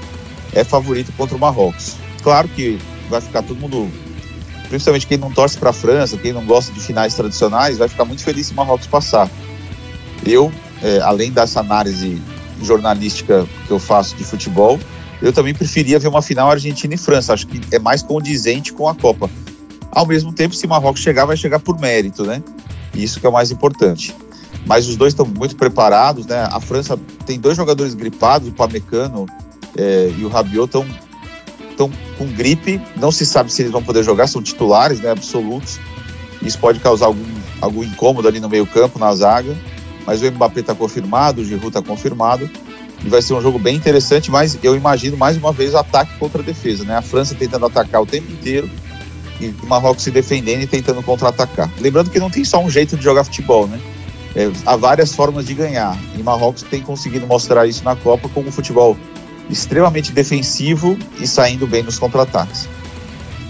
é 0.53 0.63
favorito 0.63 1.11
contra 1.15 1.35
o 1.35 1.39
Marrocos. 1.39 1.95
Claro 2.23 2.47
que 2.49 2.79
vai 3.09 3.21
ficar 3.21 3.41
todo 3.43 3.59
mundo, 3.59 3.89
principalmente 4.67 5.07
quem 5.07 5.17
não 5.17 5.31
torce 5.31 5.57
para 5.57 5.69
a 5.69 5.73
França, 5.73 6.17
quem 6.17 6.33
não 6.33 6.45
gosta 6.45 6.71
de 6.73 6.79
finais 6.79 7.13
tradicionais, 7.13 7.77
vai 7.77 7.87
ficar 7.87 8.05
muito 8.05 8.23
feliz 8.23 8.47
se 8.47 8.53
o 8.53 8.55
Marrocos 8.55 8.87
passar. 8.87 9.29
Eu, 10.25 10.51
é, 10.83 10.99
além 10.99 11.31
dessa 11.31 11.59
análise 11.59 12.21
jornalística 12.61 13.47
que 13.67 13.71
eu 13.71 13.79
faço 13.79 14.15
de 14.15 14.23
futebol, 14.23 14.79
eu 15.21 15.33
também 15.33 15.53
preferia 15.53 15.99
ver 15.99 16.07
uma 16.07 16.21
final 16.21 16.49
Argentina 16.49 16.93
e 16.93 16.97
França. 16.97 17.33
Acho 17.33 17.47
que 17.47 17.61
é 17.73 17.79
mais 17.79 18.01
condizente 18.01 18.73
com 18.73 18.87
a 18.87 18.95
Copa. 18.95 19.29
Ao 19.91 20.05
mesmo 20.05 20.31
tempo, 20.31 20.53
se 20.55 20.65
o 20.65 20.69
Marrocos 20.69 21.01
chegar, 21.01 21.25
vai 21.25 21.35
chegar 21.35 21.59
por 21.59 21.79
mérito, 21.79 22.23
né? 22.23 22.41
Isso 22.93 23.19
que 23.19 23.25
é 23.25 23.29
o 23.29 23.33
mais 23.33 23.51
importante. 23.51 24.15
Mas 24.65 24.87
os 24.87 24.95
dois 24.95 25.13
estão 25.13 25.25
muito 25.25 25.55
preparados, 25.55 26.25
né? 26.25 26.47
A 26.51 26.59
França 26.59 26.99
tem 27.25 27.39
dois 27.39 27.55
jogadores 27.55 27.93
gripados, 27.93 28.49
o 28.49 28.51
Pamecano 28.51 29.25
é, 29.77 30.13
e 30.17 30.25
o 30.25 30.29
Rabiot 30.29 30.85
estão 31.71 31.91
com 32.17 32.27
gripe, 32.27 32.81
não 32.97 33.11
se 33.11 33.25
sabe 33.25 33.51
se 33.51 33.61
eles 33.61 33.71
vão 33.71 33.81
poder 33.81 34.03
jogar, 34.03 34.27
são 34.27 34.41
titulares, 34.41 34.99
né, 34.99 35.11
absolutos. 35.11 35.79
Isso 36.41 36.59
pode 36.59 36.79
causar 36.79 37.05
algum, 37.05 37.23
algum 37.61 37.83
incômodo 37.83 38.27
ali 38.27 38.39
no 38.39 38.49
meio-campo, 38.49 38.99
na 38.99 39.13
zaga. 39.15 39.55
Mas 40.05 40.21
o 40.21 40.31
Mbappé 40.31 40.61
está 40.61 40.73
confirmado, 40.73 41.41
o 41.41 41.45
Giroud 41.45 41.67
está 41.67 41.81
confirmado. 41.81 42.49
E 43.03 43.09
vai 43.09 43.21
ser 43.21 43.33
um 43.33 43.41
jogo 43.41 43.57
bem 43.57 43.75
interessante, 43.75 44.29
mas 44.29 44.57
eu 44.61 44.75
imagino 44.75 45.15
mais 45.15 45.37
uma 45.37 45.53
vez 45.53 45.73
ataque 45.73 46.17
contra 46.17 46.43
defesa, 46.43 46.83
né? 46.83 46.97
A 46.97 47.01
França 47.01 47.35
tentando 47.35 47.65
atacar 47.65 48.01
o 48.01 48.05
tempo 48.05 48.31
inteiro 48.31 48.69
e 49.39 49.47
o 49.63 49.65
Marrocos 49.67 50.03
se 50.03 50.11
defendendo 50.11 50.63
e 50.63 50.67
tentando 50.67 51.01
contra-atacar. 51.01 51.69
Lembrando 51.79 52.09
que 52.09 52.19
não 52.19 52.29
tem 52.29 52.43
só 52.43 52.63
um 52.63 52.69
jeito 52.69 52.97
de 52.97 53.03
jogar 53.03 53.23
futebol, 53.23 53.67
né? 53.67 53.79
É, 54.35 54.49
há 54.65 54.75
várias 54.75 55.13
formas 55.13 55.45
de 55.45 55.53
ganhar. 55.53 55.97
E 56.17 56.21
Marrocos 56.21 56.63
tem 56.63 56.81
conseguido 56.81 57.25
mostrar 57.25 57.65
isso 57.67 57.83
na 57.83 57.95
Copa 57.95 58.29
com 58.29 58.41
um 58.41 58.51
futebol 58.51 58.95
extremamente 59.49 60.11
defensivo 60.11 60.97
e 61.19 61.27
saindo 61.27 61.65
bem 61.65 61.83
nos 61.83 61.97
contra-ataques. 61.97 62.67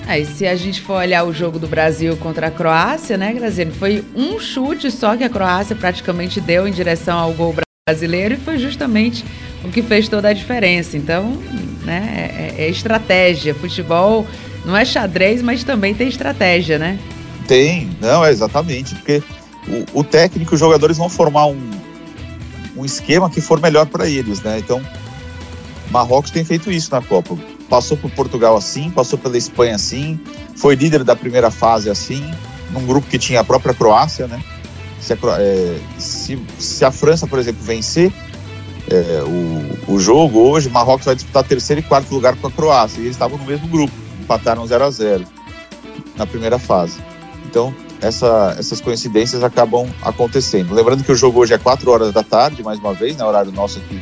É, 0.08 0.20
e 0.20 0.26
se 0.26 0.48
a 0.48 0.56
gente 0.56 0.82
for 0.82 0.94
olhar 0.94 1.24
o 1.24 1.34
jogo 1.34 1.60
do 1.60 1.68
Brasil 1.68 2.18
contra 2.18 2.48
a 2.48 2.52
Croácia, 2.52 3.16
né, 3.16 3.32
Graziano? 3.32 3.72
Foi 3.72 4.04
um 4.16 4.40
chute 4.40 4.90
só 4.90 5.16
que 5.16 5.24
a 5.24 5.30
Croácia 5.30 5.76
praticamente 5.76 6.42
deu 6.42 6.68
em 6.68 6.72
direção 6.72 7.18
ao 7.18 7.32
gol 7.34 7.54
brasileiro 7.88 8.34
e 8.34 8.38
foi 8.38 8.58
justamente 8.58 9.24
o 9.64 9.70
que 9.70 9.84
fez 9.84 10.08
toda 10.08 10.30
a 10.30 10.34
diferença. 10.34 10.98
Então, 10.98 11.38
né, 11.84 12.54
é, 12.58 12.64
é 12.64 12.70
estratégia. 12.70 13.54
Futebol 13.54 14.26
não 14.70 14.78
é 14.78 14.86
xadrez, 14.86 15.42
mas 15.42 15.64
também 15.64 15.94
tem 15.94 16.08
estratégia, 16.08 16.78
né? 16.78 17.00
Tem, 17.48 17.90
não, 18.00 18.24
é 18.24 18.32
exatamente. 18.32 18.94
Porque 18.96 19.24
o, 19.68 20.00
o 20.00 20.04
técnico 20.04 20.54
e 20.54 20.56
os 20.56 20.60
jogadores 20.60 20.98
vão 20.98 21.10
formar 21.10 21.48
um, 21.48 21.70
um 22.78 22.86
esquema 22.86 23.30
que 23.30 23.42
for 23.42 23.60
melhor 23.60 23.88
para 23.88 24.08
eles, 24.08 24.42
né? 24.42 24.60
Então, 24.60 24.82
Marrocos 25.90 26.30
tem 26.32 26.46
feito 26.46 26.72
isso 26.72 26.92
na 26.92 27.02
Copa. 27.02 27.36
passou 27.68 27.98
por 27.98 28.12
Portugal 28.12 28.56
assim, 28.56 28.92
passou 28.92 29.18
pela 29.18 29.38
Espanha 29.38 29.76
assim, 29.76 30.20
foi 30.56 30.76
líder 30.76 31.04
da 31.04 31.16
primeira 31.16 31.50
fase 31.50 31.90
assim, 31.90 32.24
num 32.72 32.86
grupo 32.86 33.08
que 33.08 33.18
tinha 33.18 33.40
a 33.40 33.44
própria 33.44 33.74
Croácia, 33.74 34.28
né? 34.28 34.40
Se 35.02 35.14
a, 35.14 35.18
é, 35.40 35.80
se, 35.98 36.40
se 36.60 36.86
a 36.86 36.92
França, 36.92 37.26
por 37.26 37.40
exemplo, 37.40 37.64
vencer 37.64 38.14
é, 38.92 39.24
o, 39.88 39.94
o 39.96 40.00
jogo 40.00 40.40
hoje, 40.40 40.70
Marrocos 40.70 41.06
vai 41.06 41.16
disputar 41.16 41.44
terceiro 41.44 41.80
e 41.80 41.84
quarto 41.84 42.14
lugar 42.14 42.36
com 42.36 42.48
a 42.48 42.52
Croácia, 42.52 43.00
e 43.00 43.04
eles 43.04 43.16
estavam 43.16 43.38
no 43.38 43.46
mesmo 43.46 43.68
grupo, 43.68 43.94
empataram 44.30 44.66
0 44.68 44.86
a 44.86 44.92
0 44.92 45.26
na 46.16 46.28
primeira 46.28 46.60
fase. 46.60 47.00
Então, 47.46 47.74
essa, 48.00 48.56
essas 48.60 48.80
coincidências 48.80 49.44
acabam 49.44 49.90
acontecendo. 50.04 50.74
Lembrando 50.74 51.04
que 51.04 51.12
o 51.12 51.16
jogo 51.16 51.40
hoje 51.40 51.56
é 51.56 51.58
4 51.58 51.90
horas 51.90 52.14
da 52.14 52.22
tarde, 52.22 52.62
mais 52.62 52.78
uma 52.80 52.94
vez, 52.94 53.18
né, 53.18 53.26
horário 53.26 53.52
nosso 53.52 53.80
aqui 53.80 54.00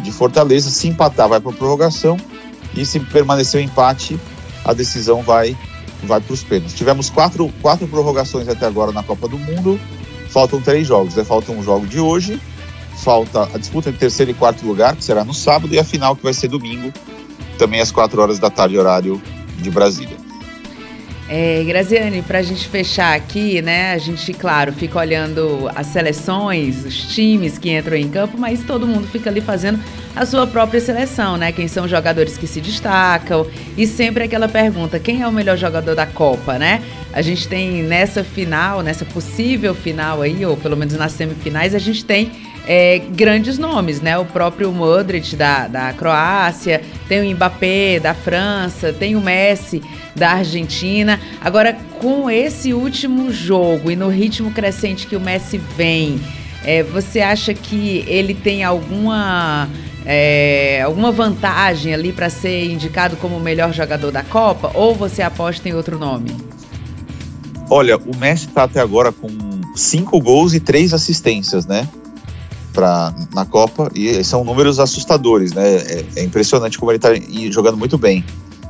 de 0.00 0.10
Fortaleza. 0.10 0.70
Se 0.70 0.88
empatar, 0.88 1.28
vai 1.28 1.38
para 1.38 1.52
prorrogação. 1.52 2.16
E 2.74 2.86
se 2.86 2.98
permanecer 3.00 3.60
o 3.60 3.64
empate, 3.64 4.18
a 4.64 4.72
decisão 4.72 5.22
vai, 5.22 5.56
vai 6.04 6.20
para 6.20 6.32
os 6.32 6.42
pênaltis. 6.42 6.74
Tivemos 6.74 7.10
quatro, 7.10 7.52
quatro 7.60 7.86
prorrogações 7.88 8.48
até 8.48 8.66
agora 8.66 8.92
na 8.92 9.02
Copa 9.02 9.28
do 9.28 9.38
Mundo. 9.38 9.78
Faltam 10.30 10.60
três 10.60 10.86
jogos. 10.86 11.14
Né? 11.14 11.24
Falta 11.24 11.52
um 11.52 11.62
jogo 11.62 11.86
de 11.86 11.98
hoje, 11.98 12.40
falta 13.02 13.48
a 13.54 13.58
disputa 13.58 13.90
de 13.90 13.98
terceiro 13.98 14.30
e 14.30 14.34
quarto 14.34 14.64
lugar, 14.66 14.96
que 14.96 15.04
será 15.04 15.24
no 15.24 15.34
sábado, 15.34 15.74
e 15.74 15.78
a 15.78 15.84
final, 15.84 16.14
que 16.14 16.22
vai 16.22 16.32
ser 16.32 16.48
domingo, 16.48 16.92
também 17.58 17.80
às 17.80 17.90
4 17.90 18.20
horas 18.20 18.38
da 18.38 18.48
tarde, 18.48 18.78
horário 18.78 19.20
de 19.58 19.70
Brasília. 19.70 20.16
É, 21.30 21.62
Graziane, 21.62 22.22
para 22.22 22.38
a 22.38 22.42
gente 22.42 22.66
fechar 22.68 23.14
aqui, 23.14 23.60
né? 23.60 23.92
A 23.92 23.98
gente, 23.98 24.32
claro, 24.32 24.72
fica 24.72 24.98
olhando 24.98 25.70
as 25.74 25.88
seleções, 25.88 26.86
os 26.86 27.14
times 27.14 27.58
que 27.58 27.70
entram 27.70 27.98
em 27.98 28.08
campo, 28.08 28.38
mas 28.38 28.64
todo 28.64 28.86
mundo 28.86 29.06
fica 29.06 29.28
ali 29.28 29.42
fazendo 29.42 29.78
a 30.16 30.24
sua 30.24 30.46
própria 30.46 30.80
seleção, 30.80 31.36
né? 31.36 31.52
Quem 31.52 31.68
são 31.68 31.84
os 31.84 31.90
jogadores 31.90 32.38
que 32.38 32.46
se 32.46 32.62
destacam 32.62 33.46
e 33.76 33.86
sempre 33.86 34.24
aquela 34.24 34.48
pergunta: 34.48 34.98
quem 34.98 35.20
é 35.20 35.28
o 35.28 35.32
melhor 35.32 35.58
jogador 35.58 35.94
da 35.94 36.06
Copa, 36.06 36.58
né? 36.58 36.82
A 37.12 37.20
gente 37.20 37.46
tem 37.46 37.82
nessa 37.82 38.24
final, 38.24 38.82
nessa 38.82 39.04
possível 39.04 39.74
final 39.74 40.22
aí, 40.22 40.46
ou 40.46 40.56
pelo 40.56 40.78
menos 40.78 40.94
nas 40.94 41.12
semifinais, 41.12 41.74
a 41.74 41.78
gente 41.78 42.06
tem 42.06 42.32
é, 42.68 42.98
grandes 42.98 43.56
nomes, 43.56 44.02
né? 44.02 44.18
O 44.18 44.26
próprio 44.26 44.70
Modric 44.70 45.34
da, 45.34 45.66
da 45.66 45.90
Croácia, 45.94 46.82
tem 47.08 47.32
o 47.32 47.34
Mbappé 47.34 47.98
da 47.98 48.12
França, 48.12 48.92
tem 48.92 49.16
o 49.16 49.22
Messi 49.22 49.82
da 50.14 50.32
Argentina. 50.32 51.18
Agora, 51.40 51.72
com 51.98 52.30
esse 52.30 52.74
último 52.74 53.32
jogo 53.32 53.90
e 53.90 53.96
no 53.96 54.08
ritmo 54.08 54.50
crescente 54.50 55.06
que 55.06 55.16
o 55.16 55.20
Messi 55.20 55.56
vem, 55.56 56.20
é, 56.62 56.82
você 56.82 57.20
acha 57.20 57.54
que 57.54 58.04
ele 58.06 58.34
tem 58.34 58.62
alguma 58.62 59.66
é, 60.04 60.82
alguma 60.84 61.10
vantagem 61.10 61.94
ali 61.94 62.12
para 62.12 62.28
ser 62.28 62.70
indicado 62.70 63.16
como 63.16 63.38
o 63.38 63.40
melhor 63.40 63.72
jogador 63.72 64.10
da 64.10 64.22
Copa? 64.22 64.72
Ou 64.74 64.94
você 64.94 65.22
aposta 65.22 65.66
em 65.66 65.72
outro 65.72 65.98
nome? 65.98 66.36
Olha, 67.70 67.96
o 67.96 68.14
Messi 68.14 68.46
está 68.46 68.64
até 68.64 68.80
agora 68.80 69.10
com 69.10 69.28
cinco 69.74 70.20
gols 70.20 70.52
e 70.52 70.60
três 70.60 70.92
assistências, 70.92 71.66
né? 71.66 71.88
Pra, 72.78 73.12
na 73.34 73.44
Copa 73.44 73.90
e 73.92 74.22
são 74.22 74.44
números 74.44 74.78
assustadores, 74.78 75.52
né? 75.52 75.78
É, 75.78 76.04
é 76.14 76.22
impressionante 76.22 76.78
como 76.78 76.92
ele 76.92 76.98
está 76.98 77.08
jogando 77.50 77.76
muito 77.76 77.98
bem. 77.98 78.24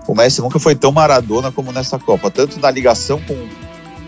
O 0.06 0.14
Messi 0.14 0.40
nunca 0.40 0.59
foi 0.59 0.74
tão 0.74 0.90
maradona 0.90 1.52
como 1.52 1.70
nessa 1.72 1.98
Copa, 1.98 2.30
tanto 2.30 2.59
na 2.59 2.70
ligação 2.70 3.20
com, 3.20 3.36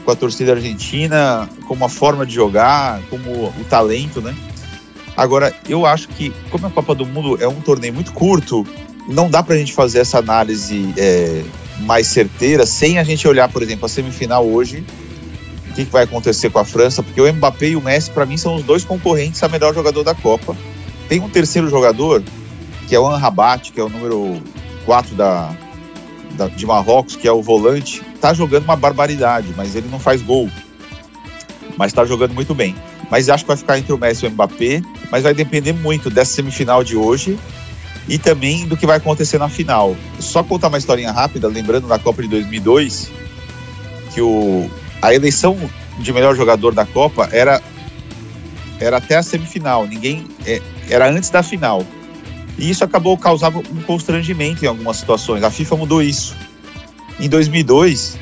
com 0.02 0.10
a 0.10 0.16
torcida 0.16 0.52
argentina, 0.52 1.46
como 1.68 1.84
a 1.84 1.88
forma 1.90 2.24
de 2.24 2.34
jogar, 2.34 3.02
como 3.10 3.48
o 3.48 3.64
talento, 3.68 4.22
né? 4.22 4.34
Agora, 5.14 5.54
eu 5.68 5.84
acho 5.84 6.08
que, 6.08 6.32
como 6.50 6.66
a 6.66 6.70
Copa 6.70 6.94
do 6.94 7.04
Mundo 7.04 7.36
é 7.38 7.46
um 7.46 7.60
torneio 7.60 7.92
muito 7.92 8.14
curto, 8.14 8.66
não 9.06 9.28
dá 9.28 9.42
para 9.42 9.54
a 9.54 9.58
gente 9.58 9.74
fazer 9.74 9.98
essa 9.98 10.18
análise 10.18 10.94
é, 10.96 11.44
mais 11.80 12.06
certeira 12.06 12.64
sem 12.64 12.98
a 12.98 13.04
gente 13.04 13.28
olhar, 13.28 13.50
por 13.50 13.62
exemplo, 13.62 13.84
a 13.84 13.88
semifinal 13.88 14.46
hoje 14.46 14.82
o 15.70 15.74
que, 15.74 15.84
que 15.84 15.92
vai 15.92 16.04
acontecer 16.04 16.50
com 16.50 16.58
a 16.58 16.64
França, 16.64 17.02
porque 17.02 17.20
o 17.20 17.32
Mbappé 17.32 17.68
e 17.68 17.76
o 17.76 17.80
Messi, 17.80 18.10
para 18.10 18.26
mim, 18.26 18.36
são 18.36 18.56
os 18.56 18.64
dois 18.64 18.84
concorrentes 18.84 19.42
a 19.42 19.48
melhor 19.48 19.72
jogador 19.72 20.02
da 20.02 20.14
Copa. 20.14 20.56
Tem 21.08 21.20
um 21.20 21.28
terceiro 21.28 21.70
jogador, 21.70 22.22
que 22.88 22.94
é 22.94 23.00
o 23.00 23.06
Anrabat, 23.06 23.72
que 23.72 23.80
é 23.80 23.84
o 23.84 23.88
número 23.88 24.42
4 24.84 25.14
da, 25.14 25.54
da, 26.32 26.48
de 26.48 26.66
Marrocos, 26.66 27.14
que 27.14 27.28
é 27.28 27.32
o 27.32 27.40
volante, 27.40 28.02
tá 28.20 28.34
jogando 28.34 28.64
uma 28.64 28.76
barbaridade, 28.76 29.54
mas 29.56 29.76
ele 29.76 29.88
não 29.88 30.00
faz 30.00 30.22
gol. 30.22 30.50
Mas 31.76 31.92
tá 31.92 32.04
jogando 32.04 32.34
muito 32.34 32.54
bem. 32.54 32.74
Mas 33.08 33.28
acho 33.28 33.44
que 33.44 33.48
vai 33.48 33.56
ficar 33.56 33.78
entre 33.78 33.92
o 33.92 33.98
Messi 33.98 34.24
e 34.24 34.28
o 34.28 34.30
Mbappé, 34.30 34.82
mas 35.10 35.22
vai 35.22 35.34
depender 35.34 35.72
muito 35.72 36.10
dessa 36.10 36.32
semifinal 36.32 36.82
de 36.82 36.96
hoje 36.96 37.38
e 38.08 38.18
também 38.18 38.66
do 38.66 38.76
que 38.76 38.86
vai 38.86 38.96
acontecer 38.96 39.38
na 39.38 39.48
final. 39.48 39.96
Só 40.18 40.42
contar 40.42 40.68
uma 40.68 40.78
historinha 40.78 41.12
rápida, 41.12 41.46
lembrando 41.46 41.86
da 41.86 41.98
Copa 41.98 42.22
de 42.22 42.28
2002, 42.28 43.10
que 44.12 44.20
o, 44.20 44.68
a 45.02 45.14
eleição 45.14 45.56
de 45.98 46.12
melhor 46.12 46.34
jogador 46.36 46.74
da 46.74 46.84
Copa 46.84 47.28
era 47.32 47.60
era 48.78 48.96
até 48.96 49.16
a 49.16 49.22
semifinal, 49.22 49.86
ninguém 49.86 50.26
é, 50.46 50.60
era 50.88 51.10
antes 51.10 51.28
da 51.28 51.42
final. 51.42 51.84
E 52.56 52.70
isso 52.70 52.82
acabou 52.82 53.16
causando 53.16 53.58
um 53.58 53.82
constrangimento 53.82 54.64
em 54.64 54.68
algumas 54.68 54.96
situações. 54.96 55.44
A 55.44 55.50
FIFA 55.50 55.76
mudou 55.76 56.02
isso. 56.02 56.34
Em 57.18 57.28
2002, 57.28 58.18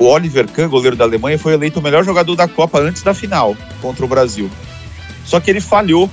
o 0.00 0.06
Oliver 0.06 0.48
Kahn, 0.48 0.68
goleiro 0.68 0.96
da 0.96 1.04
Alemanha, 1.04 1.38
foi 1.38 1.52
eleito 1.52 1.78
o 1.78 1.82
melhor 1.82 2.04
jogador 2.04 2.34
da 2.34 2.48
Copa 2.48 2.80
antes 2.80 3.02
da 3.02 3.14
final 3.14 3.56
contra 3.80 4.04
o 4.04 4.08
Brasil. 4.08 4.50
Só 5.24 5.38
que 5.38 5.50
ele 5.50 5.60
falhou. 5.60 6.10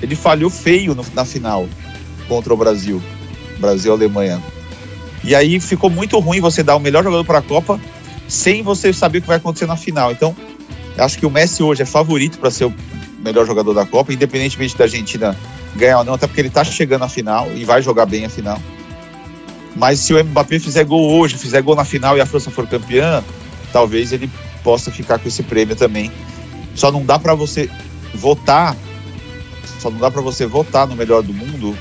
Ele 0.00 0.14
falhou 0.14 0.50
feio 0.50 0.94
no, 0.94 1.04
na 1.14 1.24
final 1.24 1.66
contra 2.28 2.54
o 2.54 2.56
Brasil. 2.56 3.02
Brasil-Alemanha. 3.58 4.40
E 5.24 5.34
aí 5.34 5.58
ficou 5.58 5.90
muito 5.90 6.18
ruim 6.20 6.40
você 6.40 6.62
dar 6.62 6.76
o 6.76 6.80
melhor 6.80 7.02
jogador 7.02 7.24
para 7.24 7.38
a 7.38 7.42
Copa 7.42 7.80
sem 8.28 8.62
você 8.62 8.92
saber 8.92 9.18
o 9.18 9.22
que 9.22 9.28
vai 9.28 9.36
acontecer 9.36 9.66
na 9.66 9.76
final. 9.76 10.12
Então, 10.12 10.36
acho 10.98 11.18
que 11.18 11.26
o 11.26 11.30
Messi 11.30 11.62
hoje 11.62 11.82
é 11.82 11.86
favorito 11.86 12.38
para 12.38 12.50
ser 12.50 12.64
o 12.64 12.74
melhor 13.18 13.46
jogador 13.46 13.74
da 13.74 13.84
Copa, 13.84 14.12
independentemente 14.12 14.76
da 14.76 14.84
Argentina 14.84 15.36
ganhar 15.74 15.98
ou 15.98 16.04
não, 16.04 16.14
até 16.14 16.26
porque 16.26 16.40
ele 16.40 16.48
está 16.48 16.64
chegando 16.64 17.04
à 17.04 17.08
final 17.08 17.50
e 17.54 17.64
vai 17.64 17.82
jogar 17.82 18.06
bem 18.06 18.24
a 18.24 18.30
final. 18.30 18.60
Mas 19.74 20.00
se 20.00 20.14
o 20.14 20.24
Mbappé 20.24 20.58
fizer 20.58 20.84
gol 20.84 21.18
hoje, 21.18 21.36
fizer 21.36 21.60
gol 21.60 21.76
na 21.76 21.84
final 21.84 22.16
e 22.16 22.20
a 22.20 22.26
França 22.26 22.50
for 22.50 22.66
campeã, 22.66 23.22
talvez 23.72 24.12
ele 24.12 24.30
possa 24.64 24.90
ficar 24.90 25.18
com 25.18 25.28
esse 25.28 25.42
prêmio 25.42 25.76
também. 25.76 26.10
Só 26.74 26.90
não 26.90 27.04
dá 27.04 27.18
para 27.18 27.34
você 27.34 27.68
votar, 28.14 28.74
só 29.78 29.90
não 29.90 29.98
dá 29.98 30.10
para 30.10 30.22
você 30.22 30.46
votar 30.46 30.86
no 30.86 30.96
melhor 30.96 31.22
do 31.22 31.34
mundo 31.34 31.76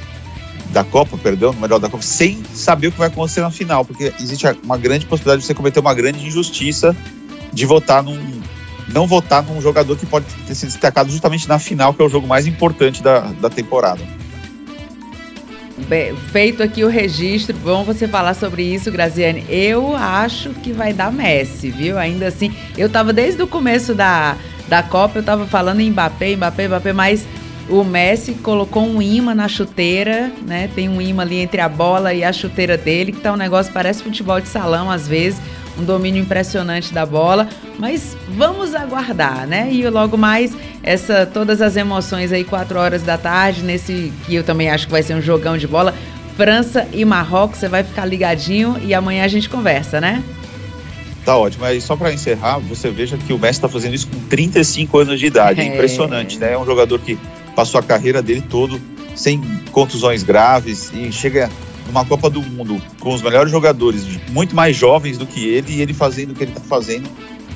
da 0.75 0.83
Copa, 0.83 1.17
perdão, 1.17 1.53
no 1.53 1.61
melhor 1.61 1.79
da 1.79 1.89
Copa, 1.89 2.03
sem 2.03 2.43
saber 2.53 2.87
o 2.87 2.91
que 2.91 2.99
vai 2.99 3.07
acontecer 3.07 3.39
na 3.39 3.49
final, 3.49 3.85
porque 3.85 4.13
existe 4.19 4.45
uma 4.61 4.77
grande 4.77 5.05
possibilidade 5.05 5.39
de 5.39 5.47
você 5.47 5.53
cometer 5.53 5.79
uma 5.79 5.93
grande 5.93 6.27
injustiça 6.27 6.93
de 7.53 7.65
votar 7.65 8.03
num. 8.03 8.19
não 8.89 9.07
votar 9.07 9.41
num 9.41 9.61
jogador 9.61 9.95
que 9.95 10.05
pode 10.05 10.25
ter 10.45 10.53
sido 10.53 10.71
destacado 10.71 11.09
justamente 11.09 11.47
na 11.47 11.57
final, 11.59 11.93
que 11.93 12.01
é 12.01 12.05
o 12.05 12.09
jogo 12.09 12.27
mais 12.27 12.45
importante 12.45 13.01
da, 13.01 13.19
da 13.19 13.49
temporada. 13.49 14.01
Bem, 15.87 16.13
feito 16.33 16.61
aqui 16.61 16.83
o 16.83 16.89
registro, 16.89 17.55
bom 17.55 17.85
você 17.85 18.05
falar 18.05 18.33
sobre 18.33 18.63
isso, 18.63 18.91
Graziane. 18.91 19.45
Eu 19.47 19.95
acho 19.95 20.49
que 20.55 20.73
vai 20.73 20.91
dar 20.91 21.09
Messi, 21.09 21.69
viu? 21.69 21.97
Ainda 21.97 22.27
assim, 22.27 22.53
eu 22.77 22.89
tava 22.89 23.13
desde 23.13 23.41
o 23.41 23.47
começo 23.47 23.95
da, 23.95 24.35
da 24.67 24.83
Copa, 24.83 25.19
eu 25.19 25.23
tava 25.23 25.45
falando 25.45 25.79
em 25.79 25.89
Mbappé, 25.89 26.35
Mbappé, 26.35 26.67
Mbappé, 26.67 26.91
mas 26.91 27.25
o 27.69 27.83
Messi 27.83 28.33
colocou 28.33 28.83
um 28.83 29.01
imã 29.01 29.33
na 29.33 29.47
chuteira, 29.47 30.31
né? 30.45 30.69
Tem 30.73 30.87
um 30.87 31.01
imã 31.01 31.23
ali 31.23 31.37
entre 31.37 31.61
a 31.61 31.69
bola 31.69 32.13
e 32.13 32.23
a 32.23 32.31
chuteira 32.31 32.77
dele, 32.77 33.11
que 33.11 33.19
tá 33.19 33.33
um 33.33 33.37
negócio 33.37 33.73
parece 33.73 34.03
futebol 34.03 34.39
de 34.39 34.47
salão 34.47 34.91
às 34.91 35.07
vezes, 35.07 35.41
um 35.77 35.83
domínio 35.83 36.21
impressionante 36.21 36.93
da 36.93 37.05
bola, 37.05 37.49
mas 37.79 38.15
vamos 38.29 38.75
aguardar, 38.75 39.47
né? 39.47 39.69
E 39.71 39.87
logo 39.89 40.17
mais 40.17 40.55
essa 40.83 41.25
todas 41.25 41.61
as 41.61 41.75
emoções 41.75 42.31
aí 42.31 42.43
4 42.43 42.77
horas 42.77 43.03
da 43.03 43.17
tarde 43.17 43.63
nesse 43.63 44.13
que 44.25 44.35
eu 44.35 44.43
também 44.43 44.69
acho 44.69 44.85
que 44.85 44.91
vai 44.91 45.03
ser 45.03 45.15
um 45.15 45.21
jogão 45.21 45.57
de 45.57 45.67
bola. 45.67 45.93
França 46.37 46.87
e 46.93 47.03
Marrocos, 47.05 47.59
você 47.59 47.67
vai 47.67 47.83
ficar 47.83 48.05
ligadinho 48.05 48.75
e 48.83 48.93
amanhã 48.93 49.23
a 49.23 49.27
gente 49.27 49.49
conversa, 49.49 49.99
né? 49.99 50.21
Tá 51.25 51.35
ótimo. 51.35 51.65
Aí 51.65 51.81
só 51.81 51.95
para 51.95 52.13
encerrar, 52.13 52.59
você 52.59 52.91
veja 52.91 53.17
que 53.17 53.33
o 53.33 53.39
Messi 53.39 53.53
está 53.53 53.67
fazendo 53.67 53.95
isso 53.95 54.07
com 54.07 54.19
35 54.27 54.99
anos 54.99 55.19
de 55.19 55.25
idade. 55.25 55.61
É 55.61 55.63
impressionante, 55.63 56.37
né? 56.37 56.51
É 56.51 56.57
um 56.57 56.65
jogador 56.65 56.99
que 56.99 57.17
passou 57.55 57.79
a 57.79 57.83
carreira 57.83 58.21
dele 58.21 58.41
todo 58.41 58.79
sem 59.15 59.41
contusões 59.71 60.23
graves 60.23 60.91
e 60.93 61.11
chega 61.11 61.49
numa 61.87 62.03
Copa 62.03 62.29
do 62.29 62.41
Mundo 62.41 62.81
com 62.99 63.13
os 63.13 63.21
melhores 63.21 63.51
jogadores, 63.51 64.03
muito 64.29 64.55
mais 64.55 64.75
jovens 64.75 65.17
do 65.17 65.25
que 65.25 65.47
ele, 65.47 65.73
e 65.73 65.81
ele 65.81 65.93
fazendo 65.93 66.31
o 66.31 66.35
que 66.35 66.43
ele 66.43 66.51
está 66.51 66.61
fazendo 66.61 67.09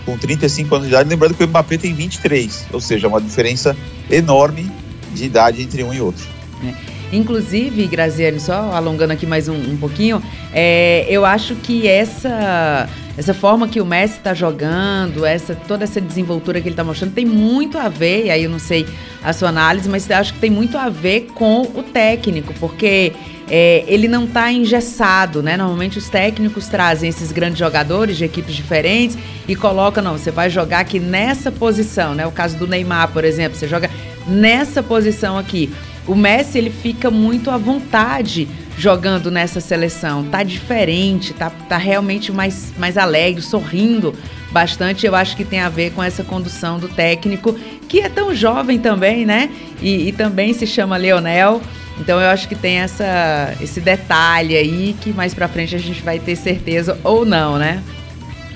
com 0.05 0.17
35 0.17 0.75
anos 0.75 0.87
de 0.87 0.93
idade. 0.93 1.09
Lembrando 1.09 1.33
que 1.33 1.43
o 1.43 1.47
Mbappé 1.47 1.77
tem 1.77 1.93
23, 1.93 2.67
ou 2.71 2.79
seja, 2.79 3.07
uma 3.07 3.19
diferença 3.19 3.75
enorme 4.09 4.71
de 5.13 5.25
idade 5.25 5.61
entre 5.61 5.83
um 5.83 5.93
e 5.93 5.99
outro. 5.99 6.25
É. 6.63 6.88
Inclusive, 7.11 7.87
Graziane, 7.87 8.39
só 8.39 8.71
alongando 8.73 9.13
aqui 9.13 9.25
mais 9.25 9.47
um, 9.47 9.55
um 9.55 9.77
pouquinho, 9.77 10.21
é, 10.53 11.05
eu 11.09 11.25
acho 11.25 11.55
que 11.55 11.87
essa 11.87 12.87
essa 13.17 13.33
forma 13.33 13.67
que 13.67 13.81
o 13.81 13.85
Messi 13.85 14.17
está 14.17 14.33
jogando, 14.33 15.25
essa 15.25 15.53
toda 15.53 15.83
essa 15.83 15.99
desenvoltura 15.99 16.61
que 16.61 16.67
ele 16.67 16.73
está 16.73 16.85
mostrando 16.85 17.13
tem 17.13 17.25
muito 17.25 17.77
a 17.77 17.89
ver, 17.89 18.27
e 18.27 18.31
aí 18.31 18.43
eu 18.45 18.49
não 18.49 18.59
sei 18.59 18.85
a 19.21 19.33
sua 19.33 19.49
análise, 19.49 19.89
mas 19.89 20.09
acho 20.09 20.33
que 20.33 20.39
tem 20.39 20.49
muito 20.49 20.77
a 20.77 20.87
ver 20.87 21.27
com 21.33 21.63
o 21.63 21.83
técnico, 21.83 22.53
porque 22.59 23.11
é, 23.49 23.83
ele 23.87 24.07
não 24.07 24.25
está 24.25 24.51
engessado, 24.51 25.41
né? 25.41 25.57
Normalmente 25.57 25.97
os 25.97 26.07
técnicos 26.07 26.67
trazem 26.67 27.09
esses 27.09 27.31
grandes 27.31 27.57
jogadores 27.57 28.15
de 28.15 28.23
equipes 28.23 28.55
diferentes 28.55 29.17
e 29.47 29.55
colocam, 29.55 30.03
não, 30.03 30.17
você 30.17 30.31
vai 30.31 30.49
jogar 30.49 30.79
aqui 30.79 30.99
nessa 30.99 31.51
posição, 31.51 32.13
né? 32.13 32.25
O 32.27 32.31
caso 32.31 32.57
do 32.57 32.67
Neymar, 32.67 33.11
por 33.11 33.25
exemplo, 33.25 33.57
você 33.57 33.67
joga 33.67 33.89
nessa 34.27 34.83
posição 34.83 35.37
aqui. 35.37 35.69
O 36.09 36.15
Messi 36.15 36.57
ele 36.57 36.71
fica 36.71 37.11
muito 37.11 37.51
à 37.51 37.57
vontade 37.57 38.47
jogando 38.75 39.29
nessa 39.29 39.61
seleção. 39.61 40.23
Tá 40.23 40.41
diferente, 40.41 41.35
tá, 41.35 41.51
tá 41.51 41.77
realmente 41.77 42.31
mais, 42.31 42.73
mais 42.79 42.97
alegre, 42.97 43.43
sorrindo 43.43 44.15
bastante. 44.51 45.05
Eu 45.05 45.13
acho 45.13 45.37
que 45.37 45.45
tem 45.45 45.59
a 45.59 45.69
ver 45.69 45.91
com 45.91 46.01
essa 46.01 46.23
condução 46.23 46.79
do 46.79 46.87
técnico, 46.87 47.53
que 47.87 47.99
é 47.99 48.09
tão 48.09 48.33
jovem 48.33 48.79
também, 48.79 49.23
né? 49.23 49.51
E, 49.83 50.07
e 50.07 50.11
também 50.11 50.51
se 50.51 50.65
chama 50.65 50.97
Leonel. 50.97 51.61
Então 51.99 52.19
eu 52.19 52.29
acho 52.29 52.47
que 52.47 52.55
tem 52.55 52.77
essa, 52.77 53.53
esse 53.61 53.79
detalhe 53.79 54.57
aí 54.57 54.95
que 54.99 55.11
mais 55.13 55.35
para 55.35 55.47
frente 55.47 55.75
a 55.75 55.79
gente 55.79 56.01
vai 56.01 56.17
ter 56.17 56.35
certeza 56.35 56.97
ou 57.03 57.23
não, 57.23 57.59
né? 57.59 57.83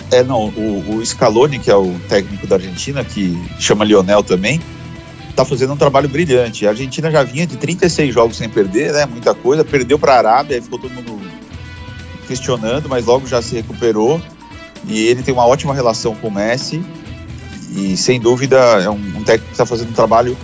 É, 0.10 0.24
não, 0.24 0.47
o, 0.47 0.95
o 0.95 1.06
Scaloni, 1.06 1.60
que 1.60 1.70
é 1.70 1.76
o 1.76 1.93
técnico 2.10 2.47
da 2.47 2.56
Argentina, 2.56 3.04
que 3.04 3.39
chama 3.60 3.86
Lionel 3.86 4.24
também, 4.24 4.60
tá 5.36 5.44
fazendo 5.44 5.74
um 5.74 5.78
trabalho 5.78 6.08
brilhante. 6.08 6.66
A 6.66 6.70
Argentina 6.70 7.10
já 7.10 7.24
vinha 7.24 7.46
de 7.46 7.58
36 7.58 8.14
jogos 8.14 8.38
sem 8.38 8.50
perder, 8.50 8.94
né? 8.94 9.06
Muita 9.06 9.34
coisa. 9.34 9.64
Perdeu 9.64 9.98
para 9.98 10.14
a 10.14 10.18
Arábia, 10.18 10.62
ficou 10.62 10.80
todo 10.80 10.94
mundo 10.94 11.20
questionando, 12.28 12.88
mas 12.88 13.06
logo 13.06 13.28
já 13.28 13.42
se 13.42 13.56
recuperou. 13.56 14.22
E 14.88 15.08
ele 15.08 15.24
tem 15.24 15.34
uma 15.34 15.46
ótima 15.46 15.74
relação 15.74 16.16
com 16.16 16.28
o 16.28 16.32
Messi. 16.32 16.84
E 17.76 17.98
sem 17.98 18.20
dúvida 18.20 18.58
é 18.58 18.90
um, 18.90 18.94
um 18.94 19.24
técnico 19.24 19.48
que 19.48 19.54
está 19.54 19.66
fazendo 19.66 19.90
um 19.90 19.94
trabalho 19.94 20.38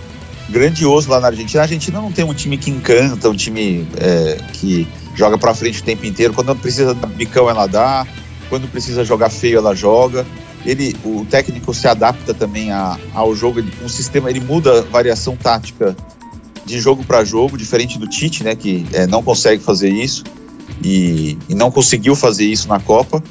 grandioso 0.48 1.08
lá 1.08 1.20
na 1.20 1.28
Argentina. 1.28 1.62
A 1.62 1.64
Argentina 1.64 2.00
não 2.00 2.10
tem 2.10 2.24
um 2.24 2.34
time 2.34 2.56
que 2.58 2.70
encanta, 2.70 3.28
um 3.28 3.36
time 3.36 3.86
é, 3.96 4.38
que 4.52 4.88
joga 5.14 5.38
para 5.38 5.54
frente 5.54 5.80
o 5.80 5.84
tempo 5.84 6.04
inteiro. 6.04 6.34
Quando 6.34 6.54
precisa 6.56 6.94
dar 6.94 7.06
bicão, 7.06 7.48
ela 7.48 7.66
dá. 7.66 8.06
Quando 8.48 8.66
precisa 8.68 9.04
jogar 9.04 9.30
feio, 9.30 9.58
ela 9.58 9.76
joga 9.76 10.26
ele, 10.64 10.94
o 11.04 11.24
técnico 11.24 11.72
se 11.72 11.88
adapta 11.88 12.34
também 12.34 12.70
a, 12.70 12.98
ao 13.14 13.34
jogo, 13.34 13.60
ele, 13.60 13.72
um 13.82 13.88
sistema, 13.88 14.30
ele 14.30 14.40
muda 14.40 14.80
a 14.80 14.82
variação 14.82 15.36
tática 15.36 15.96
de 16.64 16.78
jogo 16.78 17.04
para 17.04 17.24
jogo, 17.24 17.56
diferente 17.56 17.98
do 17.98 18.06
Tite, 18.06 18.44
né, 18.44 18.54
que 18.54 18.86
é, 18.92 19.06
não 19.06 19.22
consegue 19.22 19.62
fazer 19.62 19.88
isso 19.88 20.24
e, 20.82 21.36
e, 21.48 21.54
não 21.54 21.70
conseguiu 21.70 22.14
fazer 22.14 22.44
isso 22.44 22.68
na 22.68 22.78
Copa. 22.78 23.22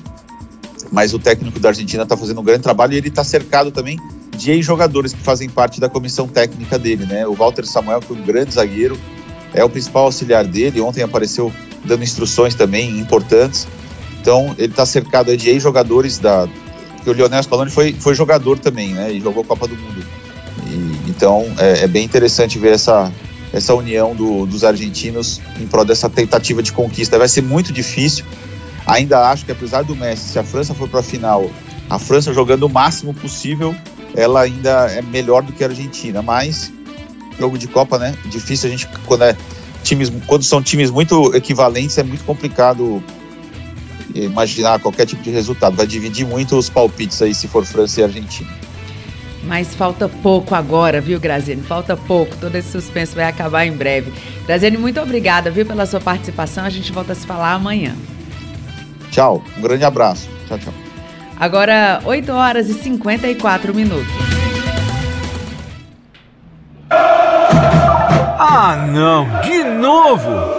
Mas 0.91 1.13
o 1.13 1.19
técnico 1.19 1.59
da 1.59 1.69
Argentina 1.69 2.01
está 2.01 2.17
fazendo 2.17 2.41
um 2.41 2.43
grande 2.43 2.63
trabalho 2.63 2.93
e 2.93 2.97
ele 2.97 3.09
está 3.09 3.23
cercado 3.23 3.69
também 3.69 3.99
de 4.35 4.51
ex-jogadores 4.51 5.13
que 5.13 5.21
fazem 5.21 5.47
parte 5.47 5.79
da 5.79 5.87
comissão 5.87 6.27
técnica 6.27 6.79
dele, 6.79 7.05
né? 7.05 7.27
O 7.27 7.33
Walter 7.33 7.65
Samuel, 7.65 7.99
que 7.99 8.11
é 8.11 8.15
um 8.15 8.23
grande 8.23 8.55
zagueiro, 8.55 8.97
é 9.53 9.63
o 9.63 9.69
principal 9.69 10.05
auxiliar 10.05 10.45
dele. 10.47 10.81
Ontem 10.81 11.03
apareceu 11.03 11.53
dando 11.85 12.03
instruções 12.03 12.55
também 12.55 12.97
importantes. 12.99 13.67
Então, 14.19 14.55
ele 14.57 14.71
está 14.71 14.85
cercado 14.85 15.35
de 15.37 15.49
ex-jogadores 15.49 16.17
da, 16.17 16.47
porque 16.99 17.09
o 17.09 17.13
Lionel 17.13 17.41
Scaloni 17.41 17.71
foi, 17.71 17.93
foi 17.93 18.13
jogador 18.13 18.59
também, 18.59 18.93
né? 18.93 19.11
E 19.11 19.19
jogou 19.19 19.43
Copa 19.43 19.67
do 19.67 19.75
Mundo. 19.75 20.05
E, 20.67 21.09
então 21.09 21.45
é, 21.57 21.83
é, 21.83 21.87
bem 21.87 22.03
interessante 22.03 22.59
ver 22.59 22.73
essa, 22.73 23.11
essa 23.53 23.73
união 23.73 24.13
do, 24.13 24.45
dos 24.45 24.63
argentinos 24.63 25.41
em 25.59 25.65
prol 25.65 25.85
dessa 25.85 26.09
tentativa 26.09 26.61
de 26.61 26.71
conquista. 26.71 27.17
Vai 27.17 27.27
ser 27.27 27.41
muito 27.41 27.71
difícil. 27.71 28.25
Ainda 28.85 29.29
acho 29.29 29.45
que 29.45 29.51
apesar 29.51 29.83
do 29.83 29.95
Messi, 29.95 30.29
se 30.29 30.39
a 30.39 30.43
França 30.43 30.73
for 30.73 30.89
para 30.89 30.99
a 30.99 31.03
final, 31.03 31.49
a 31.89 31.97
França 31.97 32.33
jogando 32.33 32.63
o 32.63 32.69
máximo 32.69 33.13
possível, 33.13 33.75
ela 34.15 34.41
ainda 34.41 34.87
é 34.91 35.01
melhor 35.01 35.43
do 35.43 35.53
que 35.53 35.63
a 35.63 35.67
Argentina. 35.67 36.21
Mas 36.21 36.71
jogo 37.39 37.57
de 37.57 37.67
Copa, 37.67 37.97
né? 37.97 38.13
Difícil 38.25 38.67
a 38.67 38.71
gente 38.71 38.87
quando 39.05 39.23
é 39.23 39.35
times 39.83 40.11
quando 40.27 40.43
são 40.43 40.61
times 40.61 40.91
muito 40.91 41.33
equivalentes 41.33 41.97
é 41.97 42.03
muito 42.03 42.23
complicado 42.25 43.01
imaginar 44.13 44.79
qualquer 44.79 45.05
tipo 45.05 45.21
de 45.21 45.29
resultado. 45.29 45.75
Vai 45.75 45.87
dividir 45.87 46.25
muito 46.25 46.57
os 46.57 46.69
palpites 46.69 47.21
aí 47.21 47.33
se 47.33 47.47
for 47.47 47.65
França 47.65 48.01
e 48.01 48.03
Argentina. 48.03 48.49
Mas 49.43 49.73
falta 49.73 50.09
pouco 50.09 50.53
agora, 50.53 50.99
viu, 50.99 51.19
Graziane? 51.19 51.61
Falta 51.61 51.95
pouco. 51.95 52.35
Todo 52.37 52.55
esse 52.55 52.71
suspense 52.71 53.15
vai 53.15 53.25
acabar 53.25 53.65
em 53.65 53.71
breve. 53.71 54.11
Graziane, 54.45 54.77
muito 54.77 54.99
obrigada, 54.99 55.49
viu, 55.49 55.65
pela 55.65 55.85
sua 55.85 55.99
participação. 55.99 56.65
A 56.65 56.69
gente 56.69 56.91
volta 56.91 57.13
a 57.13 57.15
se 57.15 57.25
falar 57.25 57.53
amanhã. 57.53 57.95
Tchau. 59.11 59.43
Um 59.57 59.61
grande 59.61 59.85
abraço. 59.85 60.29
Tchau, 60.47 60.59
tchau. 60.59 60.73
Agora, 61.39 62.01
8 62.05 62.31
horas 62.31 62.69
e 62.69 62.73
54 62.73 63.73
minutos. 63.73 64.11
Ah, 66.91 68.87
não! 68.91 69.25
De 69.41 69.63
novo! 69.63 70.58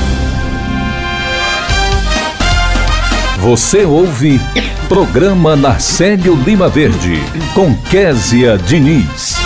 Você 3.41 3.85
ouve 3.85 4.39
Programa 4.87 5.55
Narcélio 5.55 6.35
Lima 6.35 6.69
Verde, 6.69 7.15
com 7.55 7.75
Késia 7.89 8.55
Diniz. 8.55 9.37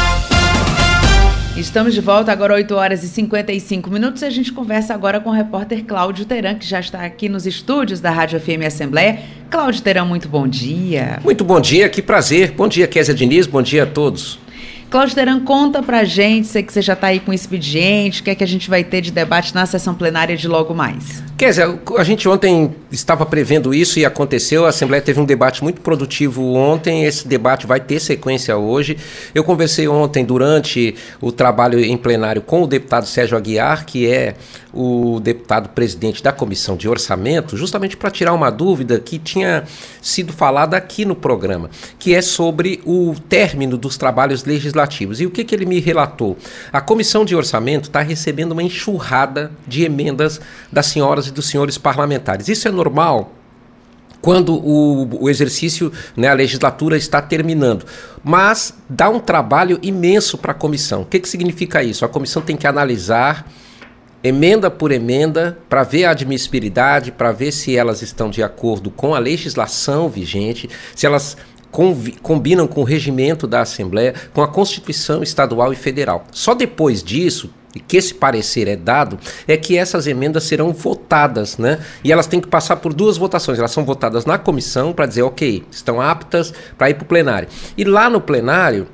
Estamos 1.55 1.93
de 1.93 2.01
volta 2.01 2.29
agora 2.29 2.55
8 2.55 2.75
horas 2.75 3.03
e 3.05 3.07
55 3.07 3.89
minutos 3.89 4.21
e 4.21 4.25
a 4.25 4.29
gente 4.29 4.51
conversa 4.51 4.93
agora 4.93 5.21
com 5.21 5.29
o 5.29 5.33
repórter 5.33 5.85
Cláudio 5.85 6.25
Teran, 6.25 6.55
que 6.55 6.67
já 6.67 6.81
está 6.81 7.05
aqui 7.05 7.29
nos 7.29 7.47
estúdios 7.47 8.01
da 8.01 8.11
Rádio 8.11 8.37
FM 8.37 8.67
Assembleia. 8.67 9.19
Cláudio 9.49 9.81
Teran, 9.81 10.03
muito 10.03 10.27
bom 10.27 10.45
dia. 10.45 11.21
Muito 11.23 11.45
bom 11.45 11.61
dia, 11.61 11.87
que 11.87 12.01
prazer. 12.01 12.51
Bom 12.51 12.67
dia, 12.67 12.87
Késia 12.87 13.13
Diniz, 13.15 13.47
bom 13.47 13.61
dia 13.61 13.83
a 13.83 13.87
todos. 13.87 14.37
Cláudio 14.89 15.15
Teran, 15.15 15.39
conta 15.41 15.81
pra 15.81 16.03
gente, 16.03 16.47
sei 16.47 16.63
que 16.63 16.71
você 16.71 16.81
já 16.81 16.93
está 16.93 17.07
aí 17.07 17.19
com 17.19 17.31
o 17.31 17.33
expediente, 17.33 18.21
o 18.21 18.23
que 18.23 18.29
é 18.29 18.35
que 18.35 18.43
a 18.43 18.47
gente 18.47 18.69
vai 18.69 18.83
ter 18.83 19.01
de 19.01 19.11
debate 19.11 19.53
na 19.53 19.65
sessão 19.65 19.93
plenária 19.93 20.37
de 20.37 20.47
logo 20.47 20.73
mais. 20.73 21.23
Kézia, 21.37 21.77
a 21.97 22.03
gente 22.03 22.29
ontem 22.29 22.73
estava 22.89 23.25
prevendo 23.25 23.73
isso 23.73 23.99
e 23.99 24.05
aconteceu, 24.05 24.65
a 24.65 24.69
Assembleia 24.69 25.01
teve 25.01 25.19
um 25.19 25.25
debate 25.25 25.61
muito 25.61 25.81
produtivo 25.81 26.53
ontem, 26.53 27.03
esse 27.03 27.27
debate 27.27 27.67
vai 27.67 27.79
ter 27.81 27.99
sequência 27.99 28.55
hoje. 28.55 28.95
Eu 29.33 29.43
conversei 29.43 29.85
ontem, 29.87 30.23
durante 30.23 30.95
o 31.19 31.31
trabalho 31.31 31.77
em 31.83 31.97
plenário, 31.97 32.41
com 32.41 32.63
o 32.63 32.67
deputado 32.67 33.05
Sérgio 33.05 33.35
Aguiar, 33.35 33.85
que 33.85 34.07
é 34.07 34.35
o 34.73 35.19
deputado 35.21 35.69
presidente 35.69 36.21
da 36.21 36.31
Comissão 36.31 36.75
de 36.75 36.87
Orçamento, 36.87 37.57
justamente 37.57 37.97
para 37.97 38.11
tirar 38.11 38.33
uma 38.33 38.49
dúvida 38.49 38.99
que 38.99 39.17
tinha 39.17 39.63
sido 40.01 40.31
falada 40.31 40.77
aqui 40.77 41.05
no 41.05 41.15
programa, 41.15 41.69
que 41.97 42.13
é 42.13 42.21
sobre 42.21 42.81
o 42.85 43.15
término 43.27 43.77
dos 43.77 43.97
trabalhos 43.97 44.43
legislativos. 44.43 44.74
E 45.19 45.25
o 45.25 45.31
que, 45.31 45.43
que 45.43 45.55
ele 45.55 45.65
me 45.65 45.79
relatou? 45.79 46.37
A 46.71 46.81
Comissão 46.81 47.25
de 47.25 47.35
Orçamento 47.35 47.85
está 47.85 48.01
recebendo 48.01 48.51
uma 48.51 48.63
enxurrada 48.63 49.51
de 49.67 49.83
emendas 49.83 50.39
das 50.71 50.87
senhoras 50.87 51.27
e 51.27 51.31
dos 51.31 51.47
senhores 51.47 51.77
parlamentares. 51.77 52.47
Isso 52.47 52.67
é 52.67 52.71
normal? 52.71 53.31
quando 54.21 54.55
o, 54.55 55.25
o, 55.25 55.29
exercício, 55.29 55.91
né, 56.17 56.29
a 56.29 56.33
legislatura 56.33 56.97
está 56.97 57.21
terminando. 57.21 57.85
Mas 58.23 58.73
dá 58.89 59.07
um 59.07 59.19
trabalho 59.19 59.77
imenso 59.83 60.35
para 60.35 60.51
a 60.51 60.55
comissão. 60.55 61.03
O 61.03 61.05
que, 61.05 61.19
que 61.19 61.29
significa 61.29 61.83
isso? 61.83 62.03
A 62.03 62.09
comissão 62.09 62.41
tem 62.41 62.57
que 62.57 62.65
analisar 62.65 63.47
emenda 64.23 64.71
por 64.71 64.91
emenda, 64.91 65.59
para 65.69 65.83
ver 65.83 66.05
a 66.05 66.09
admissibilidade, 66.09 67.11
para 67.11 67.31
ver 67.31 67.51
se 67.51 67.77
elas 67.77 68.01
estão 68.01 68.27
de 68.27 68.41
acordo 68.41 68.89
com 68.89 69.13
a 69.13 69.19
legislação 69.19 70.09
vigente, 70.09 70.67
se 70.95 71.05
elas 71.05 71.37
combinam 72.21 72.67
com 72.67 72.81
o 72.81 72.83
regimento 72.83 73.45
da 73.45 73.61
Assembleia, 73.61 74.13
com 74.33 74.41
a 74.41 74.47
Constituição 74.47 75.21
estadual 75.21 75.73
e 75.73 75.75
federal. 75.75 76.25
Só 76.31 76.53
depois 76.53 77.03
disso, 77.03 77.49
e 77.75 77.79
que 77.79 77.97
esse 77.97 78.13
parecer 78.13 78.69
é 78.69 78.75
dado, 78.77 79.19
é 79.45 79.57
que 79.57 79.77
essas 79.77 80.07
emendas 80.07 80.45
serão 80.45 80.71
votadas, 80.71 81.57
né? 81.57 81.79
E 82.03 82.11
elas 82.11 82.25
têm 82.25 82.39
que 82.39 82.47
passar 82.47 82.77
por 82.77 82.93
duas 82.93 83.17
votações. 83.17 83.59
Elas 83.59 83.71
são 83.71 83.83
votadas 83.83 84.25
na 84.25 84.37
comissão 84.37 84.93
para 84.93 85.05
dizer, 85.05 85.23
ok, 85.23 85.65
estão 85.69 85.99
aptas 85.99 86.53
para 86.77 86.89
ir 86.89 86.93
para 86.93 87.03
o 87.03 87.07
plenário. 87.07 87.49
E 87.77 87.83
lá 87.83 88.09
no 88.09 88.21
plenário, 88.21 88.87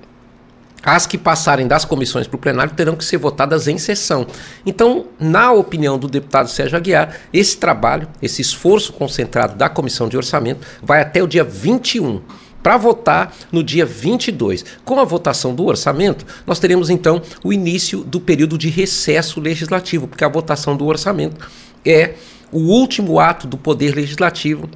as 0.84 1.06
que 1.06 1.16
passarem 1.16 1.68
das 1.68 1.86
comissões 1.86 2.26
para 2.26 2.36
o 2.38 2.40
plenário 2.40 2.74
terão 2.74 2.96
que 2.96 3.06
ser 3.06 3.18
votadas 3.18 3.68
em 3.68 3.78
sessão. 3.78 4.26
Então, 4.66 5.06
na 5.20 5.52
opinião 5.52 6.00
do 6.00 6.08
deputado 6.08 6.50
Sérgio 6.50 6.76
Aguiar, 6.76 7.16
esse 7.32 7.58
trabalho, 7.58 8.08
esse 8.20 8.42
esforço 8.42 8.92
concentrado 8.94 9.56
da 9.56 9.70
comissão 9.70 10.10
de 10.10 10.18
orçamento 10.18 10.66
vai 10.82 11.02
até 11.02 11.22
o 11.22 11.28
dia 11.28 11.44
21 11.44 12.20
para 12.62 12.78
votar 12.78 13.34
no 13.52 13.64
dia 13.64 13.86
22. 13.86 14.64
Com 14.84 15.00
a 15.00 15.04
votação 15.04 15.54
do 15.54 15.66
orçamento, 15.66 16.26
nós 16.46 16.60
teremos 16.60 16.90
então 16.90 17.22
o 17.44 17.52
início 17.52 18.04
do 18.04 18.20
período 18.20 18.58
de 18.58 18.70
recesso 18.70 19.40
legislativo, 19.40 20.08
porque 20.08 20.24
a 20.24 20.30
votação 20.30 20.76
do 20.76 20.86
orçamento 20.86 21.48
é 21.86 22.16
o 22.52 22.60
último 22.60 23.20
ato 23.20 23.48
do 23.48 23.58
poder 23.58 23.96
legislativo 23.96 24.70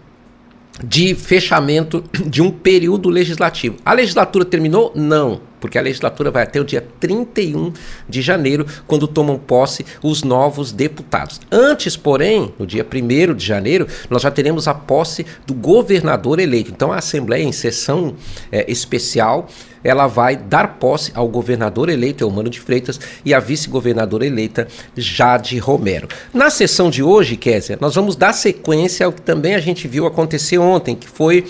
de 0.84 1.16
fechamento 1.16 2.04
de 2.26 2.42
um 2.42 2.52
período 2.52 3.10
legislativo. 3.10 3.78
A 3.86 3.94
legislatura 3.94 4.46
terminou? 4.46 4.92
Não, 4.96 5.42
porque 5.66 5.80
a 5.80 5.82
legislatura 5.82 6.30
vai 6.30 6.44
até 6.44 6.62
o 6.62 6.64
dia 6.64 6.86
31 7.00 7.74
de 8.08 8.22
janeiro, 8.22 8.68
quando 8.86 9.08
tomam 9.08 9.36
posse 9.36 9.84
os 10.04 10.22
novos 10.22 10.72
deputados. 10.72 11.42
Antes, 11.52 11.98
porém, 11.98 12.54
no 12.60 12.68
dia 12.68 12.86
1 12.86 13.34
de 13.34 13.44
janeiro, 13.44 13.88
nós 14.08 14.22
já 14.22 14.30
teremos 14.30 14.68
a 14.68 14.76
posse 14.76 15.26
do 15.48 15.56
governador 15.56 16.40
eleito. 16.40 16.70
Então, 16.70 16.92
a 16.92 16.98
Assembleia, 16.98 17.44
em 17.44 17.52
sessão 17.52 18.14
é, 18.52 18.72
especial, 18.72 19.48
ela 19.84 20.06
vai 20.06 20.38
dar 20.38 20.78
posse 20.78 21.12
ao 21.16 21.28
governador 21.28 21.90
eleito, 21.90 22.24
Eumano 22.24 22.48
de 22.48 22.60
Freitas, 22.60 23.00
e 23.26 23.34
à 23.34 23.40
vice-governadora 23.40 24.24
eleita, 24.24 24.68
Jade 24.96 25.58
Romero. 25.58 26.08
Na 26.32 26.52
sessão 26.52 26.92
de 26.92 27.02
hoje, 27.02 27.38
Kézia, 27.38 27.76
nós 27.82 27.96
vamos 27.96 28.16
dar 28.16 28.34
sequência 28.34 29.08
ao 29.08 29.12
que 29.12 29.22
também 29.24 29.56
a 29.56 29.60
gente 29.60 29.88
viu 29.88 30.06
acontecer 30.06 30.60
ontem, 30.60 30.96
que 30.96 31.10
foi 31.10 31.44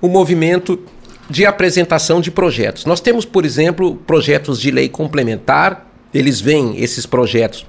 o 0.00 0.06
movimento 0.06 0.78
de 1.28 1.44
apresentação 1.44 2.20
de 2.20 2.30
projetos. 2.30 2.84
Nós 2.84 3.00
temos, 3.00 3.24
por 3.24 3.44
exemplo, 3.44 3.96
projetos 4.06 4.60
de 4.60 4.70
lei 4.70 4.88
complementar, 4.88 5.86
eles 6.12 6.40
vêm, 6.40 6.80
esses 6.82 7.04
projetos, 7.04 7.66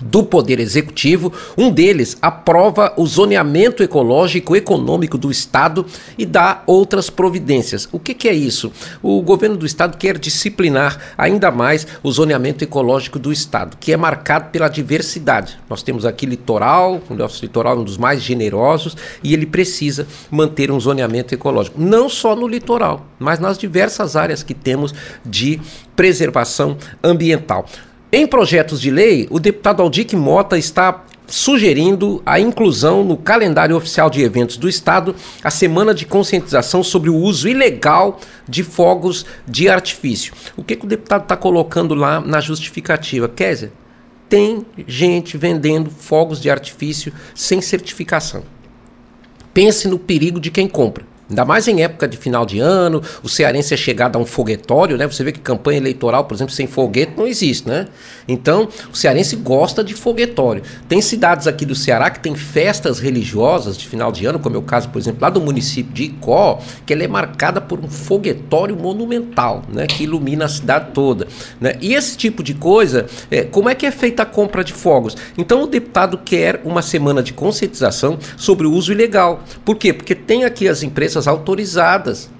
do 0.00 0.22
Poder 0.22 0.58
Executivo. 0.60 1.32
Um 1.56 1.70
deles 1.70 2.16
aprova 2.20 2.92
o 2.96 3.06
zoneamento 3.06 3.82
ecológico 3.82 4.56
econômico 4.56 5.16
do 5.16 5.30
Estado 5.30 5.86
e 6.18 6.26
dá 6.26 6.62
outras 6.66 7.10
providências. 7.10 7.88
O 7.92 7.98
que, 7.98 8.14
que, 8.14 8.28
é 8.28 8.32
isso? 8.32 8.72
O 9.02 9.20
governo 9.22 9.56
do 9.56 9.66
Estado 9.66 9.96
quer 9.96 10.18
disciplinar 10.18 11.14
ainda 11.16 11.50
mais 11.50 11.86
o 12.02 12.10
zoneamento 12.10 12.64
ecológico 12.64 13.18
do 13.18 13.32
Estado, 13.32 13.76
que 13.78 13.92
é 13.92 13.96
marcado 13.96 14.50
pela 14.50 14.68
diversidade. 14.68 15.58
Nós 15.68 15.82
temos 15.82 16.04
aqui 16.04 16.26
litoral, 16.26 17.00
o 17.08 17.14
nosso 17.14 17.42
litoral 17.44 17.76
é 17.76 17.80
um 17.80 17.84
dos 17.84 17.98
mais 17.98 18.22
generosos 18.22 18.96
e 19.22 19.32
ele 19.32 19.46
precisa 19.46 20.06
manter 20.30 20.70
um 20.70 20.80
zoneamento 20.80 21.34
ecológico, 21.34 21.80
não 21.80 22.08
só 22.08 22.34
no 22.34 22.46
litoral, 22.46 23.06
mas 23.18 23.38
nas 23.38 23.58
diversas 23.58 24.16
áreas 24.16 24.42
que 24.42 24.54
temos 24.54 24.94
de 25.24 25.60
preservação 25.94 26.76
ambiental. 27.02 27.66
Em 28.16 28.28
projetos 28.28 28.80
de 28.80 28.92
lei, 28.92 29.26
o 29.28 29.40
deputado 29.40 29.82
Aldic 29.82 30.14
Mota 30.14 30.56
está 30.56 31.04
sugerindo 31.26 32.22
a 32.24 32.38
inclusão 32.38 33.02
no 33.02 33.16
calendário 33.16 33.76
oficial 33.76 34.08
de 34.08 34.22
eventos 34.22 34.56
do 34.56 34.68
Estado 34.68 35.16
a 35.42 35.50
semana 35.50 35.92
de 35.92 36.06
conscientização 36.06 36.84
sobre 36.84 37.10
o 37.10 37.16
uso 37.16 37.48
ilegal 37.48 38.20
de 38.48 38.62
fogos 38.62 39.26
de 39.48 39.68
artifício. 39.68 40.32
O 40.56 40.62
que, 40.62 40.76
que 40.76 40.84
o 40.84 40.88
deputado 40.88 41.22
está 41.24 41.36
colocando 41.36 41.92
lá 41.92 42.20
na 42.20 42.40
justificativa? 42.40 43.28
Kézia, 43.28 43.72
tem 44.28 44.64
gente 44.86 45.36
vendendo 45.36 45.90
fogos 45.90 46.40
de 46.40 46.48
artifício 46.48 47.12
sem 47.34 47.60
certificação. 47.60 48.44
Pense 49.52 49.88
no 49.88 49.98
perigo 49.98 50.38
de 50.38 50.52
quem 50.52 50.68
compra. 50.68 51.04
Ainda 51.34 51.44
mais 51.44 51.66
em 51.66 51.82
época 51.82 52.06
de 52.06 52.16
final 52.16 52.46
de 52.46 52.60
ano, 52.60 53.02
o 53.20 53.28
cearense 53.28 53.74
é 53.74 53.76
chegado 53.76 54.14
a 54.14 54.20
um 54.20 54.24
foguetório, 54.24 54.96
né? 54.96 55.04
Você 55.04 55.24
vê 55.24 55.32
que 55.32 55.40
campanha 55.40 55.78
eleitoral, 55.78 56.26
por 56.26 56.34
exemplo, 56.36 56.54
sem 56.54 56.68
foguete 56.68 57.14
não 57.16 57.26
existe, 57.26 57.68
né? 57.68 57.88
Então, 58.28 58.68
o 58.92 58.96
cearense 58.96 59.34
gosta 59.34 59.82
de 59.82 59.94
foguetório. 59.94 60.62
Tem 60.88 61.02
cidades 61.02 61.48
aqui 61.48 61.66
do 61.66 61.74
Ceará 61.74 62.08
que 62.08 62.20
tem 62.20 62.36
festas 62.36 63.00
religiosas 63.00 63.76
de 63.76 63.88
final 63.88 64.12
de 64.12 64.24
ano, 64.24 64.38
como 64.38 64.54
é 64.54 64.58
o 64.60 64.62
caso, 64.62 64.88
por 64.90 65.00
exemplo, 65.00 65.18
lá 65.22 65.28
do 65.28 65.40
município 65.40 65.92
de 65.92 66.04
Icó, 66.04 66.60
que 66.86 66.92
ela 66.92 67.02
é 67.02 67.08
marcada 67.08 67.60
por 67.60 67.80
um 67.80 67.88
foguetório 67.88 68.76
monumental, 68.76 69.64
né? 69.68 69.88
Que 69.88 70.04
ilumina 70.04 70.44
a 70.44 70.48
cidade 70.48 70.92
toda, 70.94 71.26
né? 71.60 71.76
E 71.80 71.94
esse 71.94 72.16
tipo 72.16 72.44
de 72.44 72.54
coisa, 72.54 73.06
é, 73.28 73.42
como 73.42 73.68
é 73.68 73.74
que 73.74 73.84
é 73.84 73.90
feita 73.90 74.22
a 74.22 74.26
compra 74.26 74.62
de 74.62 74.72
fogos? 74.72 75.16
Então, 75.36 75.64
o 75.64 75.66
deputado 75.66 76.16
quer 76.16 76.60
uma 76.64 76.80
semana 76.80 77.20
de 77.24 77.32
conscientização 77.32 78.20
sobre 78.36 78.68
o 78.68 78.72
uso 78.72 78.92
ilegal. 78.92 79.42
Por 79.64 79.74
quê? 79.74 79.92
Porque 79.92 80.14
tem 80.14 80.44
aqui 80.44 80.68
as 80.68 80.84
empresas 80.84 81.23
empresas 81.24 81.28
autorizadas 81.28 82.30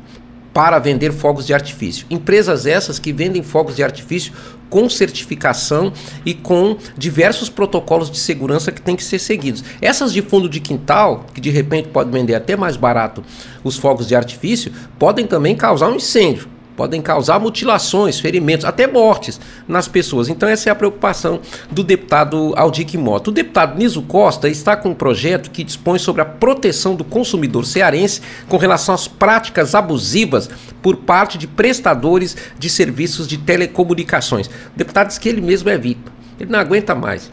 para 0.52 0.78
vender 0.78 1.12
fogos 1.12 1.46
de 1.46 1.52
artifício. 1.52 2.06
Empresas 2.08 2.64
essas 2.64 2.98
que 2.98 3.12
vendem 3.12 3.42
fogos 3.42 3.74
de 3.74 3.82
artifício 3.82 4.32
com 4.70 4.88
certificação 4.88 5.92
e 6.24 6.32
com 6.32 6.76
diversos 6.96 7.48
protocolos 7.48 8.10
de 8.10 8.18
segurança 8.18 8.70
que 8.70 8.80
têm 8.80 8.94
que 8.94 9.02
ser 9.02 9.18
seguidos. 9.18 9.64
Essas 9.80 10.12
de 10.12 10.22
fundo 10.22 10.48
de 10.48 10.60
quintal, 10.60 11.26
que 11.34 11.40
de 11.40 11.50
repente 11.50 11.88
podem 11.88 12.12
vender 12.12 12.34
até 12.34 12.56
mais 12.56 12.76
barato 12.76 13.22
os 13.64 13.76
fogos 13.76 14.06
de 14.06 14.14
artifício, 14.14 14.72
podem 14.98 15.26
também 15.26 15.56
causar 15.56 15.88
um 15.88 15.96
incêndio 15.96 16.53
podem 16.76 17.00
causar 17.00 17.38
mutilações, 17.38 18.18
ferimentos, 18.18 18.64
até 18.64 18.86
mortes 18.86 19.40
nas 19.66 19.88
pessoas. 19.88 20.28
Então 20.28 20.48
essa 20.48 20.68
é 20.68 20.72
a 20.72 20.74
preocupação 20.74 21.40
do 21.70 21.84
deputado 21.84 22.52
Aldic 22.56 22.96
Mota. 22.96 23.30
O 23.30 23.32
deputado 23.32 23.78
Niso 23.78 24.02
Costa 24.02 24.48
está 24.48 24.76
com 24.76 24.90
um 24.90 24.94
projeto 24.94 25.50
que 25.50 25.64
dispõe 25.64 25.98
sobre 25.98 26.22
a 26.22 26.24
proteção 26.24 26.94
do 26.94 27.04
consumidor 27.04 27.64
cearense 27.64 28.20
com 28.48 28.56
relação 28.56 28.94
às 28.94 29.06
práticas 29.06 29.74
abusivas 29.74 30.50
por 30.82 30.96
parte 30.96 31.38
de 31.38 31.46
prestadores 31.46 32.36
de 32.58 32.68
serviços 32.68 33.26
de 33.26 33.38
telecomunicações. 33.38 34.46
O 34.46 34.76
deputado 34.76 35.08
diz 35.08 35.18
que 35.18 35.28
ele 35.28 35.40
mesmo 35.40 35.68
é 35.70 35.78
vítima. 35.78 36.12
Ele 36.38 36.50
não 36.50 36.58
aguenta 36.58 36.94
mais. 36.94 37.30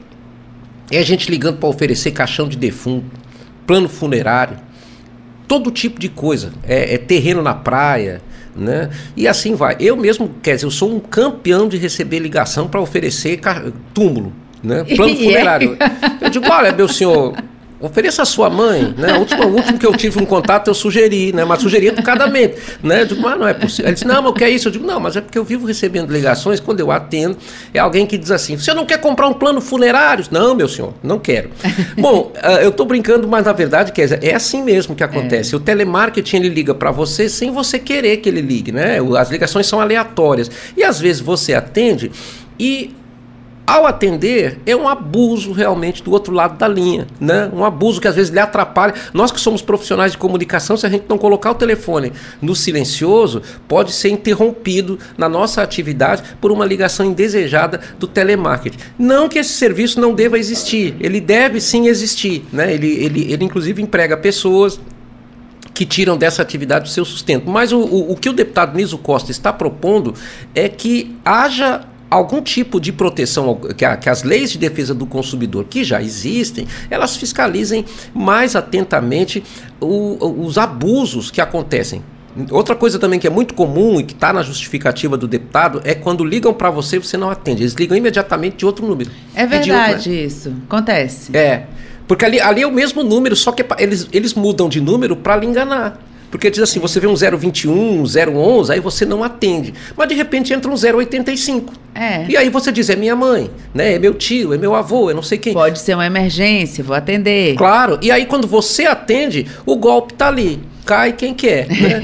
É 0.92 1.00
a 1.00 1.04
gente 1.04 1.32
ligando 1.32 1.58
para 1.58 1.70
oferecer 1.70 2.12
caixão 2.12 2.48
de 2.48 2.58
defunto, 2.58 3.10
plano 3.66 3.88
funerário, 3.88 4.58
todo 5.48 5.72
tipo 5.72 6.00
de 6.00 6.10
coisa. 6.10 6.54
É, 6.64 6.96
é 6.96 6.98
terreno 6.98 7.42
na 7.42 7.54
praia, 7.54 8.22
né? 8.56 8.90
E 9.16 9.28
assim 9.28 9.56
vai. 9.56 9.76
Eu 9.80 9.96
mesmo, 9.96 10.30
quer 10.42 10.56
dizer, 10.56 10.66
eu 10.66 10.72
sou 10.72 10.94
um 10.94 11.00
campeão 11.00 11.68
de 11.68 11.78
receber 11.78 12.20
ligação 12.20 12.68
para 12.68 12.80
oferecer 12.80 13.40
túmulo, 13.94 14.34
né? 14.64 14.84
Plano 14.96 15.16
funerário. 15.16 15.78
Eu 16.20 16.30
digo, 16.30 16.46
olha, 16.50 16.72
meu 16.72 16.88
senhor, 16.88 17.36
Ofereça 17.82 18.22
a 18.22 18.26
sua 18.26 18.50
mãe, 18.50 18.94
né? 18.98 19.14
O 19.14 19.20
último, 19.20 19.44
o 19.44 19.56
último 19.56 19.80
que 19.80 19.86
eu 19.86 19.96
tive 19.96 20.22
um 20.22 20.26
contato 20.26 20.68
eu 20.68 20.74
sugeri, 20.74 21.34
né? 21.34 21.44
Mas 21.44 21.62
sugeri 21.62 21.88
educadamente, 21.88 22.56
né? 22.84 23.02
Eu 23.02 23.06
digo, 23.08 23.22
mas 23.22 23.40
não 23.40 23.48
é 23.48 23.54
possível. 23.54 23.86
Ele 23.86 23.94
disse, 23.94 24.06
não, 24.06 24.22
mas 24.22 24.32
o 24.32 24.34
que 24.34 24.44
é 24.44 24.50
isso? 24.50 24.68
Eu 24.68 24.72
digo, 24.72 24.86
não, 24.86 25.00
mas 25.00 25.16
é 25.16 25.22
porque 25.22 25.38
eu 25.38 25.44
vivo 25.44 25.66
recebendo 25.66 26.12
ligações, 26.12 26.60
quando 26.60 26.80
eu 26.80 26.92
atendo, 26.92 27.38
é 27.74 27.80
alguém 27.80 28.06
que 28.06 28.18
diz 28.18 28.30
assim, 28.32 28.58
você 28.58 28.74
não 28.74 28.86
quer 28.86 29.00
comprar 29.00 29.28
um 29.28 29.34
plano 29.34 29.60
funerário? 29.60 30.26
Não, 30.30 30.54
meu 30.54 30.68
senhor, 30.68 30.94
não 31.02 31.18
quero. 31.18 31.50
Bom, 31.98 32.32
uh, 32.36 32.62
eu 32.62 32.70
estou 32.70 32.86
brincando, 32.86 33.28
mas 33.28 33.46
na 33.46 33.54
verdade, 33.54 33.92
quer 33.92 34.04
dizer, 34.04 34.24
é 34.24 34.36
assim 34.36 34.64
mesmo 34.64 34.96
que 34.96 35.04
acontece. 35.04 35.54
É. 35.54 35.58
O 35.58 35.60
telemarketing, 35.60 36.38
ele 36.38 36.50
liga 36.50 36.76
para 36.76 36.92
você 36.92 37.28
sem 37.28 37.52
você 37.52 37.80
querer 37.80 38.18
que 38.18 38.30
ele 38.30 38.42
ligue, 38.42 38.72
né? 38.72 38.98
As 39.18 39.32
ligações 39.32 39.66
são 39.66 39.82
aleatórias. 39.82 40.52
E 40.78 40.84
às 40.84 41.00
vezes 41.00 41.22
você 41.22 41.54
atende 41.54 42.12
e 42.60 42.94
ao 43.72 43.88
atender, 43.88 44.60
é 44.66 44.76
um 44.76 44.86
abuso 44.86 45.54
realmente 45.54 46.04
do 46.04 46.12
outro 46.12 46.34
lado 46.34 46.58
da 46.58 46.68
linha, 46.68 47.08
né? 47.22 47.50
Um 47.54 47.64
abuso 47.64 48.02
que 48.02 48.08
às 48.08 48.16
vezes 48.16 48.30
lhe 48.30 48.40
atrapalha. 48.40 48.94
Nós 49.14 49.32
que 49.32 49.40
somos 49.40 49.62
profissionais 49.62 50.12
de 50.12 50.18
comunicação, 50.18 50.76
se 50.76 50.86
a 50.86 50.90
gente 50.90 51.06
não 51.08 51.18
colocar 51.18 51.52
o 51.52 51.56
telefone 51.56 52.12
no 52.42 52.54
silencioso, 52.54 53.42
pode 53.70 53.94
ser 53.94 54.10
interrompido 54.10 55.00
na 55.18 55.30
nossa 55.30 55.62
atividade 55.62 56.22
por 56.42 56.52
uma 56.52 56.66
ligação 56.66 57.06
indesejada 57.06 57.80
do 57.98 58.08
telemarketing. 58.08 58.78
Não 59.00 59.30
que 59.30 59.40
esse 59.40 59.54
serviço 59.54 60.02
não 60.02 60.14
deva 60.14 60.38
existir, 60.38 60.98
ele 61.00 61.22
deve 61.22 61.62
sim 61.62 61.88
existir, 61.88 62.44
né? 62.52 62.74
Ele, 62.74 62.88
ele, 62.88 63.32
ele 63.32 63.46
inclusive 63.46 63.82
emprega 63.82 64.18
pessoas, 64.18 64.82
que 65.74 65.86
tiram 65.86 66.18
dessa 66.18 66.42
atividade 66.42 66.90
o 66.90 66.92
seu 66.92 67.06
sustento. 67.06 67.50
Mas 67.50 67.72
o, 67.72 67.80
o, 67.80 68.12
o, 68.12 68.16
que 68.16 68.30
o 68.30 68.34
deputado 68.34 68.76
Niso 68.76 68.98
Costa 68.98 69.32
está 69.32 69.52
propondo 69.54 70.14
é 70.54 70.68
que 70.68 71.16
haja 71.24 71.86
algum 72.12 72.42
tipo 72.42 72.80
de 72.82 72.92
proteção, 72.92 73.56
que, 73.56 73.86
a, 73.86 73.96
que, 73.96 74.10
as 74.10 74.22
leis 74.22 74.52
de 74.52 74.58
defesa 74.58 74.94
do 74.94 75.06
consumidor 75.06 75.64
que 75.64 75.82
já 75.82 76.02
existem, 76.02 76.68
elas 76.90 77.16
fiscalizem 77.16 77.86
mais 78.14 78.54
atentamente 78.54 79.42
o, 79.80 80.46
os 80.46 80.58
abusos 80.58 81.32
que 81.32 81.40
acontecem. 81.40 82.04
Outra 82.50 82.76
coisa 82.76 83.00
também 83.00 83.20
que 83.20 83.28
é 83.28 83.30
muito 83.30 83.54
comum 83.54 84.00
e 84.00 84.04
que 84.04 84.14
está 84.14 84.32
na 84.32 84.42
justificativa 84.42 85.18
do 85.18 85.28
deputado 85.28 85.82
é 85.84 85.94
quando 85.94 86.24
ligam 86.24 86.54
para 86.54 86.70
você 86.70 87.00
você 87.00 87.18
não 87.18 87.30
atende. 87.30 87.64
Eles 87.64 87.74
ligam 87.74 87.98
imediatamente 87.98 88.58
de 88.58 88.66
outro 88.66 88.86
número. 88.86 89.10
É 89.34 89.46
verdade 89.46 90.12
é 90.12 90.26
isso. 90.26 90.54
Acontece. 90.66 91.36
É. 91.36 91.64
Porque 92.08 92.26
ali, 92.26 92.40
ali 92.42 92.62
é 92.62 92.68
o 92.68 92.72
mesmo 92.72 93.04
número, 93.04 93.36
só 93.36 93.52
que 93.52 93.66
eles, 93.78 94.08
eles 94.12 94.34
mudam 94.34 94.68
de 94.68 94.82
número 94.82 95.16
para 95.16 95.38
lhe 95.38 95.46
enganar. 95.46 95.98
Porque 96.32 96.50
diz 96.50 96.64
assim, 96.64 96.80
você 96.80 97.00
vê 97.00 97.08
um 97.08 97.16
021, 97.16 98.02
um 98.02 98.04
011, 98.04 98.72
aí 98.72 98.80
você 98.80 99.06
não 99.06 99.24
atende. 99.24 99.74
Mas 99.96 100.08
de 100.08 100.16
repente 100.16 100.54
entra 100.54 100.72
um 100.72 100.76
085. 100.76 101.74
É. 101.94 102.26
E 102.28 102.38
aí 102.38 102.50
você 102.50 102.72
diz, 102.72 102.90
é 102.90 102.96
minha 102.96 103.16
mãe, 103.16 103.52
né? 103.74 103.96
É 103.96 104.00
meu 104.00 104.14
tio, 104.14 104.54
é 104.54 104.58
meu 104.58 104.74
avô, 104.74 105.12
é 105.12 105.14
não 105.14 105.22
sei 105.22 105.38
quem. 105.38 105.54
Pode 105.54 105.78
ser 105.80 105.94
uma 105.94 106.06
emergência, 106.06 106.84
vou 106.84 106.96
atender. 106.96 107.56
Claro. 107.56 108.00
E 108.02 108.10
aí 108.10 108.26
quando 108.26 108.48
você 108.48 108.86
atende, 108.86 109.46
o 109.66 109.76
golpe 109.76 110.14
tá 110.14 110.30
ali 110.30 110.62
cai 110.86 111.14
quem 111.14 111.34
quer. 111.34 111.68
Né? 111.68 112.02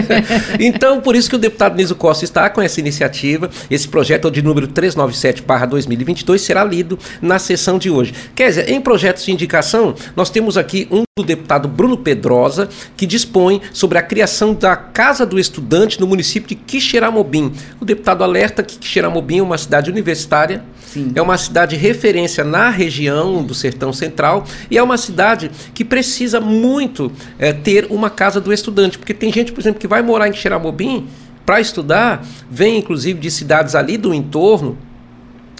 então, 0.58 1.00
por 1.00 1.16
isso 1.16 1.28
que 1.28 1.36
o 1.36 1.38
deputado 1.38 1.76
Niso 1.76 1.94
Costa 1.94 2.24
está 2.24 2.48
com 2.50 2.60
essa 2.60 2.80
iniciativa. 2.80 3.50
Esse 3.70 3.88
projeto 3.88 4.30
de 4.30 4.42
número 4.42 4.68
397-2022 4.68 6.38
será 6.38 6.64
lido 6.64 6.98
na 7.20 7.38
sessão 7.38 7.78
de 7.78 7.90
hoje. 7.90 8.14
Quer 8.34 8.48
dizer, 8.48 8.70
em 8.70 8.80
projetos 8.80 9.24
de 9.24 9.32
indicação, 9.32 9.94
nós 10.14 10.30
temos 10.30 10.56
aqui 10.56 10.86
um 10.90 11.02
do 11.16 11.24
deputado 11.24 11.68
Bruno 11.68 11.98
Pedrosa, 11.98 12.68
que 12.96 13.06
dispõe 13.06 13.60
sobre 13.72 13.98
a 13.98 14.02
criação 14.02 14.54
da 14.54 14.76
Casa 14.76 15.26
do 15.26 15.38
Estudante 15.38 16.00
no 16.00 16.06
município 16.06 16.48
de 16.48 16.54
Quixeramobim. 16.54 17.52
O 17.80 17.84
deputado 17.84 18.24
alerta 18.24 18.62
que 18.62 18.78
Quixeramobim 18.78 19.38
é 19.38 19.42
uma 19.42 19.58
cidade 19.58 19.90
universitária 19.90 20.62
Sim. 20.92 21.12
É 21.14 21.22
uma 21.22 21.38
cidade 21.38 21.76
referência 21.76 22.42
na 22.42 22.68
região 22.68 23.44
do 23.44 23.54
Sertão 23.54 23.92
Central 23.92 24.44
e 24.68 24.76
é 24.76 24.82
uma 24.82 24.98
cidade 24.98 25.48
que 25.72 25.84
precisa 25.84 26.40
muito 26.40 27.12
é, 27.38 27.52
ter 27.52 27.86
uma 27.90 28.10
casa 28.20 28.38
do 28.38 28.52
estudante, 28.52 28.98
porque 28.98 29.14
tem 29.14 29.32
gente, 29.32 29.50
por 29.50 29.62
exemplo, 29.62 29.80
que 29.80 29.88
vai 29.88 30.02
morar 30.02 30.28
em 30.28 30.34
Xeramobim 30.34 31.08
para 31.46 31.58
estudar, 31.58 32.22
vem 32.50 32.76
inclusive 32.76 33.18
de 33.18 33.30
cidades 33.30 33.74
ali 33.74 33.96
do 33.96 34.12
entorno 34.12 34.76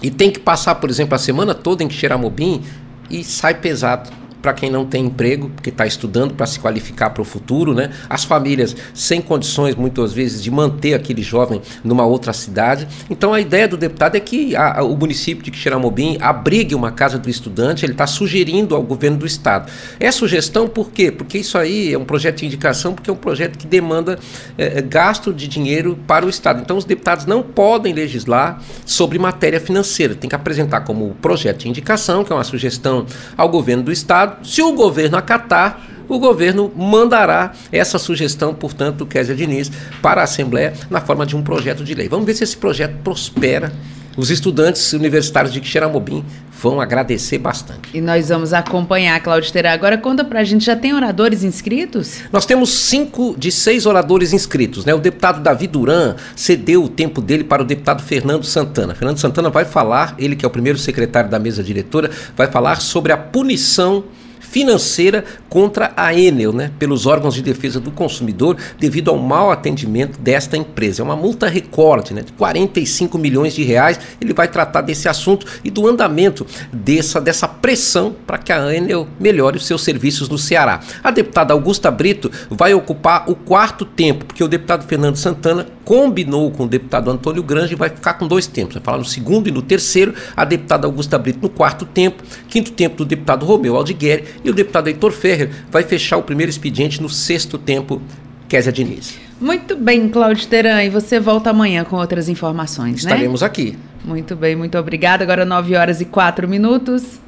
e 0.03 0.11
tem 0.11 0.29
que 0.29 0.39
passar, 0.39 0.75
por 0.75 0.87
exemplo, 0.87 1.15
a 1.15 1.17
semana 1.17 1.55
toda 1.55 1.83
em 1.83 1.89
Xeramobim 1.89 2.61
e 3.09 3.23
sai 3.23 3.55
pesado 3.55 4.11
para 4.41 4.53
quem 4.53 4.69
não 4.69 4.85
tem 4.85 5.05
emprego, 5.05 5.49
porque 5.49 5.69
está 5.69 5.85
estudando 5.85 6.33
para 6.33 6.45
se 6.45 6.59
qualificar 6.59 7.11
para 7.11 7.21
o 7.21 7.25
futuro, 7.25 7.73
né? 7.73 7.91
As 8.09 8.23
famílias 8.23 8.75
sem 8.93 9.21
condições, 9.21 9.75
muitas 9.75 10.13
vezes, 10.13 10.41
de 10.41 10.49
manter 10.49 10.93
aquele 10.93 11.21
jovem 11.21 11.61
numa 11.83 12.05
outra 12.05 12.33
cidade. 12.33 12.87
Então, 13.09 13.33
a 13.33 13.39
ideia 13.39 13.67
do 13.67 13.77
deputado 13.77 14.15
é 14.15 14.19
que 14.19 14.55
a, 14.55 14.79
a, 14.79 14.83
o 14.83 14.97
município 14.97 15.43
de 15.43 15.51
Quixeramobim 15.51 16.17
abrigue 16.19 16.73
uma 16.73 16.91
casa 16.91 17.17
do 17.17 17.29
estudante, 17.29 17.85
ele 17.85 17.93
está 17.93 18.07
sugerindo 18.07 18.75
ao 18.75 18.81
governo 18.81 19.17
do 19.17 19.25
estado. 19.25 19.71
É 19.99 20.11
sugestão 20.11 20.67
por 20.67 20.91
quê? 20.91 21.11
Porque 21.11 21.37
isso 21.37 21.57
aí 21.57 21.93
é 21.93 21.97
um 21.97 22.05
projeto 22.05 22.37
de 22.37 22.45
indicação, 22.45 22.93
porque 22.93 23.09
é 23.09 23.13
um 23.13 23.17
projeto 23.17 23.57
que 23.57 23.67
demanda 23.67 24.17
é, 24.57 24.79
é 24.79 24.81
gasto 24.81 25.33
de 25.33 25.47
dinheiro 25.47 25.97
para 26.07 26.25
o 26.25 26.29
estado. 26.29 26.61
Então, 26.61 26.77
os 26.77 26.85
deputados 26.85 27.25
não 27.25 27.43
podem 27.43 27.93
legislar 27.93 28.61
sobre 28.85 29.19
matéria 29.19 29.59
financeira, 29.59 30.15
tem 30.15 30.29
que 30.29 30.35
apresentar 30.35 30.81
como 30.81 31.15
projeto 31.21 31.59
de 31.59 31.69
indicação, 31.69 32.23
que 32.23 32.31
é 32.31 32.35
uma 32.35 32.43
sugestão 32.43 33.05
ao 33.37 33.49
governo 33.49 33.83
do 33.83 33.91
estado 33.91 34.30
se 34.43 34.61
o 34.61 34.73
governo 34.73 35.17
acatar, 35.17 35.81
o 36.07 36.19
governo 36.19 36.71
mandará 36.75 37.53
essa 37.71 37.97
sugestão, 37.97 38.53
portanto, 38.53 38.97
do 38.97 39.05
Kézia 39.05 39.33
Diniz 39.33 39.71
para 40.01 40.21
a 40.21 40.23
Assembleia 40.25 40.73
na 40.89 40.99
forma 40.99 41.25
de 41.25 41.35
um 41.35 41.41
projeto 41.41 41.83
de 41.83 41.93
lei. 41.93 42.09
Vamos 42.09 42.25
ver 42.25 42.33
se 42.33 42.43
esse 42.43 42.57
projeto 42.57 42.95
prospera. 43.03 43.71
Os 44.17 44.29
estudantes 44.29 44.91
universitários 44.91 45.53
de 45.53 45.63
Xeramobim 45.63 46.25
vão 46.61 46.81
agradecer 46.81 47.37
bastante. 47.37 47.89
E 47.93 48.01
nós 48.01 48.27
vamos 48.27 48.51
acompanhar, 48.51 49.17
Claudio 49.23 49.51
Terá. 49.53 49.71
Agora 49.71 49.97
conta 49.97 50.25
pra 50.25 50.43
gente, 50.43 50.65
já 50.65 50.75
tem 50.75 50.93
oradores 50.93 51.43
inscritos? 51.43 52.17
Nós 52.31 52.45
temos 52.45 52.71
cinco 52.71 53.33
de 53.37 53.49
seis 53.51 53.85
oradores 53.85 54.33
inscritos. 54.33 54.83
Né? 54.83 54.93
O 54.93 54.99
deputado 54.99 55.41
Davi 55.41 55.65
Duran 55.65 56.15
cedeu 56.35 56.83
o 56.83 56.89
tempo 56.89 57.21
dele 57.21 57.45
para 57.45 57.61
o 57.61 57.65
deputado 57.65 58.03
Fernando 58.03 58.43
Santana. 58.43 58.93
Fernando 58.93 59.17
Santana 59.17 59.49
vai 59.49 59.63
falar, 59.63 60.13
ele 60.19 60.35
que 60.35 60.43
é 60.43 60.47
o 60.47 60.51
primeiro 60.51 60.77
secretário 60.77 61.29
da 61.29 61.39
mesa 61.39 61.63
diretora, 61.63 62.11
vai 62.35 62.47
falar 62.47 62.81
sobre 62.81 63.13
a 63.13 63.17
punição 63.17 64.03
financeira 64.51 65.23
contra 65.47 65.93
a 65.95 66.13
Enel, 66.13 66.51
né, 66.51 66.71
pelos 66.77 67.05
órgãos 67.05 67.33
de 67.33 67.41
defesa 67.41 67.79
do 67.79 67.89
consumidor, 67.89 68.57
devido 68.77 69.09
ao 69.09 69.17
mau 69.17 69.49
atendimento 69.49 70.19
desta 70.19 70.57
empresa. 70.57 71.01
É 71.01 71.05
uma 71.05 71.15
multa 71.15 71.47
recorde 71.47 72.13
né, 72.13 72.21
de 72.21 72.33
45 72.33 73.17
milhões 73.17 73.55
de 73.55 73.63
reais. 73.63 73.97
Ele 74.19 74.33
vai 74.33 74.49
tratar 74.49 74.81
desse 74.81 75.07
assunto 75.07 75.47
e 75.63 75.71
do 75.71 75.87
andamento 75.87 76.45
dessa, 76.71 77.21
dessa 77.21 77.47
pressão 77.47 78.13
para 78.27 78.37
que 78.37 78.51
a 78.51 78.75
Enel 78.75 79.07
melhore 79.17 79.55
os 79.55 79.65
seus 79.65 79.83
serviços 79.83 80.27
no 80.27 80.37
Ceará. 80.37 80.81
A 81.01 81.11
deputada 81.11 81.53
Augusta 81.53 81.89
Brito 81.89 82.29
vai 82.49 82.73
ocupar 82.73 83.29
o 83.29 83.35
quarto 83.35 83.85
tempo, 83.85 84.25
porque 84.25 84.43
o 84.43 84.49
deputado 84.49 84.85
Fernando 84.85 85.15
Santana 85.15 85.65
combinou 85.83 86.51
com 86.51 86.63
o 86.63 86.67
deputado 86.67 87.09
Antônio 87.09 87.43
Grange 87.43 87.73
e 87.73 87.75
vai 87.75 87.89
ficar 87.89 88.13
com 88.13 88.27
dois 88.27 88.47
tempos. 88.47 88.75
Vai 88.75 88.83
falar 88.83 88.97
no 88.97 89.05
segundo 89.05 89.47
e 89.47 89.51
no 89.51 89.61
terceiro, 89.61 90.13
a 90.35 90.45
deputada 90.45 90.87
Augusta 90.87 91.17
Brito 91.17 91.39
no 91.41 91.49
quarto 91.49 91.85
tempo, 91.85 92.23
quinto 92.47 92.71
tempo 92.71 92.97
do 92.97 93.05
deputado 93.05 93.45
Romeu 93.45 93.75
Aldigueri 93.75 94.25
e 94.43 94.49
o 94.49 94.53
deputado 94.53 94.87
Heitor 94.87 95.11
Ferrer 95.11 95.49
vai 95.71 95.83
fechar 95.83 96.17
o 96.17 96.23
primeiro 96.23 96.49
expediente 96.49 97.01
no 97.01 97.09
sexto 97.09 97.57
tempo, 97.57 98.01
Kézia 98.47 98.71
Diniz. 98.71 99.17
Muito 99.39 99.75
bem, 99.75 100.07
Cláudio 100.07 100.47
Teran, 100.47 100.83
e 100.83 100.89
você 100.89 101.19
volta 101.19 101.49
amanhã 101.49 101.83
com 101.83 101.95
outras 101.95 102.29
informações, 102.29 102.97
Estaremos 102.97 103.41
né? 103.41 103.47
aqui. 103.47 103.77
Muito 104.05 104.35
bem, 104.35 104.55
muito 104.55 104.77
obrigada. 104.77 105.23
Agora 105.23 105.45
9 105.45 105.75
horas 105.75 106.01
e 106.01 106.05
4 106.05 106.47
minutos. 106.47 107.19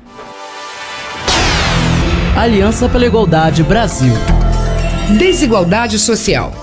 Aliança 2.36 2.90
pela 2.90 3.06
Igualdade 3.06 3.64
Brasil. 3.64 4.14
Desigualdade 5.18 6.00
social. 6.00 6.63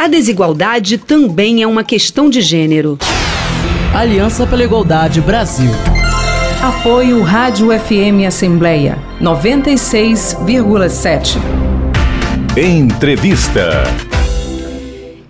A 0.00 0.08
desigualdade 0.08 0.96
também 0.96 1.62
é 1.62 1.66
uma 1.66 1.84
questão 1.84 2.30
de 2.30 2.40
gênero. 2.40 2.98
Aliança 3.94 4.46
pela 4.46 4.64
Igualdade 4.64 5.20
Brasil. 5.20 5.70
Apoio 6.62 7.22
Rádio 7.22 7.68
FM 7.78 8.24
Assembleia 8.26 8.96
96,7. 9.20 11.36
Entrevista. 12.56 13.84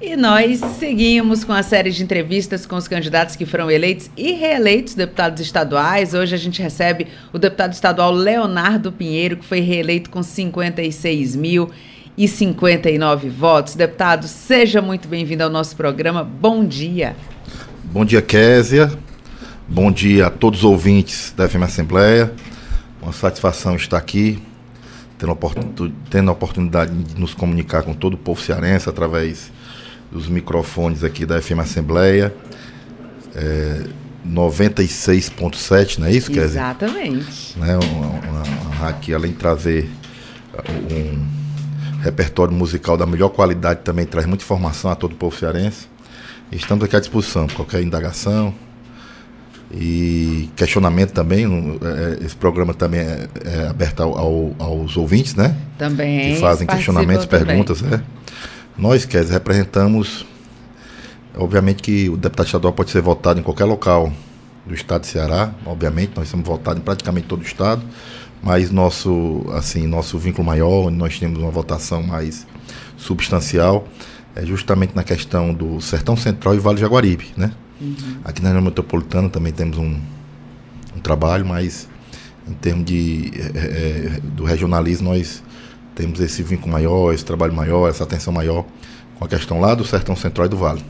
E 0.01 0.14
nós 0.14 0.61
seguimos 0.79 1.43
com 1.43 1.53
a 1.53 1.64
série 1.64 1.91
de 1.91 2.05
entrevistas 2.05 2.64
com 2.64 2.77
os 2.77 2.87
candidatos 2.87 3.35
que 3.35 3.45
foram 3.45 3.68
eleitos 3.68 4.09
e 4.16 4.35
reeleitos 4.35 4.95
deputados 4.95 5.41
estaduais. 5.41 6.14
Hoje 6.14 6.37
a 6.37 6.39
gente 6.39 6.62
recebe 6.62 7.09
o 7.33 7.41
deputado 7.41 7.73
estadual 7.73 8.12
Leonardo 8.12 8.93
Pinheiro, 8.93 9.37
que 9.37 9.45
foi 9.45 9.59
reeleito 9.59 10.11
com 10.11 10.23
56 10.23 11.35
mil 11.35 11.68
e 12.21 12.29
59 12.29 13.31
votos. 13.31 13.75
Deputado, 13.75 14.29
seja 14.29 14.83
muito 14.83 15.09
bem-vindo 15.09 15.43
ao 15.43 15.49
nosso 15.49 15.75
programa. 15.75 16.23
Bom 16.23 16.62
dia. 16.62 17.16
Bom 17.85 18.05
dia, 18.05 18.21
Késia. 18.21 18.93
Bom 19.66 19.91
dia 19.91 20.27
a 20.27 20.31
todos 20.31 20.59
os 20.59 20.64
ouvintes 20.66 21.33
da 21.35 21.49
FM 21.49 21.62
Assembleia. 21.62 22.31
Uma 23.01 23.14
satisfação 23.14 23.75
estar 23.75 23.97
aqui, 23.97 24.39
tendo, 25.16 25.93
tendo 26.11 26.29
a 26.29 26.35
oportunidade 26.35 26.93
de 26.93 27.18
nos 27.18 27.33
comunicar 27.33 27.85
com 27.85 27.95
todo 27.95 28.14
o 28.14 28.18
povo 28.18 28.39
cearense 28.39 28.87
através 28.87 29.51
dos 30.12 30.29
microfones 30.29 31.03
aqui 31.03 31.25
da 31.25 31.41
FM 31.41 31.61
Assembleia. 31.61 32.35
É, 33.35 33.85
96.7, 34.29 35.97
não 35.97 36.07
é 36.07 36.12
isso, 36.12 36.31
Kézia? 36.31 36.61
Exatamente. 36.61 37.59
Né, 37.59 37.79
uma, 37.79 38.07
uma, 38.09 38.43
uma 38.43 38.75
rádio 38.75 39.01
que, 39.01 39.14
além 39.14 39.33
de 39.33 39.39
trazer 39.39 39.89
um 40.93 41.39
repertório 42.01 42.53
musical 42.55 42.97
da 42.97 43.07
melhor 43.07 43.29
qualidade, 43.31 43.81
também 43.81 44.07
traz 44.07 44.27
muita 44.27 44.45
informação 44.45 44.91
a 44.91 44.95
todo 44.95 45.13
o 45.13 45.17
povo 45.17 45.37
cearense. 45.37 45.89
Estamos 46.51 46.85
aqui 46.85 46.97
à 46.97 47.01
disposição, 47.01 47.47
qualquer 47.49 47.83
indagação 47.83 48.53
e 49.73 50.51
questionamento 50.57 51.13
também. 51.13 51.47
É, 51.83 52.25
esse 52.25 52.35
programa 52.35 52.75
também 52.75 53.01
é, 53.01 53.29
é 53.45 53.69
aberto 53.69 54.03
ao, 54.03 54.19
ao, 54.19 54.55
aos 54.59 54.97
ouvintes, 54.97 55.35
né? 55.35 55.57
Também. 55.79 56.35
Que 56.35 56.41
fazem 56.41 56.67
questionamentos, 56.67 57.27
também. 57.27 57.47
perguntas, 57.47 57.81
né? 57.83 58.03
Nós, 58.77 59.05
quer 59.05 59.25
representamos. 59.27 60.27
Obviamente 61.37 61.81
que 61.83 62.09
o 62.09 62.17
deputado 62.17 62.47
estadual 62.47 62.73
pode 62.73 62.91
ser 62.91 63.01
votado 63.01 63.39
em 63.39 63.43
qualquer 63.43 63.65
local 63.65 64.13
do 64.67 64.75
estado 64.75 65.03
de 65.03 65.09
Ceará, 65.09 65.53
obviamente, 65.65 66.13
nós 66.17 66.29
somos 66.29 66.47
votados 66.47 66.81
em 66.81 66.85
praticamente 66.85 67.27
todo 67.27 67.41
o 67.41 67.45
estado, 67.45 67.83
mas 68.43 68.70
nosso, 68.70 69.45
assim, 69.53 69.86
nosso 69.86 70.18
vínculo 70.18 70.47
maior, 70.47 70.86
onde 70.86 70.97
nós 70.97 71.18
temos 71.18 71.38
uma 71.38 71.51
votação 71.51 72.03
mais 72.03 72.47
substancial, 72.97 73.86
é 74.34 74.45
justamente 74.45 74.95
na 74.95 75.03
questão 75.03 75.53
do 75.53 75.80
Sertão 75.80 76.16
Central 76.16 76.55
e 76.55 76.59
Vale 76.59 76.76
de 76.76 76.82
Jaguaribe, 76.82 77.28
né? 77.36 77.53
Uhum. 77.80 77.95
Aqui 78.24 78.43
na 78.43 78.49
região 78.49 78.64
metropolitana 78.64 79.28
também 79.28 79.53
temos 79.53 79.78
um, 79.78 79.99
um 80.97 81.01
trabalho, 81.01 81.47
mas 81.47 81.88
em 82.49 82.53
termos 82.55 82.84
de, 82.84 83.30
é, 83.55 83.59
é, 83.59 84.20
do 84.22 84.45
regionalismo 84.45 85.09
nós 85.09 85.43
temos 85.95 86.20
esse 86.20 86.43
vínculo 86.43 86.72
maior, 86.72 87.12
esse 87.12 87.24
trabalho 87.24 87.53
maior, 87.53 87.88
essa 87.88 88.05
atenção 88.05 88.32
maior 88.32 88.64
com 89.18 89.24
a 89.24 89.28
questão 89.28 89.61
lá 89.61 89.74
do 89.74 89.84
Sertão 89.84 90.16
Central 90.16 90.47
e 90.47 90.49
do 90.49 90.57
Vale. 90.57 90.82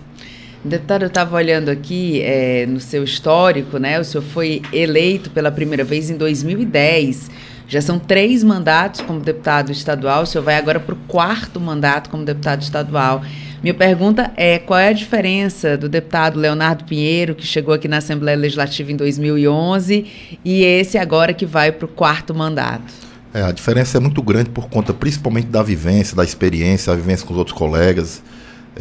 Deputado, 0.63 1.03
eu 1.03 1.09
estava 1.09 1.37
olhando 1.37 1.71
aqui 1.71 2.21
é, 2.23 2.67
no 2.67 2.81
seu 2.81 3.03
histórico, 3.03 3.79
né? 3.79 3.99
O 3.99 4.05
senhor 4.05 4.23
foi 4.23 4.61
eleito 4.73 5.31
pela 5.31 5.51
primeira 5.51 5.83
vez 5.83 6.11
em 6.11 6.17
2010. 6.19 7.31
Já 7.67 7.81
são 7.81 7.99
três 7.99 8.45
mandatos 8.45 9.01
como 9.01 9.21
deputado 9.21 9.73
estadual, 9.73 10.25
o 10.25 10.27
senhor 10.27 10.43
vai 10.43 10.57
agora 10.57 10.79
para 10.79 10.95
o 10.95 10.99
quarto 11.07 11.59
mandato 11.61 12.11
como 12.11 12.25
deputado 12.25 12.61
estadual. 12.63 13.23
Minha 13.63 13.75
pergunta 13.75 14.33
é: 14.37 14.59
qual 14.59 14.79
é 14.79 14.89
a 14.89 14.93
diferença 14.93 15.79
do 15.79 15.89
deputado 15.89 16.39
Leonardo 16.39 16.85
Pinheiro, 16.85 17.35
que 17.35 17.47
chegou 17.47 17.73
aqui 17.73 17.89
na 17.89 17.99
Assembleia 17.99 18.37
Legislativa 18.37 18.93
em 18.93 18.97
2011, 18.97 20.07
e 20.45 20.63
esse 20.63 20.99
agora 20.99 21.33
que 21.33 21.47
vai 21.47 21.73
para 21.73 21.87
o 21.87 21.89
quarto 21.89 22.35
mandato? 22.35 22.93
É, 23.33 23.43
a 23.43 23.53
diferença 23.53 23.97
é 23.97 24.01
muito 24.01 24.21
grande 24.21 24.51
por 24.51 24.69
conta 24.69 24.93
principalmente 24.93 25.47
da 25.47 25.63
vivência, 25.63 26.17
da 26.17 26.25
experiência, 26.25 26.93
a 26.93 26.97
vivência 26.97 27.25
com 27.25 27.33
os 27.33 27.39
outros 27.39 27.57
colegas, 27.57 28.23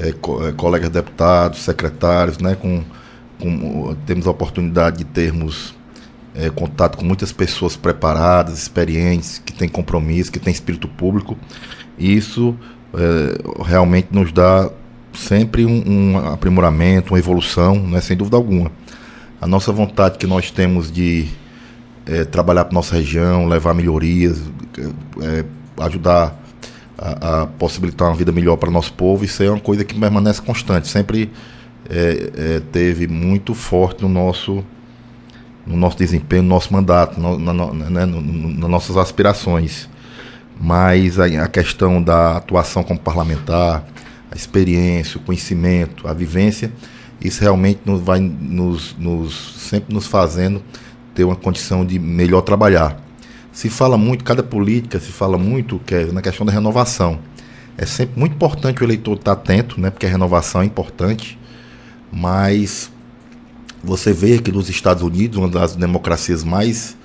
é, 0.01 0.13
co 0.13 0.47
é, 0.47 0.51
colegas 0.51 0.89
deputados, 0.89 1.59
secretários, 1.59 2.37
né, 2.37 2.55
com, 2.55 2.83
com, 3.39 3.95
temos 4.05 4.27
a 4.27 4.31
oportunidade 4.31 4.99
de 4.99 5.05
termos 5.05 5.75
é, 6.35 6.49
contato 6.49 6.97
com 6.97 7.05
muitas 7.05 7.31
pessoas 7.31 7.75
preparadas, 7.75 8.57
experientes, 8.57 9.41
que 9.43 9.51
têm 9.51 9.67
compromisso, 9.67 10.31
que 10.31 10.39
têm 10.39 10.53
espírito 10.53 10.87
público. 10.87 11.37
E 11.97 12.15
isso 12.15 12.55
é, 12.93 13.63
realmente 13.63 14.07
nos 14.11 14.31
dá 14.31 14.69
sempre 15.13 15.65
um, 15.65 15.83
um, 15.85 16.17
aprimoramento, 16.33 17.13
uma 17.13 17.19
evolução, 17.19 17.75
né, 17.75 17.99
sem 17.99 18.15
dúvida 18.15 18.37
alguma. 18.37 18.71
A 19.41 19.47
nossa 19.47 19.71
vontade 19.71 20.17
que 20.17 20.27
nós 20.27 20.51
temos 20.51 20.91
de 20.91 21.27
é, 22.05 22.23
trabalhar 22.23 22.65
para 22.65 22.73
nossa 22.73 22.95
região, 22.95 23.47
levar 23.47 23.73
melhorias, 23.73 24.41
é, 25.21 25.45
ajudar 25.83 26.38
a, 26.99 27.41
a, 27.41 27.47
possibilitar 27.47 28.09
uma 28.09 28.15
vida 28.15 28.31
melhor 28.31 28.57
para 28.57 28.69
o 28.69 28.71
nosso 28.71 28.93
povo, 28.93 29.23
isso 29.23 29.41
é 29.41 29.49
uma 29.49 29.59
coisa 29.59 29.85
que 29.85 29.97
permanece 29.97 30.41
constante, 30.41 30.87
sempre 30.87 31.31
é, 31.89 32.31
é, 32.35 32.61
teve 32.71 33.07
muito 33.07 33.53
forte 33.53 34.01
no 34.01 34.09
nosso, 34.09 34.63
no 35.65 35.77
nosso 35.77 35.97
desempenho, 35.97 36.43
no 36.43 36.49
nosso 36.49 36.73
mandato, 36.73 37.19
no, 37.19 37.39
na, 37.39 37.53
né, 37.73 38.05
no, 38.05 38.21
no, 38.21 38.49
nas 38.49 38.69
nossas 38.69 38.97
aspirações. 38.97 39.89
Mas 40.59 41.17
a, 41.17 41.25
a 41.25 41.47
questão 41.47 42.01
da 42.03 42.37
atuação 42.37 42.83
como 42.83 42.99
parlamentar, 42.99 43.85
a 44.29 44.35
experiência, 44.35 45.17
o 45.17 45.21
conhecimento, 45.21 46.07
a 46.07 46.13
vivência, 46.13 46.71
isso 47.21 47.41
realmente 47.41 47.79
nos 47.85 48.01
vai 48.01 48.19
nos, 48.19 48.95
nos, 48.97 49.55
sempre 49.57 49.93
nos 49.93 50.05
fazendo 50.05 50.61
ter 51.15 51.23
uma 51.23 51.35
condição 51.35 51.85
de 51.85 51.97
melhor 51.97 52.41
trabalhar. 52.41 53.08
Se 53.59 53.69
fala 53.69 53.97
muito, 53.97 54.23
cada 54.23 54.41
política 54.41 55.01
se 55.01 55.11
fala 55.11 55.37
muito 55.37 55.79
que 55.79 55.93
é 55.93 56.05
na 56.05 56.21
questão 56.21 56.45
da 56.45 56.51
renovação. 56.53 57.19
É 57.77 57.85
sempre 57.85 58.17
muito 58.17 58.31
importante 58.35 58.81
o 58.81 58.85
eleitor 58.85 59.17
estar 59.17 59.33
atento, 59.33 59.81
né, 59.81 59.89
porque 59.89 60.05
a 60.05 60.09
renovação 60.09 60.61
é 60.61 60.65
importante, 60.65 61.37
mas 62.09 62.89
você 63.83 64.13
vê 64.13 64.39
que 64.39 64.49
nos 64.49 64.69
Estados 64.69 65.03
Unidos, 65.03 65.37
uma 65.37 65.49
das 65.49 65.75
democracias 65.75 66.41
mais 66.41 66.95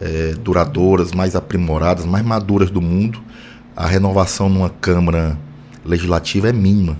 é, 0.00 0.34
duradouras, 0.42 1.12
mais 1.12 1.36
aprimoradas, 1.36 2.04
mais 2.04 2.24
maduras 2.24 2.68
do 2.68 2.82
mundo, 2.82 3.22
a 3.76 3.86
renovação 3.86 4.48
numa 4.48 4.70
Câmara 4.70 5.38
Legislativa 5.84 6.48
é 6.48 6.52
mínima. 6.52 6.98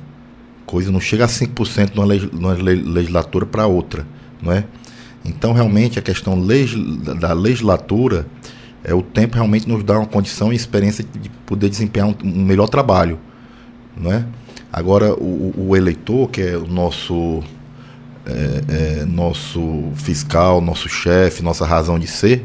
Coisa 0.65 0.93
não 0.93 1.01
chega 1.01 1.25
a 1.25 1.29
5% 1.29 1.97
numa, 1.97 2.07
numa 2.15 2.53
legislatura 2.53 3.47
para 3.47 3.67
outra. 3.67 4.07
Não 4.41 4.53
é? 4.53 4.65
Então, 5.25 5.53
realmente, 5.53 5.99
a 5.99 6.03
questão 6.03 6.41
da 7.19 7.33
legislatura, 7.33 8.27
é, 8.85 8.95
o 8.95 9.03
tempo 9.03 9.35
realmente 9.35 9.69
nos 9.69 9.83
dá 9.83 9.99
uma 9.99 10.07
condição 10.07 10.53
e 10.53 10.57
experiência 10.57 11.05
de 11.05 11.29
poder 11.47 11.69
desempenhar 11.69 12.09
um, 12.09 12.15
um 12.25 12.45
melhor 12.45 12.69
trabalho. 12.69 13.19
Não 13.97 14.13
é? 14.13 14.25
Agora, 14.73 15.15
o, 15.15 15.55
o 15.57 15.77
eleitor, 15.77 16.29
que 16.31 16.41
é 16.41 16.57
o 16.57 16.67
nosso, 16.67 17.43
é, 18.27 19.01
é, 19.01 19.05
nosso 19.05 19.91
fiscal, 19.95 20.61
nosso 20.61 20.89
chefe, 20.89 21.43
nossa 21.43 21.67
razão 21.67 21.99
de 21.99 22.07
ser, 22.07 22.45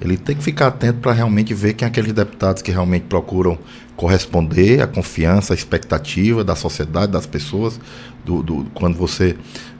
ele 0.00 0.16
tem 0.16 0.36
que 0.36 0.42
ficar 0.42 0.66
atento 0.66 0.98
para 0.98 1.12
realmente 1.12 1.54
ver 1.54 1.74
quem 1.74 1.86
é 1.86 1.88
aqueles 1.88 2.12
deputados 2.12 2.60
que 2.60 2.70
realmente 2.70 3.04
procuram 3.04 3.56
corresponder 3.96 4.82
à 4.82 4.86
confiança, 4.86 5.54
à 5.54 5.56
expectativa 5.56 6.42
da 6.42 6.56
sociedade, 6.56 7.12
das 7.12 7.26
pessoas, 7.26 7.80
do, 8.24 8.42
do, 8.42 8.66
quando 8.74 8.96
você 8.96 9.36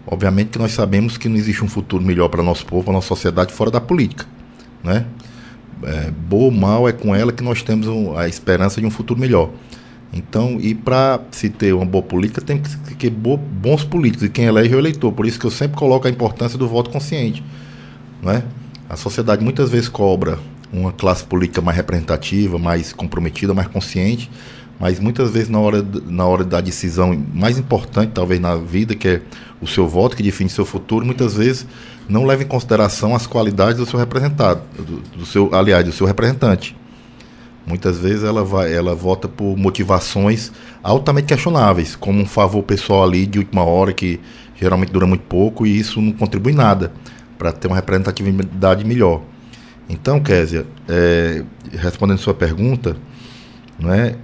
Obviamente 0.07 0.51
que 0.51 0.59
nós 0.59 0.73
sabemos 0.73 1.17
que 1.17 1.29
não 1.29 1.37
existe 1.37 1.65
um 1.65 1.69
futuro 1.69 2.05
melhor 2.05 2.29
para 2.29 2.43
nosso 2.43 2.67
povo, 2.67 2.85
para 2.85 2.93
nossa 2.93 3.09
sociedade 3.09 3.53
fora 3.53 3.71
da 3.71 3.81
política, 3.81 4.27
né? 4.83 5.07
É, 5.87 6.11
boa 6.11 6.45
ou 6.45 6.51
mal 6.51 6.89
é 6.89 6.93
com 6.93 7.15
ela 7.15 7.33
que 7.33 7.43
nós 7.43 7.63
temos 7.63 7.87
a 8.17 8.29
esperança 8.29 8.81
de 8.81 8.87
um 8.87 8.91
futuro 8.91 9.21
melhor. 9.21 9.51
Então, 10.13 10.59
e 10.61 10.75
para 10.75 11.21
se 11.33 11.51
ter 11.51 11.75
uma 11.75 11.85
boa 11.85 12.03
política, 12.03 12.41
tem 12.41 12.59
que 12.59 12.95
ter 12.95 13.11
bons 13.11 13.83
políticos, 13.83 14.25
e 14.25 14.29
quem 14.29 14.45
elege 14.45 14.73
é 14.73 14.77
o 14.77 14.79
eleitor. 14.79 15.13
Por 15.13 15.27
isso 15.27 15.39
que 15.41 15.45
eu 15.45 15.51
sempre 15.51 15.77
coloco 15.77 16.07
a 16.07 16.11
importância 16.11 16.57
do 16.57 16.69
voto 16.69 16.89
consciente. 16.91 17.43
Não 18.23 18.31
é? 18.31 18.45
A 18.89 18.97
sociedade 18.97 19.43
muitas 19.43 19.71
vezes 19.71 19.89
cobra 19.89 20.39
uma 20.73 20.93
classe 20.93 21.25
política 21.25 21.61
mais 21.61 21.77
representativa, 21.77 22.59
mais 22.59 22.93
comprometida, 22.93 23.53
mais 23.53 23.67
consciente, 23.67 24.31
mas 24.79 25.01
muitas 25.01 25.31
vezes 25.31 25.49
na 25.49 25.59
hora, 25.59 25.85
na 26.07 26.27
hora 26.27 26.45
da 26.45 26.61
decisão 26.61 27.17
mais 27.33 27.59
importante, 27.59 28.13
talvez 28.13 28.41
na 28.41 28.57
vida, 28.57 28.95
que 28.95 29.09
é 29.09 29.23
o 29.61 29.67
seu 29.67 29.89
voto, 29.89 30.17
que 30.17 30.23
define 30.23 30.51
seu 30.51 30.65
futuro, 30.65 31.05
muitas 31.05 31.35
vezes 31.35 31.67
não 32.09 32.25
leva 32.25 32.43
em 32.43 32.47
consideração 32.47 33.15
as 33.15 33.27
qualidades 33.27 33.77
do 33.77 33.87
seu 33.87 33.99
representado, 33.99 34.63
do, 34.77 35.01
do 35.19 35.27
seu, 35.27 35.55
aliás, 35.55 35.85
do 35.85 35.93
seu 35.93 36.07
representante. 36.07 36.77
Muitas 37.67 37.99
vezes 37.99 38.25
ela 38.25 38.45
vai, 38.45 38.73
ela 38.73 38.95
vota 38.95 39.27
por 39.27 39.57
motivações 39.57 40.53
altamente 40.83 41.29
questionáveis, 41.29 41.97
como 41.97 42.21
um 42.21 42.27
favor 42.27 42.63
pessoal 42.63 43.05
ali 43.05 43.27
de 43.27 43.39
última 43.39 43.65
hora 43.65 43.93
que 43.93 44.21
geralmente 44.55 44.93
dura 44.93 45.07
muito 45.07 45.23
pouco 45.23 45.67
e 45.67 45.79
isso 45.79 46.01
não 46.01 46.13
contribui 46.13 46.53
nada 46.53 46.93
para 47.39 47.53
ter 47.53 47.67
uma 47.67 47.77
representatividade 47.77 48.85
melhor. 48.85 49.23
Então, 49.89 50.21
Késia, 50.21 50.67
é, 50.89 51.43
respondendo 51.73 52.19
sua 52.19 52.35
pergunta, 52.35 52.97
não 53.79 53.93
é, 53.93 54.15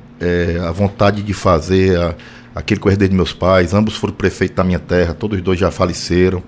a 0.66 0.70
vontade 0.70 1.22
de 1.22 1.32
fazer 1.32 1.98
a, 1.98 2.14
aquilo 2.54 2.80
que 2.80 2.88
eu 2.88 2.92
herdei 2.92 3.08
de 3.08 3.14
meus 3.14 3.32
pais. 3.32 3.74
Ambos 3.74 3.96
foram 3.96 4.14
prefeitos 4.14 4.56
da 4.56 4.64
minha 4.64 4.78
terra, 4.78 5.14
todos 5.14 5.38
os 5.38 5.44
dois 5.44 5.58
já 5.58 5.70
faleceram. 5.70 6.42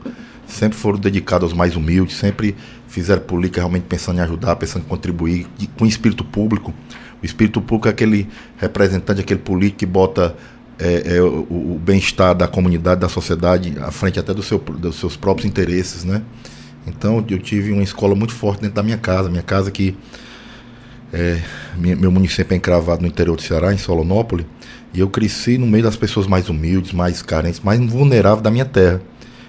Sempre 0.52 0.76
foram 0.76 0.98
dedicados 0.98 1.48
aos 1.48 1.56
mais 1.56 1.74
humildes, 1.74 2.14
sempre 2.16 2.54
fizeram 2.86 3.22
política 3.22 3.62
realmente 3.62 3.84
pensando 3.84 4.18
em 4.18 4.20
ajudar, 4.20 4.54
pensando 4.56 4.84
em 4.84 4.88
contribuir, 4.88 5.46
de, 5.56 5.66
com 5.66 5.86
espírito 5.86 6.22
público. 6.22 6.74
O 7.22 7.24
espírito 7.24 7.58
público 7.62 7.88
é 7.88 7.90
aquele 7.90 8.28
representante, 8.58 9.22
aquele 9.22 9.40
político 9.40 9.78
que 9.78 9.86
bota 9.86 10.36
é, 10.78 11.16
é, 11.16 11.22
o, 11.22 11.40
o 11.40 11.80
bem-estar 11.82 12.34
da 12.34 12.46
comunidade, 12.46 13.00
da 13.00 13.08
sociedade, 13.08 13.74
à 13.80 13.90
frente 13.90 14.20
até 14.20 14.34
do 14.34 14.42
seu, 14.42 14.58
dos 14.58 14.96
seus 14.96 15.16
próprios 15.16 15.48
interesses, 15.48 16.04
né? 16.04 16.20
Então 16.86 17.24
eu 17.30 17.38
tive 17.38 17.72
uma 17.72 17.82
escola 17.82 18.14
muito 18.14 18.34
forte 18.34 18.60
dentro 18.60 18.76
da 18.76 18.82
minha 18.82 18.98
casa, 18.98 19.30
minha 19.30 19.42
casa 19.42 19.70
que 19.70 19.96
é, 21.14 21.40
meu 21.78 22.12
município 22.12 22.52
é 22.52 22.56
encravado 22.58 23.00
no 23.00 23.08
interior 23.08 23.36
do 23.36 23.42
Ceará, 23.42 23.72
em 23.72 23.78
Solonópole, 23.78 24.46
e 24.92 25.00
eu 25.00 25.08
cresci 25.08 25.56
no 25.56 25.66
meio 25.66 25.84
das 25.84 25.96
pessoas 25.96 26.26
mais 26.26 26.50
humildes, 26.50 26.92
mais 26.92 27.22
carentes, 27.22 27.60
mais 27.60 27.80
vulneráveis 27.80 28.42
da 28.42 28.50
minha 28.50 28.66
terra. 28.66 29.00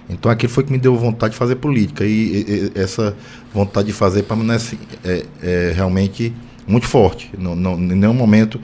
Então 0.08 0.30
aquilo 0.30 0.52
foi 0.52 0.64
que 0.64 0.72
me 0.72 0.78
deu 0.78 0.96
vontade 0.96 1.32
de 1.32 1.38
fazer 1.38 1.56
política. 1.56 2.04
E, 2.04 2.70
e, 2.74 2.78
essa 2.78 3.16
vontade 3.52 3.86
de 3.86 3.92
fazer 3.92 4.22
permanece 4.24 4.78
é, 5.04 5.24
é, 5.42 5.72
realmente 5.74 6.32
muito 6.66 6.86
forte. 6.86 7.30
Não, 7.38 7.54
não, 7.54 7.74
em 7.74 7.94
nenhum 7.94 8.14
momento, 8.14 8.60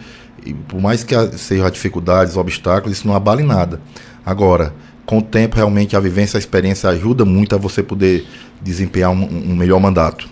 por 0.69 0.81
mais 0.81 1.05
que 1.05 1.15
sejam 1.39 1.71
dificuldades, 1.71 2.37
obstáculos, 2.37 2.99
isso 2.99 3.07
não 3.07 3.15
abale 3.15 3.43
nada. 3.43 3.81
Agora, 4.25 4.75
com 5.07 5.19
o 5.19 5.23
tempo, 5.23 5.57
realmente 5.57 5.97
a 5.97 6.01
vivência, 6.01 6.37
a 6.37 6.41
experiência 6.41 6.89
ajuda 6.89 7.25
muito 7.25 7.55
a 7.55 7.59
você 7.59 7.83
poder 7.83 8.27
desempenhar 8.61 9.11
um, 9.11 9.51
um 9.51 9.57
melhor 9.57 9.81
mandato. 9.81 10.29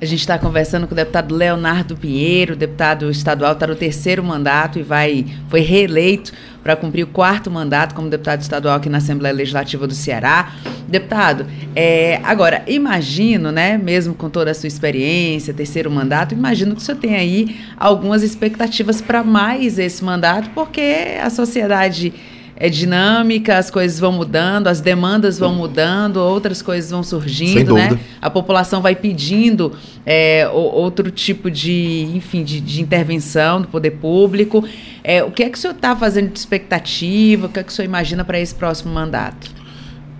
A 0.00 0.04
gente 0.04 0.20
está 0.20 0.38
conversando 0.38 0.86
com 0.86 0.92
o 0.92 0.96
deputado 0.96 1.34
Leonardo 1.34 1.96
Pinheiro, 1.96 2.54
deputado 2.54 3.10
estadual, 3.10 3.54
está 3.54 3.66
no 3.66 3.74
terceiro 3.74 4.22
mandato 4.22 4.78
e 4.78 4.82
vai 4.82 5.26
foi 5.48 5.58
reeleito 5.58 6.32
para 6.62 6.76
cumprir 6.76 7.02
o 7.02 7.08
quarto 7.08 7.50
mandato 7.50 7.96
como 7.96 8.08
deputado 8.08 8.40
estadual 8.40 8.76
aqui 8.76 8.88
na 8.88 8.98
Assembleia 8.98 9.34
Legislativa 9.34 9.88
do 9.88 9.94
Ceará. 9.94 10.52
Deputado, 10.86 11.46
é, 11.74 12.20
agora, 12.22 12.62
imagino, 12.68 13.50
né, 13.50 13.76
mesmo 13.76 14.14
com 14.14 14.30
toda 14.30 14.52
a 14.52 14.54
sua 14.54 14.68
experiência, 14.68 15.52
terceiro 15.52 15.90
mandato, 15.90 16.32
imagino 16.32 16.76
que 16.76 16.80
o 16.80 16.84
senhor 16.84 16.98
tem 16.98 17.16
aí 17.16 17.56
algumas 17.76 18.22
expectativas 18.22 19.00
para 19.00 19.24
mais 19.24 19.80
esse 19.80 20.04
mandato, 20.04 20.48
porque 20.54 21.18
a 21.20 21.28
sociedade 21.28 22.14
é 22.60 22.68
dinâmica, 22.68 23.56
as 23.56 23.70
coisas 23.70 24.00
vão 24.00 24.10
mudando, 24.10 24.66
as 24.66 24.80
demandas 24.80 25.38
vão 25.38 25.54
mudando, 25.54 26.16
outras 26.16 26.60
coisas 26.60 26.90
vão 26.90 27.04
surgindo, 27.04 27.74
né? 27.74 27.96
A 28.20 28.28
população 28.28 28.82
vai 28.82 28.96
pedindo 28.96 29.72
é, 30.04 30.48
outro 30.52 31.08
tipo 31.08 31.52
de, 31.52 32.10
enfim, 32.12 32.42
de, 32.42 32.60
de, 32.60 32.82
intervenção 32.82 33.62
do 33.62 33.68
poder 33.68 33.92
público. 33.92 34.64
É, 35.04 35.22
o 35.22 35.30
que 35.30 35.44
é 35.44 35.48
que 35.48 35.56
o 35.56 35.60
senhor 35.60 35.74
está 35.74 35.94
fazendo 35.94 36.32
de 36.32 36.38
expectativa? 36.38 37.46
O 37.46 37.48
que 37.48 37.60
é 37.60 37.62
que 37.62 37.70
o 37.70 37.72
senhor 37.72 37.86
imagina 37.86 38.24
para 38.24 38.40
esse 38.40 38.56
próximo 38.56 38.92
mandato? 38.92 39.52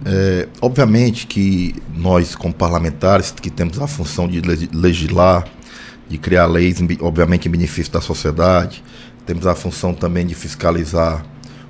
É, 0.07 0.47
obviamente 0.63 1.27
que 1.27 1.75
nós, 1.97 2.37
como 2.37 2.55
parlamentares, 2.55 3.33
que 3.33 3.51
temos 3.51 3.81
a 3.81 3.89
função 3.89 4.29
de 4.29 4.41
legislar, 4.73 5.45
de 6.09 6.17
criar 6.17 6.47
leis, 6.47 6.77
obviamente 7.01 7.49
em 7.49 7.51
benefício 7.51 7.93
da 7.93 8.01
sociedade, 8.01 8.81
temos 9.27 9.45
a 9.45 9.57
função 9.57 9.93
também 9.93 10.25
de 10.25 10.37
fiscalizar 10.37 11.27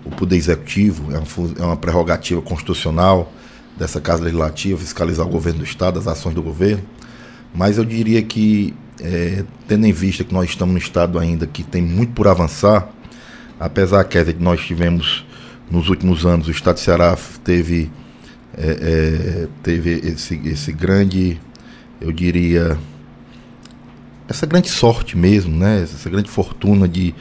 o 0.09 0.17
Poder 0.17 0.37
Executivo, 0.37 1.13
é, 1.13 1.17
é 1.61 1.65
uma 1.65 1.77
prerrogativa 1.77 2.41
constitucional 2.41 3.31
dessa 3.77 4.01
Casa 4.01 4.25
Legislativa, 4.25 4.79
fiscalizar 4.79 5.27
o 5.27 5.31
governo 5.31 5.61
do 5.61 5.65
Estado, 5.65 5.99
as 5.99 6.07
ações 6.07 6.35
do 6.35 6.43
governo. 6.43 6.83
Mas 7.55 7.79
eu 7.79 7.85
diria 7.85 8.23
que, 8.23 8.75
é, 9.01 9.45
tendo 9.67 9.87
em 9.87 9.93
vista 9.93 10.25
que 10.25 10.33
nós 10.33 10.49
estamos 10.49 10.73
num 10.73 10.79
Estado 10.79 11.19
ainda 11.19 11.47
que 11.47 11.63
tem 11.63 11.83
muito 11.83 12.13
por 12.13 12.27
avançar, 12.27 12.89
apesar 13.61 14.03
que 14.05 14.19
nós 14.41 14.61
tivemos 14.61 15.25
nos 15.71 15.89
últimos 15.89 16.25
anos, 16.25 16.49
o 16.49 16.51
Estado 16.51 16.77
de 16.77 16.81
Ceará 16.81 17.17
teve, 17.45 17.91
é, 18.57 18.67
é, 18.67 19.49
teve 19.63 19.91
esse, 19.91 20.41
esse 20.47 20.73
grande, 20.73 21.39
eu 22.01 22.11
diria, 22.11 22.79
essa 24.27 24.47
grande 24.47 24.69
sorte 24.69 25.17
mesmo, 25.17 25.57
né? 25.57 25.83
essa 25.83 26.09
grande 26.09 26.31
fortuna 26.31 26.89
de 26.89 27.15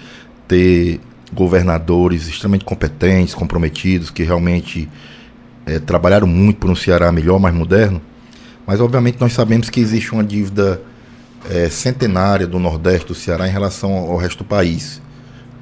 ter 0.48 1.02
governadores 1.34 2.28
extremamente 2.28 2.66
competentes, 2.66 3.34
comprometidos, 3.34 4.10
que 4.10 4.24
realmente 4.24 4.90
é, 5.66 5.80
trabalharam 5.80 6.28
muito 6.28 6.60
por 6.60 6.70
um 6.70 6.76
Ceará 6.76 7.12
melhor, 7.12 7.40
mais 7.40 7.54
moderno, 7.54 8.02
mas 8.66 8.80
obviamente 8.80 9.20
nós 9.20 9.34
sabemos 9.34 9.70
que 9.70 9.80
existe 9.80 10.12
uma 10.14 10.24
dívida 10.24 10.82
é, 11.50 11.70
centenária 11.70 12.48
do 12.48 12.60
Nordeste 12.60 13.08
do 13.08 13.16
Ceará 13.16 13.48
em 13.48 13.52
relação 13.52 13.92
ao 13.92 14.18
resto 14.18 14.40
do 14.40 14.46
país, 14.46 15.02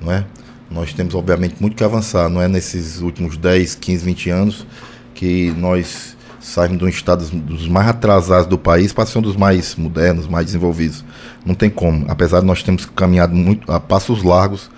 não 0.02 0.12
é? 0.12 0.26
Nós 0.70 0.94
temos 0.94 1.14
obviamente 1.14 1.56
muito 1.60 1.76
que 1.76 1.84
avançar, 1.84 2.28
não 2.30 2.42
é 2.42 2.48
nesses 2.48 3.00
últimos 3.02 3.38
10, 3.38 3.76
15, 3.76 4.06
20 4.06 4.30
anos 4.30 4.68
que 5.14 5.52
nós 5.58 6.16
saímos 6.40 6.78
de 6.78 6.86
um 6.86 6.88
estado 6.88 7.26
dos 7.30 7.68
mais 7.68 7.88
atrasados 7.88 8.48
do 8.48 8.58
país 8.58 8.94
para 8.94 9.06
ser 9.06 9.20
um 9.20 9.22
dos 9.22 9.36
mais 9.36 9.76
modernos, 9.76 10.28
mais 10.28 10.48
desenvolvidos. 10.48 11.04
Não 11.46 11.56
tem 11.56 11.70
como, 11.70 12.06
apesar 12.10 12.42
de 12.42 12.46
nós 12.46 12.62
termos 12.62 12.86
caminhado 12.86 13.36
muito 13.36 13.72
a 13.72 13.80
passos 13.80 14.24
largos 14.24 14.70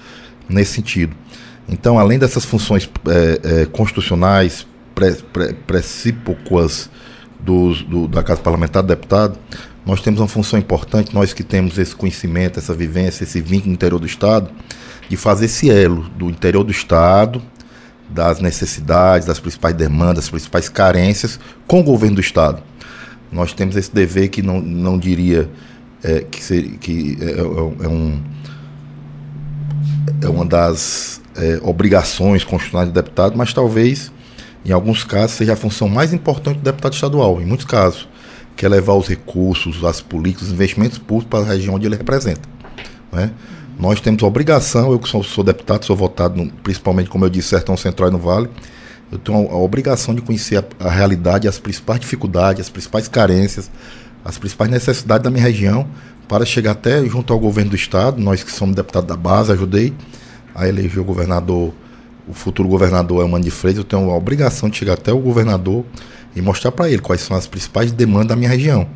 nesse 0.50 0.74
sentido. 0.74 1.16
Então, 1.70 2.00
além 2.00 2.18
dessas 2.18 2.46
funções 2.46 2.90
é, 3.08 3.62
é, 3.62 3.66
constitucionais, 3.66 4.66
precípocas 5.68 6.90
do, 7.40 8.08
da 8.08 8.24
Casa 8.24 8.42
Parlamentar 8.42 8.82
do 8.82 8.88
Deputado, 8.88 9.38
nós 9.86 10.02
temos 10.02 10.20
uma 10.20 10.28
função 10.28 10.58
importante, 10.58 11.14
nós 11.14 11.34
que 11.34 11.44
temos 11.44 11.78
esse 11.78 11.96
conhecimento, 11.96 12.60
essa 12.60 12.74
vivência, 12.74 13.24
esse 13.24 13.40
vínculo 13.40 13.68
no 13.68 13.74
interior 13.74 14.00
do 14.00 14.06
Estado, 14.06 14.50
de 15.08 15.16
fazer 15.16 15.46
esse 15.46 15.70
elo 15.70 16.04
do 16.10 16.30
interior 16.30 16.64
do 16.64 16.72
Estado, 16.72 17.42
das 18.10 18.40
necessidades, 18.40 19.28
das 19.28 19.40
principais 19.40 19.76
demandas, 19.76 20.26
das 20.26 20.30
principais 20.30 20.70
carências 20.70 21.40
com 21.66 21.80
o 21.80 21.84
governo 21.84 22.16
do 22.16 22.22
Estado. 22.22 22.62
Nós 23.32 23.54
temos 23.54 23.76
esse 23.76 23.94
dever 23.94 24.30
que 24.30 24.42
não, 24.42 24.62
não 24.62 24.98
diria 24.98 25.50
é, 26.04 26.22
que, 26.22 26.44
seria, 26.44 26.78
que 26.78 27.18
é, 27.22 27.26
é, 27.26 27.86
é, 27.86 27.88
um, 27.88 28.22
é 30.22 30.28
uma 30.28 30.46
das 30.46 31.22
é, 31.36 31.60
obrigações 31.62 32.44
constitucionais 32.44 32.90
do 32.90 32.94
deputado, 32.94 33.38
mas 33.38 33.54
talvez 33.54 34.12
em 34.68 34.72
alguns 34.74 35.04
casos, 35.06 35.38
seja 35.38 35.54
a 35.54 35.56
função 35.56 35.88
mais 35.88 36.14
importante 36.14 36.58
do 36.58 36.64
deputado 36.64 36.94
estadual, 36.94 37.42
em 37.42 37.46
muitos 37.46 37.66
casos, 37.66 38.06
que 38.54 38.66
é 38.66 38.70
levar 38.70 38.96
os 38.96 39.08
recursos, 39.08 39.82
as 39.86 40.02
políticas, 40.02 40.50
os 40.50 40.54
investimentos 40.54 40.98
públicos 40.98 41.30
para 41.30 41.40
a 41.40 41.54
região 41.54 41.76
onde 41.76 41.86
ele 41.86 41.96
representa. 41.96 42.42
Né? 43.10 43.32
Nós 43.80 44.02
temos 44.02 44.22
a 44.24 44.28
obrigação, 44.28 44.92
eu 44.92 45.00
que 45.00 45.08
sou, 45.08 45.24
sou 45.24 45.42
deputado, 45.42 45.86
sou 45.86 45.96
votado, 45.96 46.36
no, 46.36 46.52
principalmente, 46.52 47.10
como 47.10 47.24
eu 47.24 47.30
disse, 47.30 47.50
Sertão 47.50 47.78
Central 47.78 48.10
e 48.10 48.12
no 48.12 48.18
Vale, 48.18 48.50
eu 49.10 49.18
tenho 49.18 49.48
a, 49.48 49.54
a 49.54 49.58
obrigação 49.58 50.14
de 50.14 50.22
conhecer 50.22 50.58
a, 50.58 50.86
a, 50.86 50.90
realidade, 50.90 51.48
as 51.48 51.58
principais 51.58 52.02
dificuldades, 52.02 52.62
as 52.62 52.70
principais 52.70 53.08
carências, 53.08 53.72
as 54.26 54.38
principais 54.38 54.70
necessidades 54.70 55.24
da 55.24 55.30
minha 55.30 55.44
região, 55.44 55.88
para 56.28 56.46
chegar 56.46 56.72
até 56.72 57.06
junto 57.06 57.32
ao 57.32 57.40
governo 57.40 57.72
do 57.72 57.76
Estado, 57.76 58.22
nós 58.22 58.44
que 58.44 58.52
somos 58.52 58.76
deputados 58.76 59.08
da 59.08 59.16
base, 59.16 59.52
ajudei 59.52 59.94
a 60.54 60.68
eleger 60.68 61.00
o 61.00 61.04
governador 61.04 61.74
o 62.28 62.34
futuro 62.34 62.68
governador 62.68 63.24
o 63.24 63.30
Mano 63.30 63.44
de 63.44 63.52
Freitas, 63.52 63.78
eu 63.80 63.84
tenho 63.84 64.12
a 64.12 64.16
obrigação 64.16 64.70
de 64.70 64.78
chegar 64.78 64.94
até 64.94 65.14
o 65.14 65.20
governador 65.20 65.86
e 66.36 66.42
mostrar 66.42 66.72
para 66.72 66.90
ele 66.90 67.02
quais 67.02 67.22
são 67.22 67.38
as 67.38 67.48
principais 67.48 67.92
demandas 67.92 68.28
da 68.28 68.36
minha 68.36 68.50
região. 68.50 68.88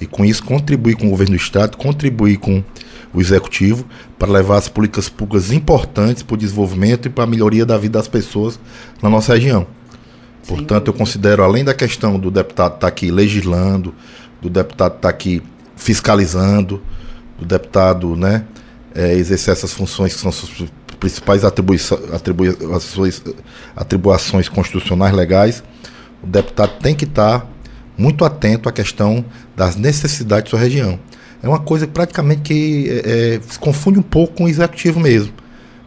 E 0.00 0.06
com 0.06 0.24
isso 0.24 0.42
contribuir 0.42 0.96
com 0.96 1.06
o 1.06 1.10
governo 1.10 1.36
do 1.36 1.40
Estado, 1.40 1.76
contribuir 1.76 2.38
com 2.38 2.64
o 3.12 3.20
Executivo 3.20 3.84
para 4.18 4.32
levar 4.32 4.56
as 4.56 4.68
políticas 4.68 5.08
públicas 5.08 5.52
importantes 5.52 6.22
para 6.22 6.34
o 6.34 6.38
desenvolvimento 6.38 7.06
e 7.06 7.10
para 7.10 7.24
a 7.24 7.26
melhoria 7.26 7.66
da 7.66 7.76
vida 7.76 7.98
das 7.98 8.08
pessoas 8.08 8.58
na 9.02 9.10
nossa 9.10 9.34
região. 9.34 9.66
Portanto, 10.46 10.88
eu 10.88 10.94
considero, 10.94 11.42
além 11.42 11.64
da 11.64 11.74
questão 11.74 12.18
do 12.18 12.30
deputado 12.30 12.74
estar 12.74 12.80
tá 12.80 12.86
aqui 12.86 13.10
legislando, 13.10 13.94
do 14.40 14.48
deputado 14.48 14.96
estar 14.96 15.08
tá 15.08 15.08
aqui 15.10 15.42
fiscalizando, 15.80 16.80
do 17.38 17.46
deputado 17.46 18.14
né, 18.14 18.44
é, 18.94 19.14
exercer 19.14 19.52
essas 19.52 19.72
funções 19.72 20.14
que 20.14 20.20
são 20.20 20.30
principais 21.00 21.42
atribuições, 21.44 22.02
atribuições 23.74 24.48
constitucionais 24.48 25.14
legais, 25.14 25.64
o 26.22 26.26
deputado 26.26 26.78
tem 26.80 26.94
que 26.94 27.06
estar 27.06 27.46
muito 27.96 28.24
atento 28.24 28.68
à 28.68 28.72
questão 28.72 29.24
das 29.56 29.74
necessidades 29.74 30.44
da 30.44 30.50
sua 30.50 30.58
região. 30.60 30.98
É 31.42 31.48
uma 31.48 31.58
coisa 31.58 31.86
que 31.86 31.92
praticamente 31.92 32.42
que 32.42 33.02
é, 33.04 33.40
se 33.48 33.58
confunde 33.58 33.98
um 33.98 34.02
pouco 34.02 34.34
com 34.34 34.44
o 34.44 34.48
executivo 34.48 35.00
mesmo. 35.00 35.32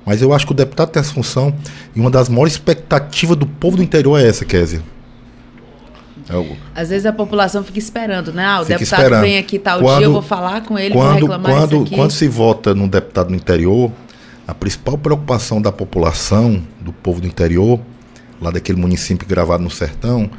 Mas 0.03 0.21
eu 0.21 0.33
acho 0.33 0.47
que 0.47 0.51
o 0.51 0.55
deputado 0.55 0.89
tem 0.89 0.99
essa 0.99 1.13
função 1.13 1.55
e 1.95 1.99
uma 1.99 2.09
das 2.09 2.27
maiores 2.27 2.53
expectativas 2.53 3.37
do 3.37 3.45
povo 3.45 3.77
do 3.77 3.83
interior 3.83 4.19
é 4.19 4.27
essa, 4.27 4.43
Kézia. 4.43 4.81
É 6.29 6.55
Às 6.81 6.89
vezes 6.89 7.05
a 7.05 7.13
população 7.13 7.63
fica 7.63 7.79
esperando, 7.79 8.31
né? 8.31 8.45
Ah, 8.45 8.61
o 8.61 8.65
deputado 8.65 9.01
esperando. 9.01 9.21
vem 9.21 9.37
aqui 9.37 9.59
tal 9.59 9.79
quando, 9.79 9.97
dia, 9.97 10.07
eu 10.07 10.13
vou 10.13 10.21
falar 10.21 10.61
com 10.61 10.79
ele, 10.79 10.93
quando, 10.93 11.05
vou 11.05 11.29
reclamar 11.29 11.51
quando, 11.51 11.73
isso 11.75 11.83
aqui. 11.83 11.95
Quando 11.95 12.11
se 12.11 12.27
vota 12.27 12.73
num 12.73 12.87
deputado 12.87 13.29
no 13.29 13.35
interior, 13.35 13.91
a 14.47 14.53
principal 14.53 14.97
preocupação 14.97 15.61
da 15.61 15.71
população, 15.71 16.61
do 16.79 16.93
povo 16.93 17.19
do 17.21 17.27
interior, 17.27 17.79
lá 18.41 18.51
daquele 18.51 18.79
município 18.79 19.27
gravado 19.27 19.63
no 19.63 19.69
sertão, 19.69 20.29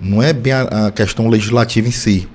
não 0.00 0.22
é 0.22 0.32
bem 0.32 0.52
a, 0.52 0.86
a 0.86 0.90
questão 0.90 1.28
legislativa 1.28 1.88
em 1.88 1.92
si, 1.92 2.28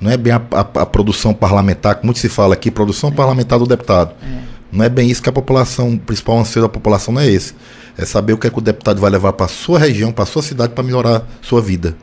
não 0.00 0.10
é 0.10 0.16
bem 0.16 0.32
a, 0.32 0.42
a, 0.52 0.60
a, 0.60 0.86
produção 0.86 1.32
parlamentar, 1.32 1.96
como 1.96 2.06
muito 2.06 2.18
se 2.18 2.28
fala 2.28 2.54
aqui, 2.54 2.70
produção 2.70 3.10
é. 3.10 3.12
parlamentar 3.12 3.58
do 3.58 3.66
deputado. 3.66 4.14
É. 4.22 4.54
Não 4.72 4.84
é 4.84 4.88
bem 4.88 5.08
isso 5.08 5.22
que 5.22 5.28
a 5.28 5.32
população, 5.32 5.94
o 5.94 5.98
principal 5.98 6.38
anseio 6.38 6.64
da 6.64 6.68
população 6.68 7.14
não 7.14 7.20
é 7.20 7.28
esse. 7.28 7.54
É 7.96 8.04
saber 8.04 8.32
o 8.32 8.38
que, 8.38 8.48
é 8.48 8.50
que 8.50 8.58
o 8.58 8.60
deputado 8.60 9.00
vai 9.00 9.08
levar 9.08 9.32
para 9.32 9.46
a 9.46 9.48
sua 9.48 9.78
região, 9.78 10.10
para 10.10 10.24
a 10.24 10.26
sua 10.26 10.42
cidade, 10.42 10.72
para 10.72 10.82
melhorar 10.82 11.24
sua 11.40 11.62
vida. 11.62 11.96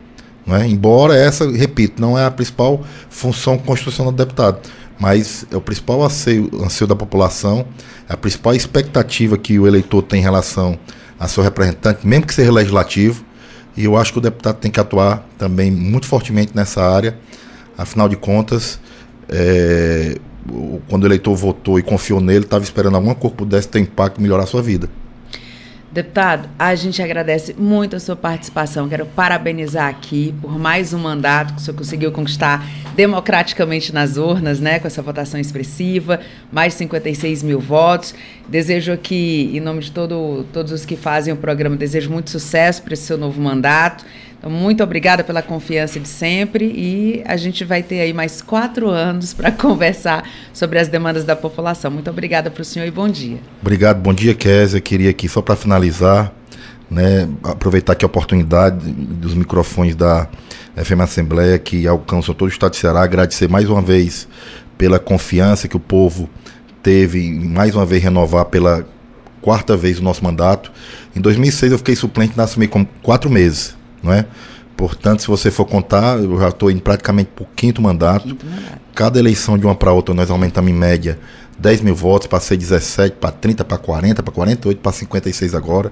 Não 0.51 0.57
é? 0.57 0.67
Embora 0.67 1.15
essa, 1.15 1.49
repito, 1.49 2.01
não 2.01 2.19
é 2.19 2.25
a 2.25 2.31
principal 2.31 2.83
função 3.09 3.57
constitucional 3.57 4.11
do 4.11 4.17
deputado 4.17 4.59
mas 5.01 5.47
é 5.51 5.57
o 5.57 5.61
principal 5.61 6.03
anseio, 6.03 6.47
anseio 6.63 6.87
da 6.87 6.95
população, 6.95 7.65
é 8.07 8.13
a 8.13 8.17
principal 8.17 8.53
expectativa 8.53 9.35
que 9.35 9.57
o 9.57 9.65
eleitor 9.65 10.03
tem 10.03 10.19
em 10.19 10.21
relação 10.21 10.77
a 11.19 11.27
seu 11.27 11.41
representante, 11.41 12.05
mesmo 12.05 12.27
que 12.27 12.33
seja 12.35 12.51
legislativo, 12.51 13.25
e 13.75 13.85
eu 13.85 13.97
acho 13.97 14.13
que 14.13 14.19
o 14.19 14.21
deputado 14.21 14.57
tem 14.57 14.69
que 14.69 14.79
atuar 14.79 15.27
também 15.39 15.71
muito 15.71 16.05
fortemente 16.05 16.51
nessa 16.53 16.83
área, 16.83 17.17
afinal 17.75 18.07
de 18.07 18.15
contas, 18.15 18.79
é, 19.27 20.19
quando 20.87 21.01
o 21.01 21.07
eleitor 21.07 21.35
votou 21.35 21.79
e 21.79 21.81
confiou 21.81 22.21
nele, 22.21 22.45
estava 22.45 22.63
esperando 22.63 22.93
alguma 22.93 23.15
coisa 23.15 23.35
que 23.35 23.43
pudesse 23.43 23.67
ter 23.69 23.79
impacto 23.79 24.19
e 24.19 24.21
melhorar 24.21 24.43
a 24.43 24.47
sua 24.47 24.61
vida. 24.61 24.87
Deputado, 25.91 26.47
a 26.57 26.73
gente 26.73 27.01
agradece 27.01 27.53
muito 27.53 27.97
a 27.97 27.99
sua 27.99 28.15
participação. 28.15 28.87
Quero 28.87 29.05
parabenizar 29.07 29.89
aqui 29.89 30.33
por 30.41 30.57
mais 30.57 30.93
um 30.93 30.99
mandato 30.99 31.53
que 31.53 31.59
o 31.59 31.61
senhor 31.61 31.77
conseguiu 31.77 32.11
conquistar 32.13 32.65
democraticamente 32.95 33.93
nas 33.93 34.15
urnas, 34.15 34.61
né, 34.61 34.79
com 34.79 34.87
essa 34.87 35.01
votação 35.01 35.37
expressiva, 35.37 36.21
mais 36.49 36.71
de 36.71 36.79
56 36.79 37.43
mil 37.43 37.59
votos. 37.59 38.15
Desejo 38.47 38.93
aqui, 38.93 39.51
em 39.53 39.59
nome 39.59 39.81
de 39.81 39.91
todo, 39.91 40.45
todos 40.53 40.71
os 40.71 40.85
que 40.85 40.95
fazem 40.95 41.33
o 41.33 41.37
programa, 41.37 41.75
desejo 41.75 42.09
muito 42.09 42.29
sucesso 42.29 42.81
para 42.83 42.93
esse 42.93 43.03
seu 43.03 43.17
novo 43.17 43.41
mandato. 43.41 44.05
Então, 44.41 44.49
muito 44.49 44.83
obrigada 44.83 45.23
pela 45.23 45.43
confiança 45.43 45.99
de 45.99 46.07
sempre 46.07 46.65
e 46.65 47.21
a 47.27 47.37
gente 47.37 47.63
vai 47.63 47.83
ter 47.83 48.01
aí 48.01 48.11
mais 48.11 48.41
quatro 48.41 48.89
anos 48.89 49.35
para 49.35 49.51
conversar 49.53 50.27
sobre 50.51 50.79
as 50.79 50.87
demandas 50.87 51.23
da 51.23 51.35
população. 51.35 51.91
Muito 51.91 52.09
obrigada 52.09 52.49
para 52.49 52.61
o 52.61 52.65
senhor 52.65 52.87
e 52.87 52.91
bom 52.91 53.07
dia. 53.07 53.37
Obrigado, 53.61 54.01
bom 54.01 54.11
dia, 54.11 54.33
Kézia. 54.33 54.81
Queria 54.81 55.11
aqui, 55.11 55.29
só 55.29 55.43
para 55.43 55.55
finalizar, 55.55 56.33
né, 56.89 57.29
aproveitar 57.43 57.93
aqui 57.93 58.03
a 58.03 58.07
oportunidade 58.07 58.91
dos 58.91 59.35
microfones 59.35 59.95
da 59.95 60.27
FM 60.75 61.01
Assembleia 61.01 61.59
que 61.59 61.85
alcançam 61.85 62.33
todo 62.33 62.49
o 62.49 62.51
estado 62.51 62.71
de 62.71 62.77
Ceará, 62.79 63.03
agradecer 63.03 63.47
mais 63.47 63.69
uma 63.69 63.81
vez 63.81 64.27
pela 64.75 64.97
confiança 64.97 65.67
que 65.67 65.77
o 65.77 65.79
povo 65.79 66.27
teve 66.81 67.29
mais 67.29 67.75
uma 67.75 67.85
vez 67.85 68.01
renovar 68.01 68.45
pela 68.45 68.87
quarta 69.39 69.77
vez 69.77 69.99
o 69.99 70.03
nosso 70.03 70.23
mandato. 70.23 70.71
Em 71.15 71.21
2006 71.21 71.73
eu 71.73 71.77
fiquei 71.77 71.95
suplente 71.95 72.35
na 72.35 72.45
assumi 72.45 72.67
com 72.67 72.83
quatro 73.03 73.29
meses 73.29 73.79
não 74.01 74.13
é? 74.13 74.25
Portanto, 74.75 75.21
se 75.21 75.27
você 75.27 75.51
for 75.51 75.65
contar, 75.65 76.17
eu 76.17 76.39
já 76.39 76.49
estou 76.49 76.71
indo 76.71 76.81
praticamente 76.81 77.29
para 77.35 77.43
o 77.43 77.47
quinto 77.55 77.81
mandato. 77.81 78.27
quinto 78.27 78.45
mandato. 78.45 78.81
Cada 78.95 79.19
eleição 79.19 79.57
de 79.57 79.65
uma 79.65 79.75
para 79.75 79.91
outra, 79.91 80.13
nós 80.13 80.29
aumentamos 80.31 80.71
em 80.71 80.73
média 80.73 81.19
10 81.59 81.81
mil 81.81 81.95
votos, 81.95 82.27
passei 82.27 82.57
17 82.57 83.17
para 83.17 83.31
30, 83.31 83.63
para 83.63 83.77
40, 83.77 84.23
para 84.23 84.33
48, 84.33 84.79
para 84.79 84.91
56 84.91 85.53
agora. 85.53 85.91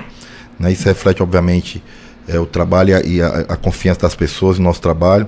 Né? 0.59 0.71
Isso 0.71 0.85
reflete, 0.85 1.21
obviamente, 1.21 1.83
é, 2.27 2.39
o 2.39 2.45
trabalho 2.45 2.99
e 3.05 3.21
a, 3.21 3.27
a, 3.27 3.55
confiança 3.55 4.01
das 4.01 4.15
pessoas 4.15 4.57
no 4.57 4.65
nosso 4.65 4.81
trabalho. 4.81 5.27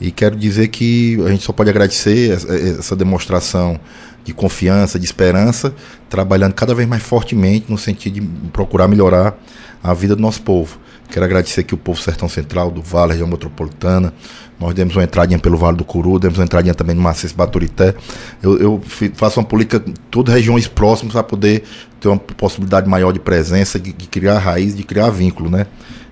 E 0.00 0.10
quero 0.10 0.36
dizer 0.36 0.68
que 0.68 1.20
a 1.26 1.30
gente 1.30 1.42
só 1.44 1.52
pode 1.52 1.70
agradecer 1.70 2.32
essa, 2.32 2.54
essa 2.54 2.96
demonstração 2.96 3.78
de 4.24 4.32
confiança, 4.32 4.98
de 4.98 5.06
esperança, 5.06 5.74
trabalhando 6.08 6.52
cada 6.52 6.74
vez 6.74 6.88
mais 6.88 7.02
fortemente 7.02 7.66
no 7.68 7.78
sentido 7.78 8.20
de 8.20 8.20
procurar 8.50 8.86
melhorar 8.86 9.36
a 9.82 9.94
vida 9.94 10.14
do 10.14 10.22
nosso 10.22 10.42
povo. 10.42 10.78
Quero 11.10 11.24
agradecer 11.24 11.62
aqui 11.62 11.74
o 11.74 11.78
povo 11.78 12.00
Sertão 12.00 12.28
Central, 12.28 12.70
do 12.70 12.82
Vale, 12.82 13.12
região 13.12 13.26
metropolitana. 13.26 14.12
Nós 14.60 14.74
demos 14.74 14.94
uma 14.94 15.04
entradinha 15.04 15.38
pelo 15.38 15.56
Vale 15.56 15.78
do 15.78 15.84
Curu, 15.84 16.18
demos 16.18 16.38
uma 16.38 16.44
entradinha 16.44 16.74
também 16.74 16.94
no 16.94 17.00
Maciço 17.00 17.34
Baturité. 17.34 17.94
Eu, 18.42 18.58
eu 18.58 18.82
faço 19.14 19.40
uma 19.40 19.46
política, 19.46 19.82
todas 20.10 20.34
regiões 20.34 20.66
próximas, 20.68 21.14
para 21.14 21.22
poder 21.22 21.62
ter 21.98 22.08
uma 22.08 22.18
possibilidade 22.18 22.86
maior 22.86 23.12
de 23.12 23.18
presença, 23.18 23.78
de, 23.78 23.92
de, 23.92 24.06
criar 24.06 24.38
raiz, 24.38 24.76
de 24.76 24.82
criar 24.82 25.08
vínculo, 25.08 25.48
né? 25.48 25.66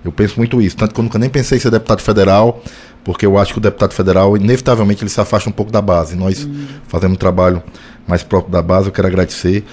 Eu 0.07 0.11
penso 0.11 0.35
muito 0.37 0.61
isso. 0.61 0.75
Tanto 0.75 0.93
que 0.93 0.99
eu 0.99 1.03
nunca 1.03 1.19
nem 1.19 1.29
pensei 1.29 1.57
em 1.57 1.61
ser 1.61 1.69
deputado 1.71 2.01
federal, 2.01 2.61
porque 3.03 3.25
eu 3.25 3.37
acho 3.37 3.53
que 3.53 3.59
o 3.59 3.61
deputado 3.61 3.93
federal, 3.93 4.35
inevitavelmente, 4.35 5.03
ele 5.03 5.09
se 5.09 5.19
afasta 5.21 5.49
um 5.49 5.53
pouco 5.53 5.71
da 5.71 5.81
base. 5.81 6.15
Nós 6.15 6.43
uhum. 6.43 6.67
fazemos 6.87 7.15
um 7.15 7.19
trabalho 7.19 7.61
mais 8.07 8.23
próprio 8.23 8.51
da 8.51 8.61
base, 8.61 8.87
eu 8.87 8.91
quero 8.91 9.07
agradecer. 9.07 9.63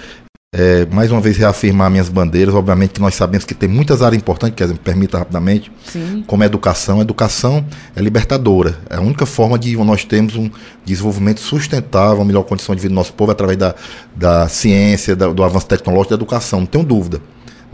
é, 0.57 0.85
mais 0.85 1.11
uma 1.11 1.19
vez 1.19 1.35
reafirmar 1.35 1.91
minhas 1.91 2.07
bandeiras. 2.07 2.55
Obviamente 2.55 2.91
que 2.91 3.01
nós 3.01 3.13
sabemos 3.13 3.43
que 3.43 3.53
tem 3.53 3.67
muitas 3.67 4.01
áreas 4.01 4.21
importantes, 4.21 4.55
que 4.55 4.73
me 4.73 4.79
permita 4.79 5.17
rapidamente, 5.17 5.69
Sim. 5.85 6.23
como 6.25 6.43
a 6.43 6.45
educação. 6.45 6.99
A 6.99 7.01
educação 7.01 7.65
é 7.93 8.01
libertadora. 8.01 8.77
É 8.89 8.95
a 8.95 9.01
única 9.01 9.25
forma 9.25 9.59
de 9.59 9.75
nós 9.75 10.05
termos 10.05 10.35
um 10.37 10.49
desenvolvimento 10.85 11.41
sustentável, 11.41 12.19
uma 12.19 12.25
melhor 12.25 12.43
condição 12.43 12.73
de 12.73 12.81
vida 12.81 12.93
do 12.93 12.95
nosso 12.95 13.11
povo 13.11 13.33
através 13.33 13.57
da, 13.57 13.75
da 14.15 14.47
ciência, 14.47 15.13
da, 15.13 15.27
do 15.27 15.43
avanço 15.43 15.67
tecnológico 15.67 16.11
da 16.11 16.15
educação. 16.15 16.61
Não 16.61 16.67
tenho 16.67 16.85
dúvida. 16.85 17.19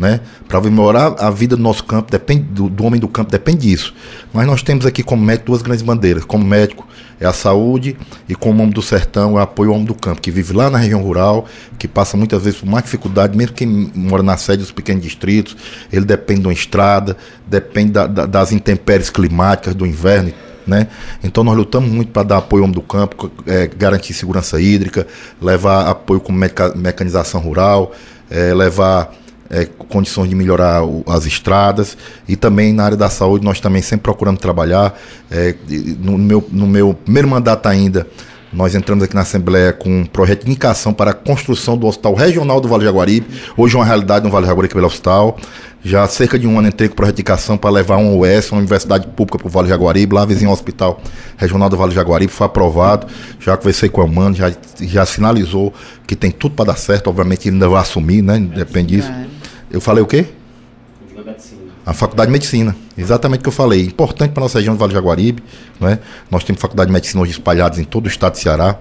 Né? 0.01 0.19
Para 0.47 0.59
melhorar 0.61 1.13
a 1.19 1.29
vida 1.29 1.55
do 1.55 1.61
nosso 1.61 1.83
campo, 1.83 2.09
depende 2.09 2.41
do, 2.41 2.67
do, 2.67 2.83
homem 2.83 2.99
do 2.99 3.07
campo, 3.07 3.29
depende 3.29 3.69
disso. 3.69 3.93
Mas 4.33 4.47
nós 4.47 4.63
temos 4.63 4.83
aqui 4.83 5.03
como 5.03 5.23
médico 5.23 5.45
duas 5.45 5.61
grandes 5.61 5.83
bandeiras. 5.83 6.25
Como 6.25 6.43
médico 6.43 6.87
é 7.19 7.27
a 7.27 7.31
saúde 7.31 7.95
e 8.27 8.33
como 8.33 8.63
homem 8.63 8.73
do 8.73 8.81
sertão 8.81 9.37
é 9.37 9.41
o 9.41 9.43
apoio 9.43 9.69
ao 9.69 9.75
homem 9.75 9.85
do 9.85 9.93
campo, 9.93 10.19
que 10.19 10.31
vive 10.31 10.53
lá 10.53 10.71
na 10.71 10.79
região 10.79 11.03
rural, 11.03 11.45
que 11.77 11.87
passa 11.87 12.17
muitas 12.17 12.41
vezes 12.41 12.59
por 12.59 12.65
mais 12.65 12.83
dificuldade, 12.83 13.37
mesmo 13.37 13.53
quem 13.53 13.67
mora 13.93 14.23
na 14.23 14.37
sede 14.37 14.63
dos 14.63 14.71
pequenos 14.71 15.03
distritos, 15.03 15.55
ele 15.93 16.03
depende 16.03 16.41
de 16.41 16.47
uma 16.47 16.53
estrada, 16.53 17.15
depende 17.45 17.91
da, 17.91 18.07
da, 18.07 18.25
das 18.25 18.51
intempéries 18.51 19.11
climáticas 19.11 19.75
do 19.75 19.85
inverno. 19.85 20.33
Né? 20.65 20.87
Então 21.23 21.43
nós 21.43 21.55
lutamos 21.55 21.91
muito 21.91 22.11
para 22.11 22.23
dar 22.23 22.37
apoio 22.37 22.63
ao 22.63 22.65
homem 22.65 22.73
do 22.73 22.81
campo, 22.81 23.31
é, 23.45 23.67
garantir 23.67 24.15
segurança 24.15 24.59
hídrica, 24.59 25.05
levar 25.39 25.87
apoio 25.87 26.19
com 26.19 26.31
meca, 26.31 26.73
mecanização 26.75 27.39
rural, 27.39 27.91
é, 28.31 28.51
levar 28.51 29.20
é, 29.51 29.65
condições 29.65 30.29
de 30.29 30.35
melhorar 30.35 30.83
o, 30.83 31.03
as 31.05 31.25
estradas 31.25 31.97
e 32.27 32.37
também 32.37 32.71
na 32.71 32.85
área 32.85 32.97
da 32.97 33.09
saúde 33.09 33.43
nós 33.43 33.59
também 33.59 33.81
sempre 33.81 34.03
procuramos 34.03 34.39
trabalhar. 34.39 34.97
É, 35.29 35.53
no, 35.99 36.17
meu, 36.17 36.47
no 36.49 36.65
meu 36.65 36.93
primeiro 36.93 37.27
mandato 37.27 37.67
ainda, 37.67 38.07
nós 38.53 38.75
entramos 38.75 39.03
aqui 39.03 39.13
na 39.13 39.21
Assembleia 39.21 39.71
com 39.71 40.01
um 40.01 40.05
projeto 40.05 40.43
de 40.43 40.51
indicação 40.51 40.93
para 40.93 41.11
a 41.11 41.13
construção 41.13 41.77
do 41.77 41.87
Hospital 41.87 42.13
Regional 42.15 42.59
do 42.59 42.67
Vale 42.67 42.81
de 42.81 42.85
Jaguaribe. 42.85 43.27
Hoje 43.55 43.75
é 43.75 43.79
uma 43.79 43.85
realidade 43.85 44.25
no 44.25 44.31
Vale 44.31 44.43
de 44.43 44.49
Jaguaribe 44.49 44.73
pelo 44.73 44.87
hospital. 44.87 45.37
Já 45.83 46.03
há 46.03 46.07
cerca 46.07 46.37
de 46.37 46.45
um 46.47 46.59
ano 46.59 46.67
entrei 46.67 46.87
com 46.87 46.95
projeto 46.95 47.15
de 47.15 47.21
indicação 47.21 47.57
para 47.57 47.69
levar 47.69 47.97
um 47.97 48.19
US, 48.19 48.51
uma 48.51 48.59
universidade 48.59 49.07
pública 49.07 49.37
para 49.37 49.47
o 49.47 49.49
Vale 49.49 49.67
de 49.67 49.71
Jaguaribe, 49.71 50.13
lá 50.13 50.25
vizinho 50.25 50.49
ao 50.49 50.53
Hospital 50.53 51.01
Regional 51.37 51.69
do 51.69 51.77
Vale 51.77 51.89
de 51.89 51.95
Jaguaribe, 51.95 52.31
foi 52.31 52.45
aprovado. 52.45 53.07
Já 53.39 53.57
conversei 53.57 53.89
com 53.89 54.01
o 54.01 54.03
Amando, 54.03 54.37
já, 54.37 54.51
já 54.79 55.05
sinalizou 55.05 55.73
que 56.05 56.15
tem 56.15 56.29
tudo 56.29 56.55
para 56.55 56.65
dar 56.65 56.77
certo. 56.77 57.07
Obviamente 57.07 57.47
ele 57.47 57.55
ainda 57.55 57.69
vai 57.69 57.81
assumir, 57.81 58.21
né? 58.21 58.37
Depende 58.37 58.97
disso. 58.97 59.11
Eu 59.71 59.79
falei 59.79 60.03
o 60.03 60.07
quê? 60.07 60.25
A 61.83 61.93
Faculdade 61.93 62.27
de 62.27 62.33
Medicina, 62.33 62.75
exatamente 62.97 63.39
o 63.39 63.43
que 63.43 63.49
eu 63.49 63.53
falei. 63.53 63.85
Importante 63.85 64.31
para 64.31 64.41
a 64.41 64.45
nossa 64.45 64.59
região 64.59 64.75
do 64.75 64.77
Vale 64.77 64.91
do 64.91 64.95
Jaguaribe. 64.95 65.41
Não 65.79 65.87
é? 65.87 65.99
Nós 66.29 66.43
temos 66.43 66.61
Faculdade 66.61 66.87
de 66.87 66.93
Medicina 66.93 67.21
hoje 67.21 67.31
espalhadas 67.31 67.79
em 67.79 67.83
todo 67.83 68.05
o 68.05 68.07
estado 68.07 68.33
de 68.33 68.39
Ceará. 68.39 68.77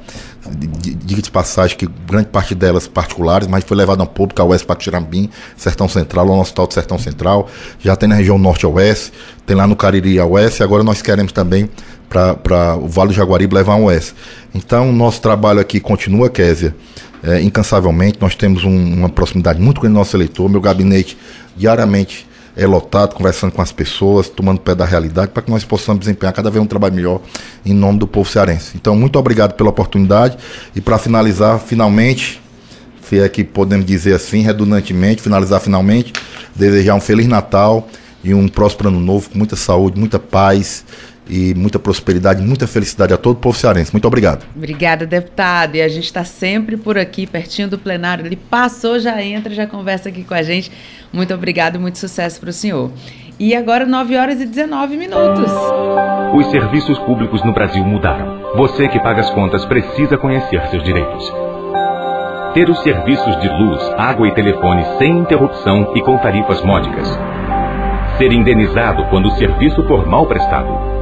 Diga 0.47 1.23
de 1.23 1.31
passagem 1.31 1.77
que 1.77 1.87
grande 2.07 2.29
parte 2.29 2.55
delas 2.55 2.87
particulares, 2.87 3.47
mas 3.47 3.65
foi 3.65 3.77
levada 3.77 4.03
a 4.03 4.07
público, 4.07 4.43
a 4.43 4.45
UES 4.45 4.62
Patirambim, 4.62 5.31
Sertão 5.57 5.89
Central, 5.89 6.27
lá 6.27 6.35
no 6.35 6.41
Hospital 6.41 6.67
do 6.67 6.75
Sertão 6.75 6.99
Central. 6.99 7.49
Já 7.79 7.97
tem 7.97 8.09
na 8.09 8.17
região 8.17 8.37
Norte 8.37 8.67
a 8.67 8.69
UES, 8.69 9.12
tem 9.47 9.57
lá 9.57 9.67
no 9.67 9.77
Cariri 9.77 10.19
a 10.19 10.27
UES, 10.27 10.59
e 10.59 10.62
agora 10.62 10.83
nós 10.83 11.01
queremos 11.01 11.33
também 11.33 11.71
para 12.09 12.77
o 12.77 12.89
Vale 12.89 13.09
do 13.09 13.15
Jaguaribe 13.15 13.55
levar 13.55 13.77
um 13.77 13.85
UES. 13.87 14.15
Então, 14.55 14.91
o 14.91 14.93
nosso 14.93 15.23
trabalho 15.23 15.61
aqui 15.61 15.81
continua, 15.81 16.29
Késia 16.29 16.75
é, 17.23 17.41
incansavelmente. 17.43 18.19
Nós 18.21 18.35
temos 18.35 18.65
um, 18.65 18.95
uma 18.95 19.09
proximidade 19.09 19.61
muito 19.61 19.81
grande 19.81 19.95
do 19.95 19.99
nosso 19.99 20.17
eleitor. 20.17 20.49
Meu 20.49 20.61
gabinete 20.61 21.17
diariamente 21.57 22.27
é 22.57 22.67
lotado, 22.67 23.15
conversando 23.15 23.53
com 23.53 23.63
as 23.63 23.73
pessoas, 23.73 24.29
tomando 24.29 24.61
pé 24.61 24.75
da 24.75 24.85
realidade, 24.85 25.31
para 25.31 25.43
que 25.43 25.51
nós 25.51 25.65
possamos 25.65 26.01
desempenhar 26.01 26.33
cada 26.33 26.51
vez 26.51 26.63
um 26.63 26.67
trabalho 26.67 26.95
melhor 26.95 27.21
em 27.65 27.73
nome 27.73 27.99
do 27.99 28.07
povo 28.07 28.29
cearense. 28.29 28.73
Então, 28.75 28.95
muito 28.97 29.19
obrigado 29.19 29.55
pela 29.55 29.71
oportunidade. 29.71 30.37
E 30.75 30.81
para 30.81 30.99
finalizar, 30.99 31.59
finalmente, 31.59 32.41
se 33.03 33.19
é 33.19 33.29
que 33.29 33.45
podemos 33.45 33.87
dizer 33.87 34.15
assim, 34.15 34.43
redundantemente, 34.43 35.23
finalizar 35.23 35.61
finalmente, 35.61 36.13
desejar 36.55 36.95
um 36.95 37.01
Feliz 37.01 37.27
Natal 37.27 37.89
e 38.23 38.35
um 38.35 38.47
próspero 38.47 38.89
ano 38.89 39.01
novo, 39.01 39.31
com 39.31 39.39
muita 39.39 39.57
saúde, 39.57 39.99
muita 39.99 40.19
paz 40.19 40.85
e 41.31 41.55
muita 41.55 41.78
prosperidade, 41.78 42.43
muita 42.43 42.66
felicidade 42.66 43.15
a 43.15 43.16
todo 43.16 43.36
o 43.36 43.40
povo 43.40 43.57
cearense. 43.57 43.93
Muito 43.93 44.07
obrigado. 44.09 44.44
Obrigada, 44.57 45.07
deputado. 45.07 45.77
E 45.77 45.82
a 45.82 45.89
gente 45.89 46.05
está 46.05 46.24
sempre 46.24 46.77
por 46.77 46.98
aqui, 46.98 47.24
pertinho 47.24 47.69
do 47.69 47.78
plenário. 47.78 48.27
Ele 48.27 48.35
passou, 48.35 48.98
já 48.98 49.23
entra, 49.23 49.55
já 49.55 49.66
conversa 49.66 50.09
aqui 50.09 50.24
com 50.24 50.35
a 50.35 50.43
gente. 50.43 50.73
Muito 51.12 51.32
obrigado, 51.32 51.78
muito 51.78 51.98
sucesso 51.98 52.40
para 52.40 52.51
o 52.51 52.52
senhor. 52.52 52.90
E 53.39 53.55
agora 53.55 53.86
9 53.86 54.16
horas 54.16 54.40
e 54.40 54.47
19 54.47 54.97
minutos. 54.97 55.51
Os 56.35 56.51
serviços 56.51 56.98
públicos 56.98 57.44
no 57.44 57.55
Brasil 57.55 57.85
mudaram. 57.85 58.57
Você 58.57 58.89
que 58.89 58.98
paga 58.98 59.20
as 59.20 59.31
contas 59.31 59.65
precisa 59.65 60.19
conhecer 60.19 60.61
seus 60.69 60.82
direitos. 60.82 61.32
Ter 62.55 62.69
os 62.69 62.82
serviços 62.82 63.40
de 63.40 63.48
luz, 63.48 63.81
água 63.97 64.27
e 64.27 64.35
telefone 64.35 64.85
sem 64.98 65.19
interrupção 65.19 65.93
e 65.94 66.02
com 66.02 66.19
tarifas 66.19 66.61
módicas. 66.62 67.09
Ser 68.19 68.32
indenizado 68.32 69.05
quando 69.09 69.27
o 69.27 69.36
serviço 69.36 69.86
for 69.86 70.05
mal 70.07 70.27
prestado 70.27 70.99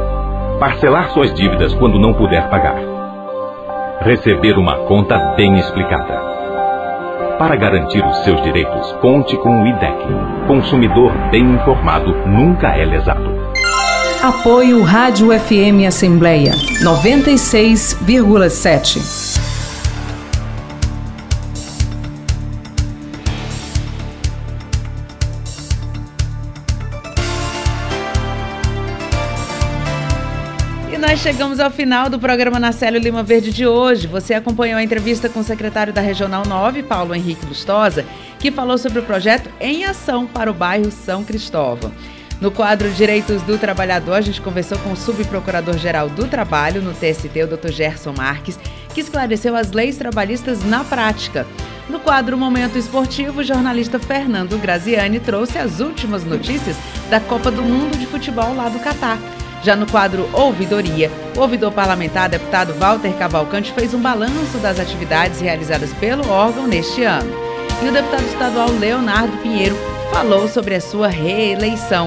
Parcelar 0.59 1.11
suas 1.11 1.33
dívidas 1.35 1.73
quando 1.75 2.01
não 2.01 2.13
puder 2.13 2.51
pagar. 2.51 2.83
Receber 4.01 4.59
uma 4.59 4.75
conta 4.87 5.17
bem 5.37 5.57
explicada. 5.57 6.21
Para 7.39 7.55
garantir 7.55 8.05
os 8.05 8.17
seus 8.25 8.43
direitos, 8.43 8.91
conte 9.01 9.37
com 9.37 9.63
o 9.63 9.67
IDEC. 9.69 10.05
Consumidor 10.49 11.13
bem 11.31 11.45
informado 11.45 12.13
nunca 12.27 12.77
é 12.77 12.85
lesado. 12.85 13.39
Apoio 14.21 14.83
Rádio 14.83 15.29
FM 15.31 15.87
Assembleia 15.87 16.51
96,7. 16.83 19.48
Chegamos 31.19 31.59
ao 31.59 31.69
final 31.69 32.09
do 32.09 32.17
programa 32.17 32.61
Nacélio 32.61 33.01
Lima 33.01 33.25
Verde 33.25 33.53
de 33.53 33.67
hoje. 33.67 34.07
Você 34.07 34.35
acompanhou 34.35 34.79
a 34.79 34.83
entrevista 34.85 35.29
com 35.29 35.41
o 35.41 35.45
secretário 35.45 35.93
da 35.93 36.01
Regional 36.01 36.45
9, 36.47 36.85
Paulo 36.85 37.13
Henrique 37.13 37.45
Lustosa, 37.45 38.05
que 38.39 38.53
falou 38.53 38.79
sobre 38.79 39.01
o 39.01 39.03
projeto 39.03 39.51
Em 39.61 39.85
Ação 39.85 40.29
para 40.29 40.49
o 40.49 40.55
bairro 40.55 40.93
São 40.93 41.25
Cristóvão. 41.25 41.93
No 42.41 42.53
quadro 42.53 42.89
Direitos 42.91 43.43
do 43.43 43.59
Trabalhador, 43.59 44.15
a 44.15 44.21
gente 44.21 44.41
conversou 44.41 44.79
com 44.79 44.93
o 44.93 44.97
subprocurador-geral 44.97 46.09
do 46.09 46.29
Trabalho 46.29 46.81
no 46.81 46.93
TST, 46.93 47.43
o 47.43 47.49
Dr. 47.49 47.73
Gerson 47.73 48.13
Marques, 48.13 48.57
que 48.95 49.01
esclareceu 49.01 49.57
as 49.57 49.73
leis 49.73 49.99
trabalhistas 49.99 50.63
na 50.63 50.85
prática. 50.85 51.45
No 51.89 51.99
quadro 51.99 52.39
Momento 52.39 52.79
Esportivo, 52.79 53.41
o 53.41 53.45
jornalista 53.45 53.99
Fernando 53.99 54.57
Graziani 54.57 55.19
trouxe 55.19 55.59
as 55.59 55.81
últimas 55.81 56.23
notícias 56.23 56.77
da 57.11 57.19
Copa 57.19 57.51
do 57.51 57.63
Mundo 57.63 57.99
de 57.99 58.07
Futebol 58.07 58.55
lá 58.55 58.69
do 58.69 58.79
Catar. 58.79 59.19
Já 59.63 59.75
no 59.75 59.87
quadro 59.87 60.29
Ouvidoria, 60.33 61.11
o 61.37 61.41
ouvidor 61.41 61.73
parlamentar 61.73 62.29
deputado 62.29 62.73
Walter 62.75 63.13
Cavalcante 63.15 63.73
fez 63.73 63.93
um 63.93 64.01
balanço 64.01 64.59
das 64.59 64.79
atividades 64.79 65.41
realizadas 65.41 65.93
pelo 65.95 66.29
órgão 66.29 66.67
neste 66.67 67.03
ano. 67.03 67.31
E 67.83 67.89
o 67.89 67.93
deputado 67.93 68.25
estadual 68.25 68.71
Leonardo 68.71 69.37
Pinheiro 69.39 69.77
falou 70.11 70.49
sobre 70.49 70.75
a 70.75 70.81
sua 70.81 71.09
reeleição. 71.09 72.07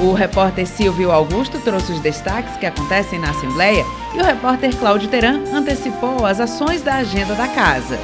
O 0.00 0.12
repórter 0.12 0.66
Silvio 0.66 1.12
Augusto 1.12 1.58
trouxe 1.60 1.92
os 1.92 2.00
destaques 2.00 2.56
que 2.56 2.66
acontecem 2.66 3.18
na 3.18 3.30
Assembleia 3.30 3.84
e 4.14 4.18
o 4.18 4.24
repórter 4.24 4.74
Cláudio 4.76 5.08
Teran 5.08 5.42
antecipou 5.52 6.26
as 6.26 6.40
ações 6.40 6.82
da 6.82 6.96
agenda 6.96 7.34
da 7.34 7.46
casa. 7.48 7.98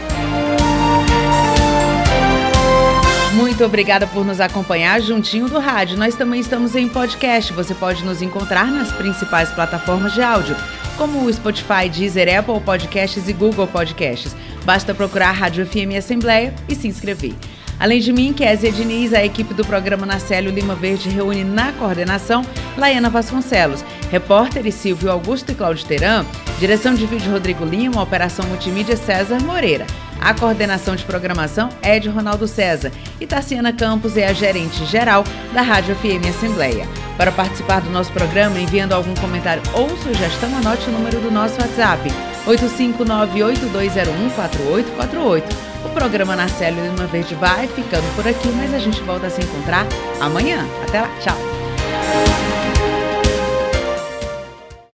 Muito 3.40 3.64
obrigada 3.64 4.06
por 4.06 4.22
nos 4.22 4.38
acompanhar 4.38 5.00
juntinho 5.00 5.48
do 5.48 5.58
rádio. 5.58 5.96
Nós 5.96 6.14
também 6.14 6.40
estamos 6.40 6.76
em 6.76 6.86
podcast. 6.86 7.54
Você 7.54 7.74
pode 7.74 8.04
nos 8.04 8.20
encontrar 8.20 8.66
nas 8.66 8.92
principais 8.92 9.50
plataformas 9.50 10.12
de 10.12 10.20
áudio, 10.20 10.54
como 10.98 11.24
o 11.24 11.32
Spotify, 11.32 11.88
Deezer, 11.90 12.38
Apple 12.38 12.60
Podcasts 12.60 13.28
e 13.28 13.32
Google 13.32 13.66
Podcasts. 13.66 14.36
Basta 14.62 14.94
procurar 14.94 15.32
Rádio 15.32 15.64
FM 15.64 15.96
Assembleia 15.96 16.54
e 16.68 16.74
se 16.74 16.86
inscrever. 16.86 17.32
Além 17.78 18.00
de 18.00 18.12
mim, 18.12 18.34
Kézia 18.34 18.70
Diniz, 18.70 19.14
a 19.14 19.24
equipe 19.24 19.54
do 19.54 19.64
programa 19.64 20.04
Nacélio 20.04 20.52
Lima 20.52 20.74
Verde 20.74 21.08
reúne 21.08 21.42
na 21.42 21.72
coordenação 21.72 22.44
Laiana 22.76 23.08
Vasconcelos, 23.08 23.82
repórteres 24.10 24.74
Silvio 24.74 25.10
Augusto 25.10 25.50
e 25.50 25.54
Cláudio 25.54 25.86
Teran, 25.86 26.26
direção 26.58 26.94
de 26.94 27.06
vídeo 27.06 27.32
Rodrigo 27.32 27.64
Lima, 27.64 28.02
operação 28.02 28.44
multimídia 28.46 28.98
César 28.98 29.40
Moreira. 29.42 29.86
A 30.20 30.34
coordenação 30.34 30.94
de 30.94 31.04
programação 31.04 31.70
é 31.80 31.98
de 31.98 32.08
Ronaldo 32.08 32.46
César 32.46 32.92
e 33.18 33.26
Tarciana 33.26 33.72
Campos 33.72 34.16
é 34.16 34.26
a 34.26 34.32
gerente 34.32 34.84
geral 34.84 35.24
da 35.52 35.62
Rádio 35.62 35.96
FM 35.96 36.28
Assembleia. 36.28 36.86
Para 37.16 37.32
participar 37.32 37.80
do 37.80 37.90
nosso 37.90 38.12
programa, 38.12 38.58
enviando 38.58 38.92
algum 38.92 39.14
comentário 39.14 39.62
ou 39.74 39.88
sugestão, 39.98 40.54
anote 40.56 40.88
o 40.88 40.92
número 40.92 41.20
do 41.20 41.30
nosso 41.30 41.60
WhatsApp, 41.60 42.10
85982014848. 42.46 45.42
O 45.84 45.88
programa 45.90 46.36
na 46.36 46.48
Célula 46.48 46.86
Lima 46.86 47.06
Verde 47.06 47.34
vai 47.34 47.66
ficando 47.66 48.14
por 48.14 48.28
aqui, 48.28 48.48
mas 48.48 48.74
a 48.74 48.78
gente 48.78 49.00
volta 49.02 49.26
a 49.26 49.30
se 49.30 49.40
encontrar 49.40 49.86
amanhã. 50.20 50.66
Até 50.86 51.00
lá, 51.00 51.08
tchau! 51.20 51.49